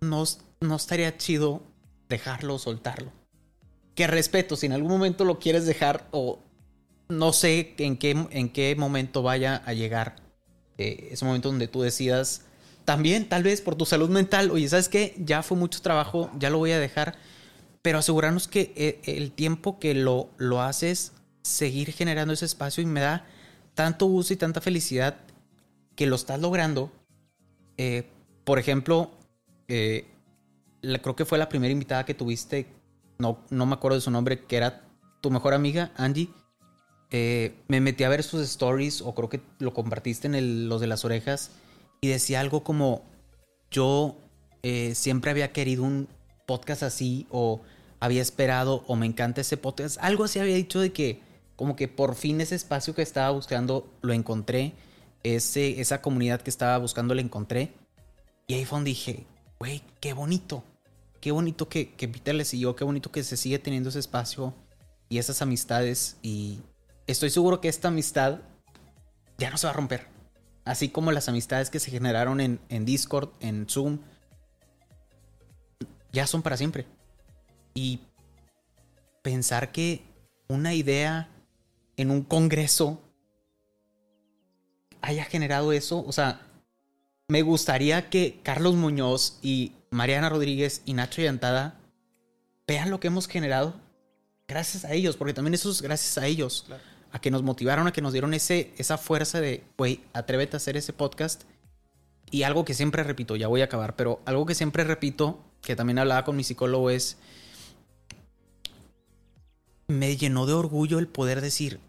no, 0.00 0.24
no 0.60 0.76
estaría 0.76 1.16
chido 1.16 1.62
dejarlo, 2.08 2.58
soltarlo. 2.58 3.12
Que 3.94 4.06
respeto, 4.06 4.56
si 4.56 4.66
en 4.66 4.72
algún 4.72 4.90
momento 4.90 5.24
lo 5.24 5.38
quieres 5.38 5.66
dejar 5.66 6.08
o 6.10 6.40
no 7.08 7.32
sé 7.32 7.74
en 7.78 7.96
qué, 7.96 8.10
en 8.30 8.48
qué 8.48 8.74
momento 8.76 9.22
vaya 9.22 9.62
a 9.64 9.72
llegar 9.72 10.16
eh, 10.78 11.08
ese 11.12 11.24
momento 11.24 11.48
donde 11.48 11.68
tú 11.68 11.82
decidas 11.82 12.42
también, 12.84 13.28
tal 13.28 13.42
vez 13.42 13.60
por 13.60 13.76
tu 13.76 13.86
salud 13.86 14.10
mental, 14.10 14.50
oye, 14.50 14.68
¿sabes 14.68 14.88
qué? 14.88 15.14
Ya 15.18 15.42
fue 15.42 15.56
mucho 15.56 15.80
trabajo, 15.80 16.30
ya 16.38 16.50
lo 16.50 16.58
voy 16.58 16.72
a 16.72 16.78
dejar, 16.78 17.16
pero 17.82 17.98
asegurarnos 17.98 18.48
que 18.48 18.72
eh, 18.76 19.00
el 19.04 19.32
tiempo 19.32 19.78
que 19.78 19.94
lo, 19.94 20.28
lo 20.36 20.60
haces, 20.60 21.12
seguir 21.42 21.92
generando 21.92 22.34
ese 22.34 22.44
espacio 22.44 22.82
y 22.82 22.86
me 22.86 23.00
da 23.00 23.26
tanto 23.74 24.06
gusto 24.06 24.32
y 24.32 24.36
tanta 24.36 24.60
felicidad 24.60 25.16
que 25.96 26.06
lo 26.06 26.16
estás 26.16 26.40
logrando. 26.40 26.90
Eh, 27.76 28.08
por 28.44 28.58
ejemplo, 28.58 29.10
eh, 29.68 30.06
creo 30.80 31.16
que 31.16 31.24
fue 31.24 31.38
la 31.38 31.48
primera 31.48 31.72
invitada 31.72 32.04
que 32.04 32.14
tuviste, 32.14 32.66
no, 33.18 33.38
no 33.50 33.66
me 33.66 33.74
acuerdo 33.74 33.96
de 33.96 34.00
su 34.00 34.10
nombre, 34.10 34.44
que 34.44 34.56
era 34.56 34.82
tu 35.20 35.30
mejor 35.30 35.54
amiga, 35.54 35.92
Angie. 35.96 36.30
Eh, 37.10 37.54
me 37.68 37.80
metí 37.80 38.04
a 38.04 38.08
ver 38.08 38.22
sus 38.22 38.42
stories, 38.42 39.00
o 39.00 39.14
creo 39.14 39.28
que 39.28 39.40
lo 39.58 39.72
compartiste 39.72 40.26
en 40.26 40.68
los 40.68 40.80
de 40.80 40.86
las 40.86 41.04
orejas, 41.04 41.50
y 42.00 42.08
decía 42.08 42.40
algo 42.40 42.64
como, 42.64 43.04
yo 43.70 44.16
siempre 44.94 45.30
había 45.30 45.52
querido 45.52 45.82
un 45.82 46.08
podcast 46.46 46.82
así, 46.82 47.26
o 47.30 47.60
había 48.00 48.22
esperado, 48.22 48.84
o 48.86 48.96
me 48.96 49.06
encanta 49.06 49.42
ese 49.42 49.56
podcast. 49.56 49.98
Algo 50.00 50.24
así 50.24 50.38
había 50.38 50.56
dicho 50.56 50.80
de 50.80 50.92
que, 50.92 51.20
como 51.56 51.76
que 51.76 51.88
por 51.88 52.14
fin 52.14 52.40
ese 52.40 52.54
espacio 52.54 52.94
que 52.94 53.02
estaba 53.02 53.30
buscando 53.30 53.88
lo 54.02 54.12
encontré, 54.12 54.74
ese, 55.22 55.80
esa 55.80 56.02
comunidad 56.02 56.42
que 56.42 56.50
estaba 56.50 56.76
buscando 56.78 57.14
la 57.14 57.20
encontré. 57.20 57.72
Y 58.46 58.54
ahí 58.54 58.64
fue 58.64 58.76
donde 58.76 58.90
dije, 58.90 59.26
güey, 59.58 59.82
qué 60.00 60.12
bonito. 60.12 60.64
Qué 61.20 61.32
bonito 61.32 61.68
que, 61.68 61.94
que 61.94 62.06
Peter 62.06 62.34
le 62.34 62.44
siguió, 62.44 62.76
qué 62.76 62.84
bonito 62.84 63.10
que 63.10 63.24
se 63.24 63.38
sigue 63.38 63.58
teniendo 63.58 63.88
ese 63.88 63.98
espacio 63.98 64.52
y 65.08 65.18
esas 65.18 65.40
amistades. 65.40 66.18
Y 66.22 66.60
estoy 67.06 67.30
seguro 67.30 67.60
que 67.60 67.68
esta 67.68 67.88
amistad 67.88 68.40
ya 69.38 69.50
no 69.50 69.56
se 69.56 69.66
va 69.66 69.70
a 69.70 69.76
romper. 69.76 70.06
Así 70.66 70.88
como 70.88 71.12
las 71.12 71.28
amistades 71.28 71.70
que 71.70 71.80
se 71.80 71.90
generaron 71.90 72.40
en, 72.40 72.60
en 72.68 72.84
Discord, 72.84 73.30
en 73.40 73.66
Zoom, 73.68 74.00
ya 76.12 76.26
son 76.26 76.42
para 76.42 76.56
siempre. 76.56 76.86
Y 77.74 78.00
pensar 79.22 79.72
que 79.72 80.02
una 80.48 80.74
idea 80.74 81.28
en 81.96 82.10
un 82.10 82.22
congreso 82.22 83.00
haya 85.00 85.24
generado 85.24 85.72
eso, 85.72 86.04
o 86.06 86.12
sea, 86.12 86.40
me 87.28 87.42
gustaría 87.42 88.08
que 88.10 88.40
Carlos 88.42 88.74
Muñoz 88.74 89.38
y 89.42 89.72
Mariana 89.90 90.28
Rodríguez 90.28 90.82
y 90.84 90.94
Nacho 90.94 91.22
Yantada 91.22 91.78
vean 92.66 92.90
lo 92.90 93.00
que 93.00 93.08
hemos 93.08 93.28
generado 93.28 93.74
gracias 94.48 94.84
a 94.84 94.92
ellos, 94.92 95.16
porque 95.16 95.34
también 95.34 95.54
eso 95.54 95.70
es 95.70 95.82
gracias 95.82 96.18
a 96.18 96.26
ellos, 96.26 96.64
Claro. 96.66 96.82
a 97.12 97.20
que 97.20 97.30
nos 97.30 97.42
motivaron, 97.42 97.86
a 97.86 97.92
que 97.92 98.02
nos 98.02 98.12
dieron 98.12 98.34
ese, 98.34 98.72
esa 98.76 98.98
fuerza 98.98 99.40
de, 99.40 99.62
güey, 99.78 100.00
atrévete 100.12 100.56
a 100.56 100.58
hacer 100.58 100.76
ese 100.76 100.92
podcast. 100.92 101.44
Y 102.30 102.42
algo 102.42 102.64
que 102.64 102.74
siempre 102.74 103.02
repito, 103.04 103.36
ya 103.36 103.46
voy 103.48 103.60
a 103.60 103.64
acabar, 103.64 103.96
pero 103.96 104.20
algo 104.24 104.44
que 104.46 104.54
siempre 104.54 104.84
repito, 104.84 105.38
que 105.62 105.76
también 105.76 105.98
hablaba 105.98 106.24
con 106.24 106.36
mi 106.36 106.44
psicólogo, 106.44 106.90
es, 106.90 107.16
me 109.88 110.16
llenó 110.16 110.46
de 110.46 110.52
orgullo 110.54 110.98
el 110.98 111.06
poder 111.08 111.40
decir, 111.40 111.80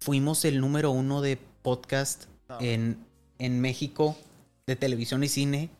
fuimos 0.00 0.44
el 0.44 0.60
número 0.60 0.90
uno 0.90 1.20
de 1.20 1.38
podcast 1.62 2.24
No. 2.48 2.58
en, 2.60 3.04
en 3.38 3.60
México 3.60 4.16
de 4.66 4.76
televisión 4.76 5.22
y 5.24 5.28
cine. 5.28 5.70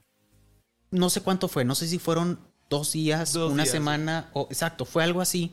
No 0.91 1.11
sé 1.11 1.21
cuánto 1.21 1.49
fue, 1.49 1.65
no 1.65 1.75
sé 1.75 1.87
si 1.89 1.99
fueron 1.99 2.39
dos 2.71 2.93
días, 2.93 3.33
Dos 3.33 3.53
una 3.53 3.63
días, 3.65 3.73
semana, 3.73 4.31
o 4.35 4.47
exacto, 4.51 4.85
fue 4.85 5.03
algo 5.05 5.21
así. 5.21 5.53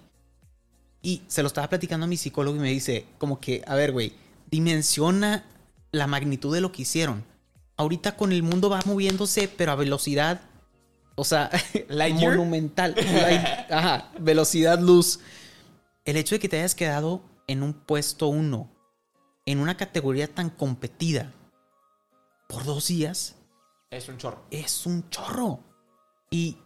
Y 1.02 1.22
se 1.28 1.42
lo 1.44 1.48
estaba 1.48 1.70
platicando 1.70 2.06
a 2.06 2.08
mi 2.08 2.18
psicólogo 2.18 2.56
y 2.58 2.60
me 2.60 2.70
dice, 2.72 3.06
como 3.18 3.40
que, 3.40 3.64
a 3.68 3.76
ver, 3.76 3.92
güey, 3.92 4.14
dimensiona 4.50 5.46
la 5.92 6.08
magnitud 6.08 6.54
de 6.54 6.62
lo 6.62 6.72
que 6.72 6.82
hicieron. 6.84 7.24
Ahorita 7.78 8.16
con 8.16 8.32
el 8.32 8.42
mundo 8.44 8.70
va 8.70 8.80
moviéndose, 8.86 9.48
pero 9.48 9.72
a 9.74 9.76
velocidad, 9.76 10.42
o 11.16 11.24
sea, 11.24 11.50
Lightyear. 11.90 12.38
monumental. 12.38 12.96
Light- 12.96 13.72
ajá, 13.72 14.12
velocidad 14.20 14.80
luz. 14.80 15.20
El 16.06 16.18
hecho 16.18 16.36
de 16.36 16.40
que 16.40 16.50
te 16.50 16.58
hayas 16.58 16.76
quedado 16.76 17.24
en 17.48 17.64
un 17.64 17.74
puesto 17.74 18.28
uno, 18.28 18.72
en 19.48 19.60
una 19.60 19.76
categoría 19.76 20.28
tan 20.28 20.52
competida, 20.52 21.34
por 22.48 22.64
dos 22.64 22.88
días, 22.88 23.36
Es 23.90 24.08
un 24.08 24.18
chorro. 24.18 24.44
es 24.52 24.86
un 24.86 25.10
chorro. 25.10 25.60
Y 26.30 26.58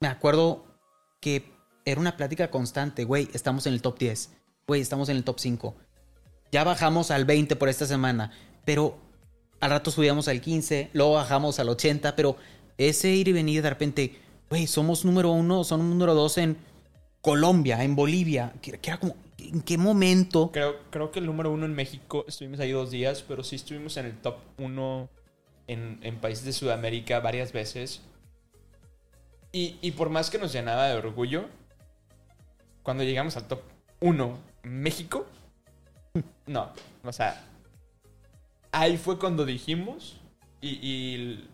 me 0.00 0.08
acuerdo 0.08 0.64
que 1.20 1.52
era 1.84 2.00
una 2.00 2.16
plática 2.16 2.50
constante, 2.50 3.04
güey, 3.04 3.28
estamos 3.34 3.66
en 3.66 3.74
el 3.74 3.82
top 3.82 3.98
10, 3.98 4.30
güey, 4.66 4.80
estamos 4.80 5.08
en 5.08 5.16
el 5.16 5.24
top 5.24 5.38
5. 5.38 5.76
Ya 6.50 6.64
bajamos 6.64 7.12
al 7.12 7.24
20 7.24 7.54
por 7.54 7.68
esta 7.68 7.86
semana, 7.86 8.32
pero 8.64 8.98
al 9.60 9.70
rato 9.70 9.92
subíamos 9.92 10.26
al 10.26 10.40
15, 10.40 10.90
luego 10.92 11.14
bajamos 11.14 11.60
al 11.60 11.68
80, 11.68 12.16
pero 12.16 12.36
ese 12.78 13.10
ir 13.10 13.28
y 13.28 13.32
venir 13.32 13.62
de 13.62 13.70
repente, 13.70 14.20
güey, 14.50 14.66
somos 14.66 15.04
número 15.04 15.30
uno, 15.30 15.62
somos 15.62 15.86
número 15.86 16.14
dos 16.14 16.36
en 16.38 16.56
Colombia, 17.22 17.82
en 17.84 17.94
Bolivia, 17.96 18.52
que, 18.60 18.72
que 18.78 18.90
era 18.90 18.98
como, 18.98 19.14
¿en 19.38 19.62
qué 19.62 19.78
momento? 19.78 20.50
Creo, 20.52 20.80
creo 20.90 21.10
que 21.12 21.20
el 21.20 21.26
número 21.26 21.50
uno 21.50 21.66
en 21.66 21.74
México 21.74 22.24
estuvimos 22.26 22.60
ahí 22.60 22.72
dos 22.72 22.90
días, 22.90 23.24
pero 23.26 23.44
sí 23.44 23.56
estuvimos 23.56 23.96
en 23.96 24.06
el 24.06 24.18
top 24.20 24.38
uno 24.58 25.08
en, 25.68 26.20
países 26.20 26.44
de 26.44 26.52
Sudamérica 26.52 27.20
varias 27.20 27.52
veces. 27.52 28.02
Y, 29.54 29.90
por 29.92 30.08
más 30.08 30.30
que 30.30 30.38
nos 30.38 30.52
llenaba 30.52 30.88
de 30.88 30.94
orgullo, 30.94 31.44
cuando 32.82 33.04
llegamos 33.04 33.36
al 33.36 33.46
top 33.46 33.60
uno 34.00 34.38
México, 34.62 35.26
no, 36.46 36.72
o 37.04 37.12
sea, 37.12 37.44
ahí 38.72 38.96
fue 38.96 39.18
cuando 39.18 39.44
dijimos, 39.44 40.18
y, 40.62 40.70
y, 40.70 41.50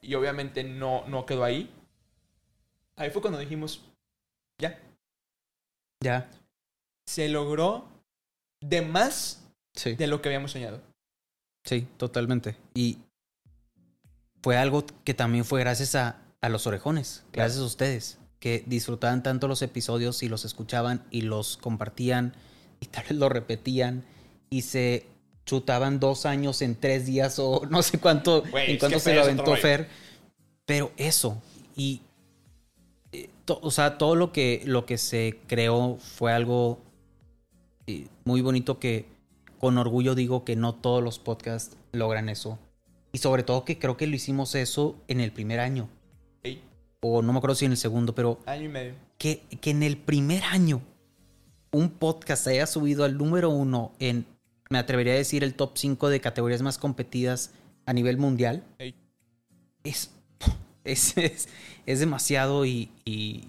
y 0.00 0.14
obviamente 0.14 0.64
no, 0.64 1.04
no 1.08 1.26
quedó 1.26 1.44
ahí, 1.44 1.70
ahí 2.96 3.10
fue 3.10 3.20
cuando 3.20 3.38
dijimos, 3.38 3.82
Ya, 6.02 6.30
se 7.06 7.28
logró 7.28 7.88
de 8.60 8.82
más 8.82 9.42
sí. 9.74 9.94
de 9.94 10.06
lo 10.06 10.22
que 10.22 10.28
habíamos 10.28 10.52
soñado. 10.52 10.80
Sí, 11.64 11.86
totalmente. 11.96 12.56
Y 12.74 12.98
fue 14.42 14.56
algo 14.56 14.84
que 15.04 15.14
también 15.14 15.44
fue 15.44 15.60
gracias 15.60 15.94
a, 15.94 16.20
a 16.40 16.48
los 16.48 16.66
orejones, 16.66 17.24
gracias 17.32 17.60
a 17.60 17.66
ustedes, 17.66 18.18
que 18.40 18.64
disfrutaban 18.66 19.22
tanto 19.22 19.46
los 19.46 19.62
episodios 19.62 20.22
y 20.22 20.28
los 20.28 20.44
escuchaban 20.44 21.04
y 21.10 21.22
los 21.22 21.56
compartían 21.56 22.34
y 22.80 22.86
tal 22.86 23.04
vez 23.04 23.16
lo 23.16 23.28
repetían 23.28 24.04
y 24.50 24.62
se 24.62 25.06
chutaban 25.46 26.00
dos 26.00 26.26
años 26.26 26.62
en 26.62 26.74
tres 26.74 27.06
días 27.06 27.38
o 27.38 27.62
no 27.70 27.82
sé 27.82 27.98
cuánto, 27.98 28.42
Güey, 28.42 28.72
en 28.72 28.78
cuánto 28.78 28.98
se 28.98 29.14
lo 29.14 29.22
aventó. 29.22 29.54
Fer. 29.56 29.88
Pero 30.64 30.92
eso, 30.96 31.40
y 31.76 32.02
to- 33.60 33.66
o 33.66 33.70
sea, 33.70 33.98
todo 33.98 34.14
lo 34.16 34.32
que, 34.32 34.62
lo 34.66 34.86
que 34.86 34.98
se 34.98 35.38
creó 35.46 35.96
fue 35.98 36.32
algo 36.32 36.80
eh, 37.86 38.06
muy 38.24 38.40
bonito 38.40 38.78
que 38.78 39.06
con 39.58 39.78
orgullo 39.78 40.14
digo 40.14 40.44
que 40.44 40.56
no 40.56 40.74
todos 40.74 41.02
los 41.02 41.18
podcasts 41.18 41.76
logran 41.92 42.28
eso. 42.28 42.58
Y 43.12 43.18
sobre 43.18 43.42
todo 43.42 43.64
que 43.64 43.78
creo 43.78 43.96
que 43.96 44.06
lo 44.06 44.16
hicimos 44.16 44.54
eso 44.54 44.96
en 45.08 45.20
el 45.20 45.32
primer 45.32 45.60
año. 45.60 45.88
Ey, 46.42 46.62
O 47.00 47.22
no 47.22 47.32
me 47.32 47.38
acuerdo 47.38 47.54
si 47.54 47.64
en 47.66 47.72
el 47.72 47.76
segundo, 47.76 48.14
pero 48.14 48.38
año 48.46 48.64
y 48.64 48.68
medio. 48.68 48.94
que, 49.18 49.42
que 49.60 49.70
en 49.70 49.82
el 49.82 49.96
primer 49.98 50.42
año 50.44 50.80
un 51.72 51.90
podcast 51.90 52.46
haya 52.48 52.66
subido 52.66 53.04
al 53.04 53.16
número 53.18 53.50
uno 53.50 53.92
en, 53.98 54.26
me 54.70 54.78
atrevería 54.78 55.12
a 55.14 55.16
decir, 55.16 55.42
el 55.44 55.54
top 55.54 55.72
5 55.76 56.08
de 56.08 56.20
categorías 56.20 56.62
más 56.62 56.78
competidas 56.78 57.50
a 57.86 57.92
nivel 57.92 58.16
mundial, 58.18 58.64
Ey. 58.78 58.94
es, 59.84 60.10
es, 60.84 61.16
es, 61.16 61.48
es 61.86 62.00
demasiado 62.00 62.64
y, 62.64 62.90
y 63.04 63.48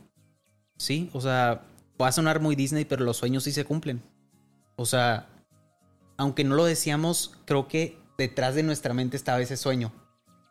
sí, 0.77 1.09
o 1.13 1.21
sea, 1.21 1.63
va 2.01 2.07
a 2.07 2.11
sonar 2.11 2.39
muy 2.39 2.55
Disney, 2.55 2.85
pero 2.85 3.03
los 3.03 3.17
sueños 3.17 3.43
sí 3.43 3.51
se 3.51 3.65
cumplen. 3.65 4.01
O 4.75 4.85
sea, 4.85 5.27
aunque 6.17 6.43
no 6.43 6.55
lo 6.55 6.65
decíamos, 6.65 7.37
creo 7.45 7.67
que 7.67 7.97
detrás 8.17 8.55
de 8.55 8.63
nuestra 8.63 8.93
mente 8.93 9.17
estaba 9.17 9.41
ese 9.41 9.57
sueño 9.57 9.91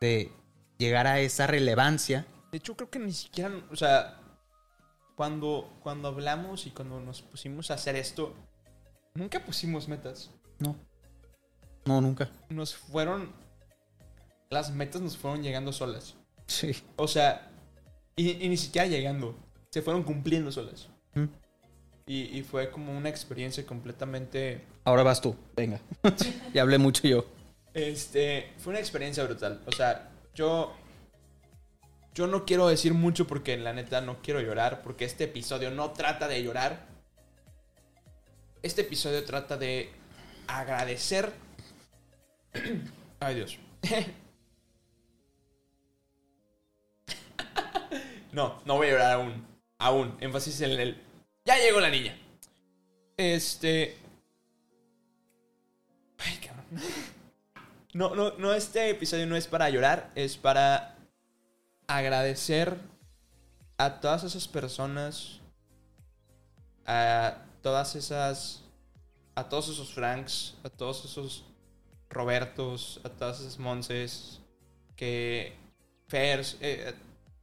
de 0.01 0.33
llegar 0.79 1.07
a 1.07 1.21
esa 1.21 1.47
relevancia. 1.47 2.27
De 2.51 2.59
hecho, 2.59 2.77
creo 2.77 2.91
que 2.91 2.99
ni 2.99 3.13
siquiera, 3.13 3.51
o 3.71 3.77
sea, 3.77 4.21
cuando, 5.17 5.73
cuando 5.83 6.09
hablamos 6.09 6.67
y 6.67 6.71
cuando 6.71 7.01
nos 7.01 7.23
pusimos 7.23 7.71
a 7.71 7.75
hacer 7.75 7.97
esto, 7.97 8.35
nunca 9.15 9.45
pusimos 9.45 9.89
metas. 9.89 10.31
No. 10.59 10.77
No, 11.85 12.01
nunca. 12.01 12.31
Nos 12.49 12.75
fueron, 12.75 13.33
las 14.51 14.71
metas 14.73 15.01
nos 15.01 15.17
fueron 15.17 15.43
llegando 15.43 15.73
solas. 15.73 16.17
Sí. 16.47 16.75
O 16.97 17.09
sea, 17.09 17.51
y, 18.17 18.45
y 18.45 18.49
ni 18.49 18.57
siquiera 18.57 18.87
llegando, 18.87 19.37
se 19.71 19.83
fueron 19.83 20.03
cumpliendo 20.03 20.53
solas. 20.53 20.89
Mm. 21.15 21.25
Y, 22.07 22.39
y 22.39 22.43
fue 22.43 22.71
como 22.71 22.97
una 22.97 23.09
experiencia 23.09 23.65
completamente... 23.65 24.65
Ahora 24.85 25.03
vas 25.03 25.21
tú, 25.21 25.37
venga. 25.57 25.81
ya 26.55 26.63
hablé 26.63 26.79
mucho 26.79 27.07
yo. 27.07 27.27
Este, 27.75 28.53
fue 28.59 28.73
una 28.73 28.81
experiencia 28.81 29.25
brutal. 29.25 29.61
O 29.67 29.73
sea, 29.73 30.11
yo. 30.35 30.75
Yo 32.15 32.27
no 32.27 32.45
quiero 32.45 32.69
decir 32.69 32.93
mucho 32.93 33.27
porque 33.27 33.57
la 33.57 33.73
neta 33.73 34.03
no 34.03 34.21
quiero 34.21 34.41
llorar. 34.41 34.83
Porque 34.83 35.05
este 35.05 35.25
episodio 35.25 35.71
no 35.71 35.93
trata 35.93 36.29
de 36.29 36.43
llorar. 36.43 36.87
Este 38.63 38.83
episodio 38.83 39.25
trata 39.25 39.57
de 39.57 39.91
agradecer. 40.47 41.33
Ay, 43.21 43.35
Dios. 43.37 43.59
No, 48.33 48.61
no 48.65 48.77
voy 48.77 48.89
a 48.89 48.91
llorar 48.91 49.13
aún. 49.13 49.47
Aún. 49.79 50.17
Énfasis 50.21 50.61
en 50.63 50.73
el. 50.73 51.03
Ya 51.45 51.57
llegó 51.59 51.81
la 51.81 51.91
niña. 51.91 52.19
Este. 53.17 53.97
Ay, 56.19 56.39
cabrón. 56.39 56.67
No, 57.95 58.15
no, 58.15 58.33
no, 58.39 58.55
este 58.55 58.89
episodio 58.89 59.27
no 59.27 59.37
es 59.37 59.47
para 59.47 59.69
llorar, 59.69 60.11
es 60.15 60.39
para 60.39 60.97
agradecer 61.87 62.79
a 63.77 64.01
todas 64.01 64.25
esas 64.25 64.49
personas, 64.49 65.41
a 66.87 67.37
todas 67.61 67.95
esas, 67.95 68.63
a 69.35 69.47
todos 69.47 69.69
esos 69.69 69.93
Franks, 69.93 70.55
a 70.65 70.71
todos 70.71 71.05
esos 71.05 71.45
Robertos, 72.09 72.99
a 73.05 73.11
todas 73.11 73.41
esas 73.41 73.59
Monses, 73.59 74.41
que 74.97 75.55
Fers, 76.09 76.57
eh, 76.63 76.95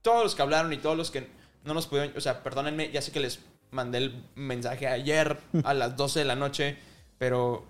todos 0.02 0.24
los 0.24 0.36
que 0.36 0.42
hablaron 0.42 0.74
y 0.74 0.78
todos 0.78 0.98
los 0.98 1.12
que 1.12 1.28
no 1.64 1.74
nos 1.74 1.88
pudieron, 1.88 2.16
o 2.16 2.22
sea, 2.22 2.44
perdónenme, 2.44 2.92
ya 2.92 3.02
sé 3.02 3.12
que 3.12 3.20
les 3.20 3.40
mandé 3.72 4.00
el 4.00 4.24
mensaje 4.36 4.88
ayer 4.88 5.40
a 5.64 5.74
las 5.74 5.96
12 5.96 6.20
de 6.20 6.26
la 6.26 6.36
noche, 6.36 6.78
pero 7.18 7.66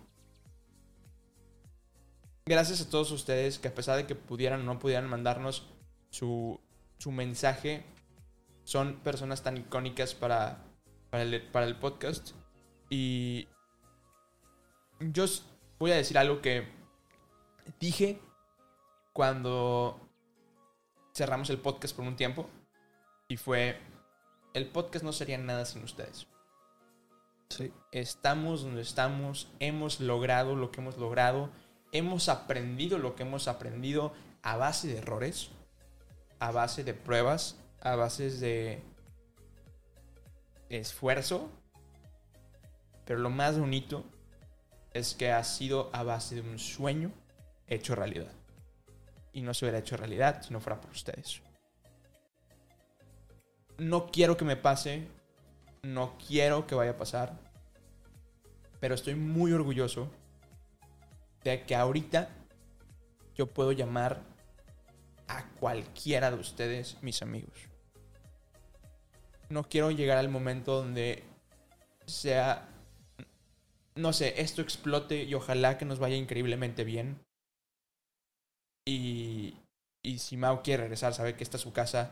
gracias 2.45 2.81
a 2.81 2.89
todos 2.89 3.11
ustedes 3.11 3.60
que 3.60 3.68
a 3.68 3.76
pesar 3.76 3.97
de 3.97 4.07
que 4.07 4.15
pudieran 4.15 4.61
o 4.61 4.64
no 4.64 4.80
pudieran 4.80 5.10
mandarnos 5.10 5.68
su, 6.10 6.60
su 6.97 7.11
mensaje, 7.11 7.84
son 8.64 8.95
personas 8.97 9.43
tan 9.43 9.57
icónicas 9.57 10.14
para, 10.14 10.64
para, 11.10 11.23
el, 11.23 11.41
para 11.41 11.65
el 11.65 11.76
podcast. 11.76 12.31
Y 12.89 13.47
yo 14.99 15.26
voy 15.80 15.91
a 15.91 15.95
decir 15.95 16.18
algo 16.18 16.41
que 16.41 16.68
dije 17.80 18.19
cuando 19.14 20.09
cerramos 21.19 21.49
el 21.49 21.59
podcast 21.59 21.95
por 21.95 22.05
un 22.05 22.15
tiempo. 22.15 22.49
Y 23.27 23.35
fue, 23.35 23.77
el 24.53 24.67
podcast 24.67 25.03
no 25.03 25.11
sería 25.11 25.37
nada 25.37 25.65
sin 25.65 25.83
ustedes. 25.83 26.27
Sí. 27.49 27.73
Estamos 27.91 28.63
donde 28.63 28.81
estamos, 28.81 29.51
hemos 29.59 29.99
logrado 29.99 30.55
lo 30.55 30.71
que 30.71 30.81
hemos 30.81 30.97
logrado, 30.97 31.49
hemos 31.91 32.29
aprendido 32.29 32.97
lo 32.97 33.15
que 33.15 33.23
hemos 33.23 33.47
aprendido 33.47 34.13
a 34.43 34.55
base 34.55 34.87
de 34.87 34.99
errores, 34.99 35.49
a 36.39 36.51
base 36.51 36.83
de 36.83 36.93
pruebas, 36.93 37.57
a 37.81 37.95
bases 37.95 38.39
de 38.39 38.81
esfuerzo, 40.69 41.49
pero 43.05 43.19
lo 43.19 43.29
más 43.29 43.59
bonito 43.59 44.05
es 44.93 45.15
que 45.15 45.31
ha 45.31 45.43
sido 45.43 45.89
a 45.91 46.03
base 46.03 46.35
de 46.35 46.41
un 46.41 46.59
sueño 46.59 47.11
hecho 47.67 47.95
realidad. 47.95 48.39
Y 49.34 49.41
no 49.41 49.53
se 49.53 49.65
hubiera 49.65 49.80
hecho 49.80 49.97
realidad 49.97 50.41
si 50.41 50.53
no 50.53 50.60
fuera 50.60 50.81
por 50.81 50.91
ustedes. 50.91 51.41
No 53.77 54.07
quiero 54.07 54.35
que 54.35 54.45
me 54.45 54.57
pase, 54.57 55.07
no 55.84 56.18
quiero 56.18 56.68
que 56.68 56.76
vaya 56.76 56.91
a 56.91 56.97
pasar, 56.97 57.38
pero 58.80 58.95
estoy 58.95 59.15
muy 59.15 59.53
orgulloso 59.53 60.10
de 61.43 61.64
que 61.64 61.76
ahorita 61.76 62.30
yo 63.35 63.47
puedo 63.47 63.72
llamar 63.72 64.22
a 65.27 65.47
cualquiera 65.60 66.31
de 66.31 66.38
ustedes 66.38 66.97
mis 67.01 67.22
amigos. 67.22 67.53
No 69.49 69.64
quiero 69.64 69.91
llegar 69.91 70.18
al 70.18 70.30
momento 70.30 70.76
donde 70.76 71.23
sea, 72.06 72.68
no 73.95 74.11
sé, 74.14 74.41
esto 74.41 74.61
explote 74.61 75.23
y 75.23 75.34
ojalá 75.34 75.77
que 75.77 75.85
nos 75.85 75.99
vaya 75.99 76.15
increíblemente 76.15 76.84
bien. 76.84 77.19
Y, 78.90 79.53
si 80.18 80.36
Mao 80.36 80.64
quiere 80.64 80.84
regresar, 80.84 81.14
sabe 81.14 81.36
que 81.36 81.44
esta 81.44 81.57
es 81.57 81.64
su 81.64 81.72
casa 81.72 82.10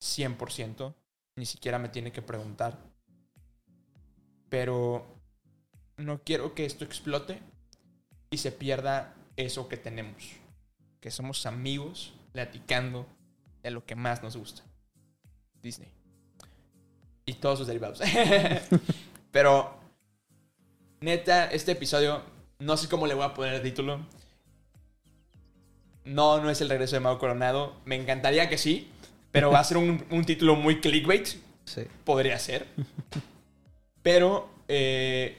100%. 0.00 0.94
Ni 1.36 1.46
siquiera 1.46 1.78
me 1.78 1.88
tiene 1.88 2.12
que 2.12 2.22
preguntar. 2.22 2.78
Pero 4.48 5.06
no 5.96 6.22
quiero 6.22 6.54
que 6.54 6.64
esto 6.64 6.84
explote 6.84 7.40
y 8.30 8.38
se 8.38 8.52
pierda 8.52 9.14
eso 9.36 9.68
que 9.68 9.76
tenemos. 9.76 10.22
Que 11.00 11.10
somos 11.10 11.46
amigos 11.46 12.12
platicando 12.32 13.06
de 13.62 13.72
lo 13.72 13.84
que 13.84 13.96
más 13.96 14.22
nos 14.22 14.36
gusta. 14.36 14.62
Disney. 15.62 15.90
Y 17.26 17.34
todos 17.34 17.58
sus 17.58 17.66
derivados. 17.66 18.00
Pero, 19.32 19.74
neta, 21.00 21.50
este 21.50 21.72
episodio, 21.72 22.22
no 22.60 22.76
sé 22.76 22.88
cómo 22.88 23.06
le 23.06 23.14
voy 23.14 23.24
a 23.24 23.34
poner 23.34 23.54
el 23.54 23.62
título. 23.62 24.06
No, 26.10 26.40
no 26.40 26.50
es 26.50 26.60
el 26.60 26.68
regreso 26.68 26.96
de 26.96 27.00
Mago 27.00 27.20
Coronado. 27.20 27.76
Me 27.84 27.94
encantaría 27.94 28.48
que 28.48 28.58
sí, 28.58 28.88
pero 29.30 29.52
va 29.52 29.60
a 29.60 29.64
ser 29.64 29.76
un, 29.76 30.04
un 30.10 30.24
título 30.24 30.56
muy 30.56 30.80
clickbait. 30.80 31.28
Sí. 31.64 31.82
Podría 32.04 32.36
ser. 32.40 32.66
Pero, 34.02 34.50
eh, 34.66 35.36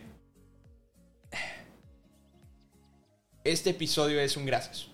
este 3.43 3.72
episodio 3.72 4.22
es 4.22 4.38
un 4.38 4.45
gracias. 4.45 4.88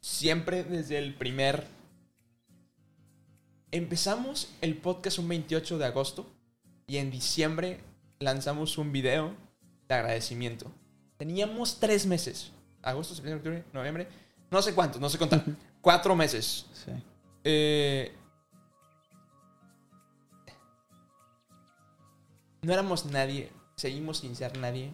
Siempre 0.00 0.64
desde 0.64 0.98
el 0.98 1.14
primer... 1.14 1.64
Empezamos 3.70 4.52
el 4.60 4.76
podcast 4.76 5.18
un 5.18 5.28
28 5.28 5.78
de 5.78 5.86
agosto 5.86 6.30
y 6.86 6.98
en 6.98 7.10
diciembre 7.10 7.80
lanzamos 8.18 8.76
un 8.76 8.92
video 8.92 9.34
de 9.88 9.94
agradecimiento. 9.94 10.70
Teníamos 11.16 11.80
tres 11.80 12.04
meses. 12.04 12.52
Agosto, 12.82 13.14
septiembre, 13.14 13.38
octubre, 13.38 13.72
noviembre. 13.72 14.08
No 14.52 14.60
sé 14.60 14.74
cuántos, 14.74 15.00
no 15.00 15.08
sé 15.08 15.16
contar. 15.16 15.42
Cuatro 15.80 16.14
meses. 16.14 16.66
Sí. 16.74 16.92
Eh, 17.42 18.14
no 22.60 22.70
éramos 22.70 23.06
nadie, 23.06 23.50
seguimos 23.76 24.18
sin 24.18 24.36
ser 24.36 24.58
nadie, 24.58 24.92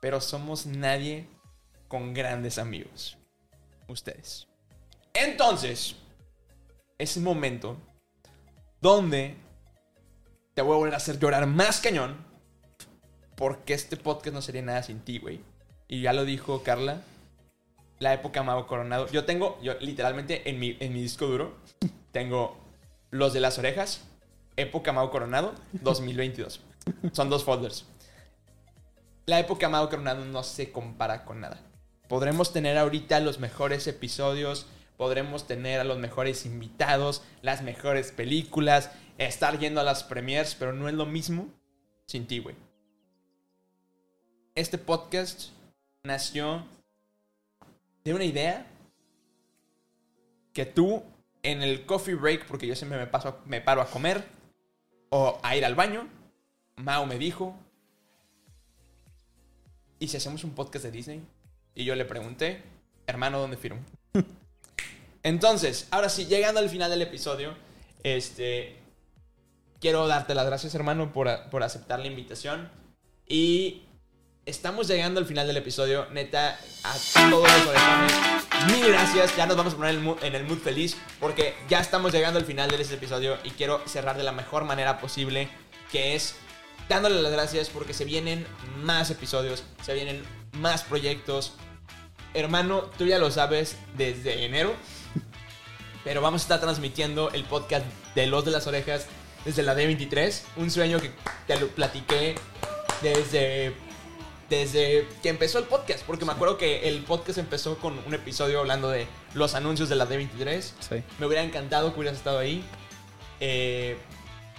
pero 0.00 0.22
somos 0.22 0.64
nadie 0.64 1.28
con 1.86 2.14
grandes 2.14 2.56
amigos. 2.56 3.18
Ustedes. 3.88 4.48
Entonces, 5.12 5.94
es 6.96 7.18
el 7.18 7.24
momento 7.24 7.76
donde 8.80 9.36
te 10.54 10.62
voy 10.62 10.72
a 10.72 10.78
volver 10.78 10.94
a 10.94 10.96
hacer 10.96 11.18
llorar 11.18 11.46
más 11.46 11.78
cañón, 11.78 12.16
porque 13.36 13.74
este 13.74 13.98
podcast 13.98 14.34
no 14.34 14.40
sería 14.40 14.62
nada 14.62 14.82
sin 14.82 15.00
ti, 15.00 15.18
güey. 15.18 15.42
Y 15.88 16.00
ya 16.00 16.14
lo 16.14 16.24
dijo 16.24 16.62
Carla, 16.62 17.02
la 17.98 18.14
época 18.14 18.42
Mago 18.42 18.66
Coronado. 18.66 19.08
Yo 19.08 19.24
tengo, 19.24 19.58
yo 19.62 19.74
literalmente 19.80 20.48
en 20.48 20.58
mi, 20.58 20.76
en 20.80 20.92
mi 20.92 21.02
disco 21.02 21.26
duro, 21.26 21.56
tengo 22.12 22.58
los 23.10 23.32
de 23.32 23.40
las 23.40 23.58
orejas, 23.58 24.04
época 24.56 24.92
Mago 24.92 25.10
Coronado, 25.10 25.54
2022. 25.72 26.60
Son 27.12 27.30
dos 27.30 27.44
folders. 27.44 27.86
La 29.26 29.40
época 29.40 29.68
Mago 29.68 29.88
Coronado 29.88 30.24
no 30.24 30.42
se 30.42 30.70
compara 30.70 31.24
con 31.24 31.40
nada. 31.40 31.60
Podremos 32.08 32.52
tener 32.52 32.76
ahorita 32.76 33.20
los 33.20 33.38
mejores 33.38 33.86
episodios, 33.86 34.66
podremos 34.96 35.46
tener 35.46 35.80
a 35.80 35.84
los 35.84 35.98
mejores 35.98 36.44
invitados, 36.44 37.22
las 37.40 37.62
mejores 37.62 38.12
películas, 38.12 38.90
estar 39.18 39.58
yendo 39.58 39.80
a 39.80 39.84
las 39.84 40.04
premiers, 40.04 40.54
pero 40.54 40.72
no 40.72 40.88
es 40.88 40.94
lo 40.94 41.06
mismo 41.06 41.48
sin 42.06 42.26
ti, 42.26 42.40
güey. 42.40 42.56
Este 44.54 44.78
podcast 44.78 45.50
nació 46.04 46.64
de 48.04 48.12
una 48.12 48.24
idea 48.24 48.66
que 50.52 50.66
tú 50.66 51.02
en 51.42 51.62
el 51.62 51.86
coffee 51.86 52.14
break, 52.14 52.46
porque 52.46 52.66
yo 52.66 52.76
siempre 52.76 52.98
me, 52.98 53.06
paso, 53.06 53.38
me 53.46 53.60
paro 53.60 53.80
a 53.80 53.86
comer 53.86 54.24
o 55.08 55.40
a 55.42 55.56
ir 55.56 55.64
al 55.64 55.74
baño, 55.74 56.08
Mao 56.76 57.06
me 57.06 57.18
dijo, 57.18 57.54
¿y 59.98 60.08
si 60.08 60.16
hacemos 60.16 60.44
un 60.44 60.50
podcast 60.50 60.84
de 60.84 60.90
Disney? 60.90 61.22
Y 61.74 61.84
yo 61.84 61.94
le 61.94 62.04
pregunté, 62.04 62.62
hermano, 63.06 63.38
¿dónde 63.38 63.56
firmo? 63.56 63.80
Entonces, 65.22 65.88
ahora 65.90 66.08
sí, 66.08 66.26
llegando 66.26 66.60
al 66.60 66.68
final 66.68 66.90
del 66.90 67.02
episodio, 67.02 67.56
este, 68.02 68.76
quiero 69.80 70.06
darte 70.06 70.34
las 70.34 70.46
gracias, 70.46 70.74
hermano, 70.74 71.12
por, 71.12 71.48
por 71.50 71.62
aceptar 71.62 72.00
la 72.00 72.06
invitación. 72.06 72.70
Y 73.26 73.84
estamos 74.46 74.88
llegando 74.88 75.20
al 75.20 75.26
final 75.26 75.46
del 75.46 75.56
episodio. 75.56 76.06
Neta, 76.10 76.58
a 76.82 76.94
todos 77.30 77.48
los 77.50 77.66
orejones, 77.66 78.12
mil 78.72 78.86
gracias. 78.88 79.36
Ya 79.36 79.46
nos 79.46 79.56
vamos 79.56 79.74
a 79.74 79.76
poner 79.76 79.94
en 79.94 80.34
el 80.34 80.46
mood- 80.46 80.60
feliz 80.60 80.96
porque 81.20 81.54
ya 81.68 81.80
estamos 81.80 82.12
llegando 82.12 82.38
al 82.38 82.44
final 82.44 82.70
de 82.70 82.80
este 82.80 82.94
episodio 82.94 83.38
y 83.44 83.50
quiero 83.50 83.82
cerrar 83.86 84.16
de 84.16 84.22
la 84.24 84.32
mejor 84.32 84.64
manera 84.64 84.98
posible, 85.00 85.48
que 85.90 86.14
es 86.14 86.34
dándole 86.88 87.20
las 87.22 87.32
gracias 87.32 87.70
porque 87.70 87.94
se 87.94 88.04
vienen 88.04 88.46
más 88.82 89.10
episodios, 89.10 89.64
se 89.82 89.94
vienen 89.94 90.22
más 90.52 90.82
proyectos. 90.82 91.54
Hermano, 92.34 92.90
tú 92.98 93.06
ya 93.06 93.18
lo 93.18 93.30
sabes 93.30 93.76
desde 93.96 94.44
enero, 94.44 94.74
pero 96.02 96.20
vamos 96.20 96.42
a 96.42 96.44
estar 96.44 96.60
transmitiendo 96.60 97.30
el 97.30 97.44
podcast 97.44 97.86
de 98.14 98.26
Los 98.26 98.44
de 98.44 98.50
las 98.50 98.66
Orejas 98.66 99.06
desde 99.44 99.62
la 99.62 99.74
D23. 99.76 100.40
Un 100.56 100.70
sueño 100.70 101.00
que 101.00 101.12
te 101.46 101.58
lo 101.58 101.68
platiqué 101.68 102.34
desde, 103.02 103.72
desde 104.48 105.06
que 105.22 105.28
empezó 105.28 105.58
el 105.58 105.64
podcast. 105.64 106.04
Porque 106.04 106.24
me 106.24 106.32
acuerdo 106.32 106.58
que 106.58 106.88
el 106.88 107.02
podcast 107.02 107.38
empezó 107.38 107.78
con 107.78 107.98
un 108.06 108.14
episodio 108.14 108.60
hablando 108.60 108.90
de 108.90 109.06
los 109.34 109.54
anuncios 109.54 109.88
de 109.88 109.96
la 109.96 110.08
D23. 110.08 110.60
Sí. 110.60 111.02
Me 111.18 111.26
hubiera 111.26 111.42
encantado 111.42 111.92
que 111.92 112.00
hubieras 112.00 112.18
estado 112.18 112.38
ahí. 112.38 112.64
Eh, 113.40 113.96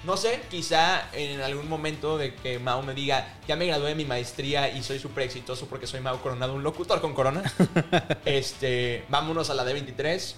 no 0.06 0.18
sé, 0.18 0.40
quizá 0.52 1.10
en 1.14 1.42
algún 1.42 1.68
momento 1.68 2.18
de 2.18 2.36
que 2.36 2.60
Mao 2.60 2.84
me 2.84 2.94
diga, 2.94 3.28
ya 3.48 3.56
me 3.56 3.66
gradué 3.66 3.90
de 3.90 3.96
mi 3.96 4.06
maestría 4.06 4.70
y 4.70 4.84
soy 4.84 5.00
súper 5.00 5.24
exitoso 5.24 5.66
porque 5.68 5.88
soy 5.88 6.00
Mao 6.00 6.22
Coronado, 6.22 6.54
un 6.54 6.64
locutor 6.64 7.02
con 7.02 7.16
corona. 7.16 7.42
este, 8.26 9.04
vámonos 9.10 9.50
a 9.50 9.56
la 9.56 9.66
D23. 9.66 10.36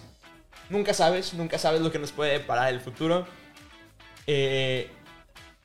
Nunca 0.69 0.94
sabes, 0.94 1.34
nunca 1.34 1.57
sabes 1.57 1.82
lo 1.82 1.91
que 1.91 1.99
nos 1.99 2.14
puede 2.14 2.40
parar 2.40 2.69
el 2.74 2.80
futuro. 2.80 3.28
Eh, 4.26 4.90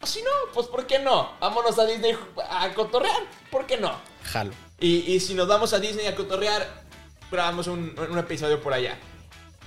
si 0.04 0.22
no, 0.22 0.30
pues 0.54 0.66
¿por 0.66 0.86
qué 0.86 0.98
no? 0.98 1.32
Vámonos 1.40 1.78
a 1.78 1.84
Disney 1.86 2.16
a 2.50 2.72
cotorrear, 2.74 3.22
¿por 3.50 3.66
qué 3.66 3.76
no? 3.78 3.92
Jalo. 4.24 4.52
Y, 4.80 5.12
y 5.12 5.20
si 5.20 5.34
nos 5.34 5.46
vamos 5.48 5.72
a 5.72 5.78
Disney 5.78 6.06
a 6.06 6.14
cotorrear, 6.16 6.82
grabamos 7.30 7.66
un, 7.68 7.94
un 8.10 8.18
episodio 8.18 8.60
por 8.60 8.72
allá. 8.72 8.98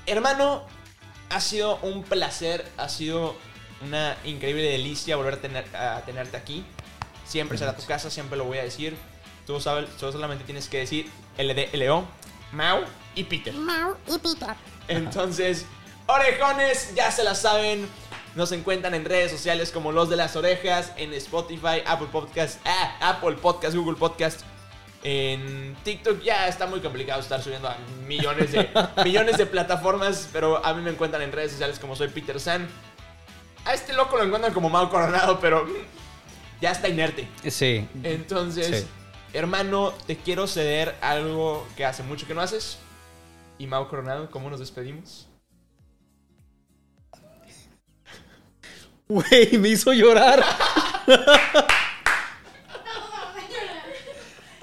Hermano, 0.06 0.64
ha 1.30 1.40
sido 1.41 1.78
un 1.78 2.03
placer, 2.03 2.70
ha 2.78 2.90
sido 2.90 3.36
una 3.82 4.18
increíble 4.26 4.64
delicia 4.64 5.16
volver 5.16 5.36
a, 5.36 5.41
tener- 5.41 5.76
a 5.76 6.02
tenerte 6.06 6.38
aquí. 6.38 6.66
Siempre 7.26 7.57
será 7.57 7.76
tu 7.76 7.84
casa, 7.86 8.10
siempre 8.10 8.38
lo 8.38 8.44
voy 8.45 8.57
a 8.60 8.64
decir. 8.64 8.95
Tú, 9.48 9.60
sabes, 9.60 9.90
tú 9.98 10.12
solamente 10.12 10.44
tienes 10.44 10.68
que 10.70 10.80
decir 10.80 11.10
LD, 11.38 11.70
Mau 12.52 12.84
y 13.16 13.24
Peter. 13.24 13.53
Mau 13.53 13.95
y 14.07 14.18
Peter. 14.20 14.56
Entonces, 14.88 15.66
orejones, 16.07 16.94
ya 16.95 17.12
se 17.12 17.24
la 17.24 17.36
saben. 17.36 17.88
Nos 18.36 18.52
encuentran 18.52 18.94
en 18.94 19.06
redes 19.06 19.32
sociales 19.32 19.72
como 19.72 19.91
Los 19.94 20.10
de 20.10 20.18
las 20.18 20.36
Orejas, 20.36 20.91
en 20.98 21.14
Spotify, 21.14 21.82
Apple 21.86 22.07
Podcast, 22.12 22.60
ah, 22.66 22.98
Apple 22.99 23.38
Podcast, 23.41 23.76
Google 23.76 23.95
Podcast. 23.95 24.41
En 25.03 25.76
TikTok 25.84 26.22
ya 26.22 26.48
está 26.48 26.66
muy 26.66 26.80
complicado 26.82 27.22
estar 27.22 27.41
subiendo 27.41 27.70
a 27.70 27.78
millones 28.07 28.52
de, 28.52 28.68
millones 29.06 29.38
de 29.38 29.45
plataformas, 29.45 30.30
pero 30.34 30.66
a 30.66 30.74
mí 30.74 30.82
me 30.82 30.90
encuentran 30.90 31.22
en 31.22 31.32
redes 31.32 31.52
sociales 31.52 31.80
como 31.80 31.95
soy 31.95 32.10
Peter 32.10 32.40
San. 32.40 32.68
A 33.66 33.74
este 33.74 33.94
loco 33.94 34.18
lo 34.18 34.24
encuentran 34.24 34.53
como 34.53 34.70
Mau 34.70 34.90
Coronado, 34.90 35.40
pero 35.40 35.64
mm, 35.66 35.70
ya 36.62 36.72
está 36.72 36.90
inerte. 36.90 37.28
Sí. 37.49 37.88
Entonces, 38.03 38.82
Sí. 38.82 38.88
hermano, 39.34 39.94
te 40.07 40.18
quiero 40.18 40.45
ceder 40.48 40.95
algo 41.02 41.66
que 41.78 41.86
hace 41.86 42.03
mucho 42.03 42.28
que 42.28 42.34
no 42.34 42.41
haces. 42.41 42.80
Y 43.60 43.68
Mau 43.68 43.88
Coronado, 43.88 44.30
¿cómo 44.30 44.49
nos 44.49 44.60
despedimos? 44.60 45.28
Güey, 49.07 49.57
me 49.60 49.69
hizo 49.69 49.94
llorar. 49.94 50.44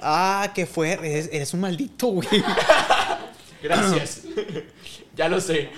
ah, 0.01 0.51
qué 0.55 0.67
fue. 0.67 0.93
Eres, 0.93 1.29
eres 1.33 1.55
un 1.55 1.61
maldito, 1.61 2.09
güey. 2.09 2.29
Gracias. 3.63 4.23
ya 5.15 5.29
lo 5.29 5.41
sé. 5.41 5.71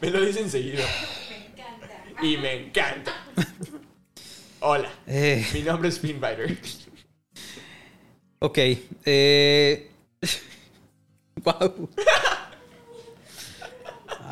Me 0.00 0.10
lo 0.10 0.20
dicen 0.20 0.50
seguido. 0.50 0.84
Y 2.22 2.36
me 2.38 2.66
encanta. 2.66 3.14
Hola. 4.60 4.90
Eh, 5.06 5.46
Mi 5.54 5.62
nombre 5.62 5.88
es 5.88 5.98
Finbiter. 6.00 6.58
ok. 8.40 8.58
Eh. 9.04 9.90
wow. 11.44 11.88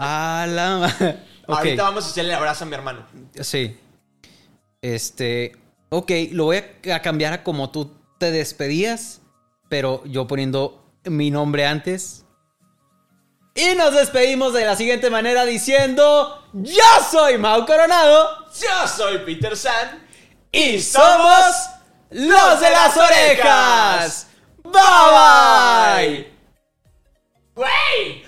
Ah, 0.01 0.47
la. 0.48 1.24
Ahorita 1.57 1.83
vamos 1.83 2.05
a 2.05 2.09
hacerle 2.09 2.31
el 2.33 2.37
abrazo 2.39 2.65
a 2.65 2.66
mi 2.66 2.75
hermano. 2.75 3.07
Sí. 3.41 3.79
Este. 4.83 5.57
Ok, 5.91 6.11
lo 6.33 6.45
voy 6.45 6.62
a- 6.89 6.95
a 6.97 7.03
cambiar 7.03 7.33
a 7.33 7.43
como 7.43 7.70
tú 7.70 7.97
te 8.19 8.31
despedías, 8.31 9.20
pero 9.69 10.03
yo 10.05 10.27
poniendo 10.27 10.85
mi 11.05 11.31
nombre 11.31 11.66
antes. 11.66 12.25
Y 13.55 13.75
nos 13.75 13.93
despedimos 13.95 14.53
de 14.53 14.65
la 14.66 14.77
siguiente 14.77 15.11
manera 15.11 15.45
diciendo: 15.47 16.45
Yo 16.53 16.85
soy 17.11 17.39
Mau 17.39 17.65
Coronado 17.66 18.47
Yo 18.61 18.87
soy 18.89 19.19
Peter 19.19 19.57
San. 19.57 20.07
y 20.53 20.79
somos 20.81 21.45
los 22.11 22.61
de 22.61 22.70
las 22.70 22.97
orejas. 22.97 24.27
Bye 24.62 24.73
bye. 25.15 26.33
¡Güey! 27.55 28.27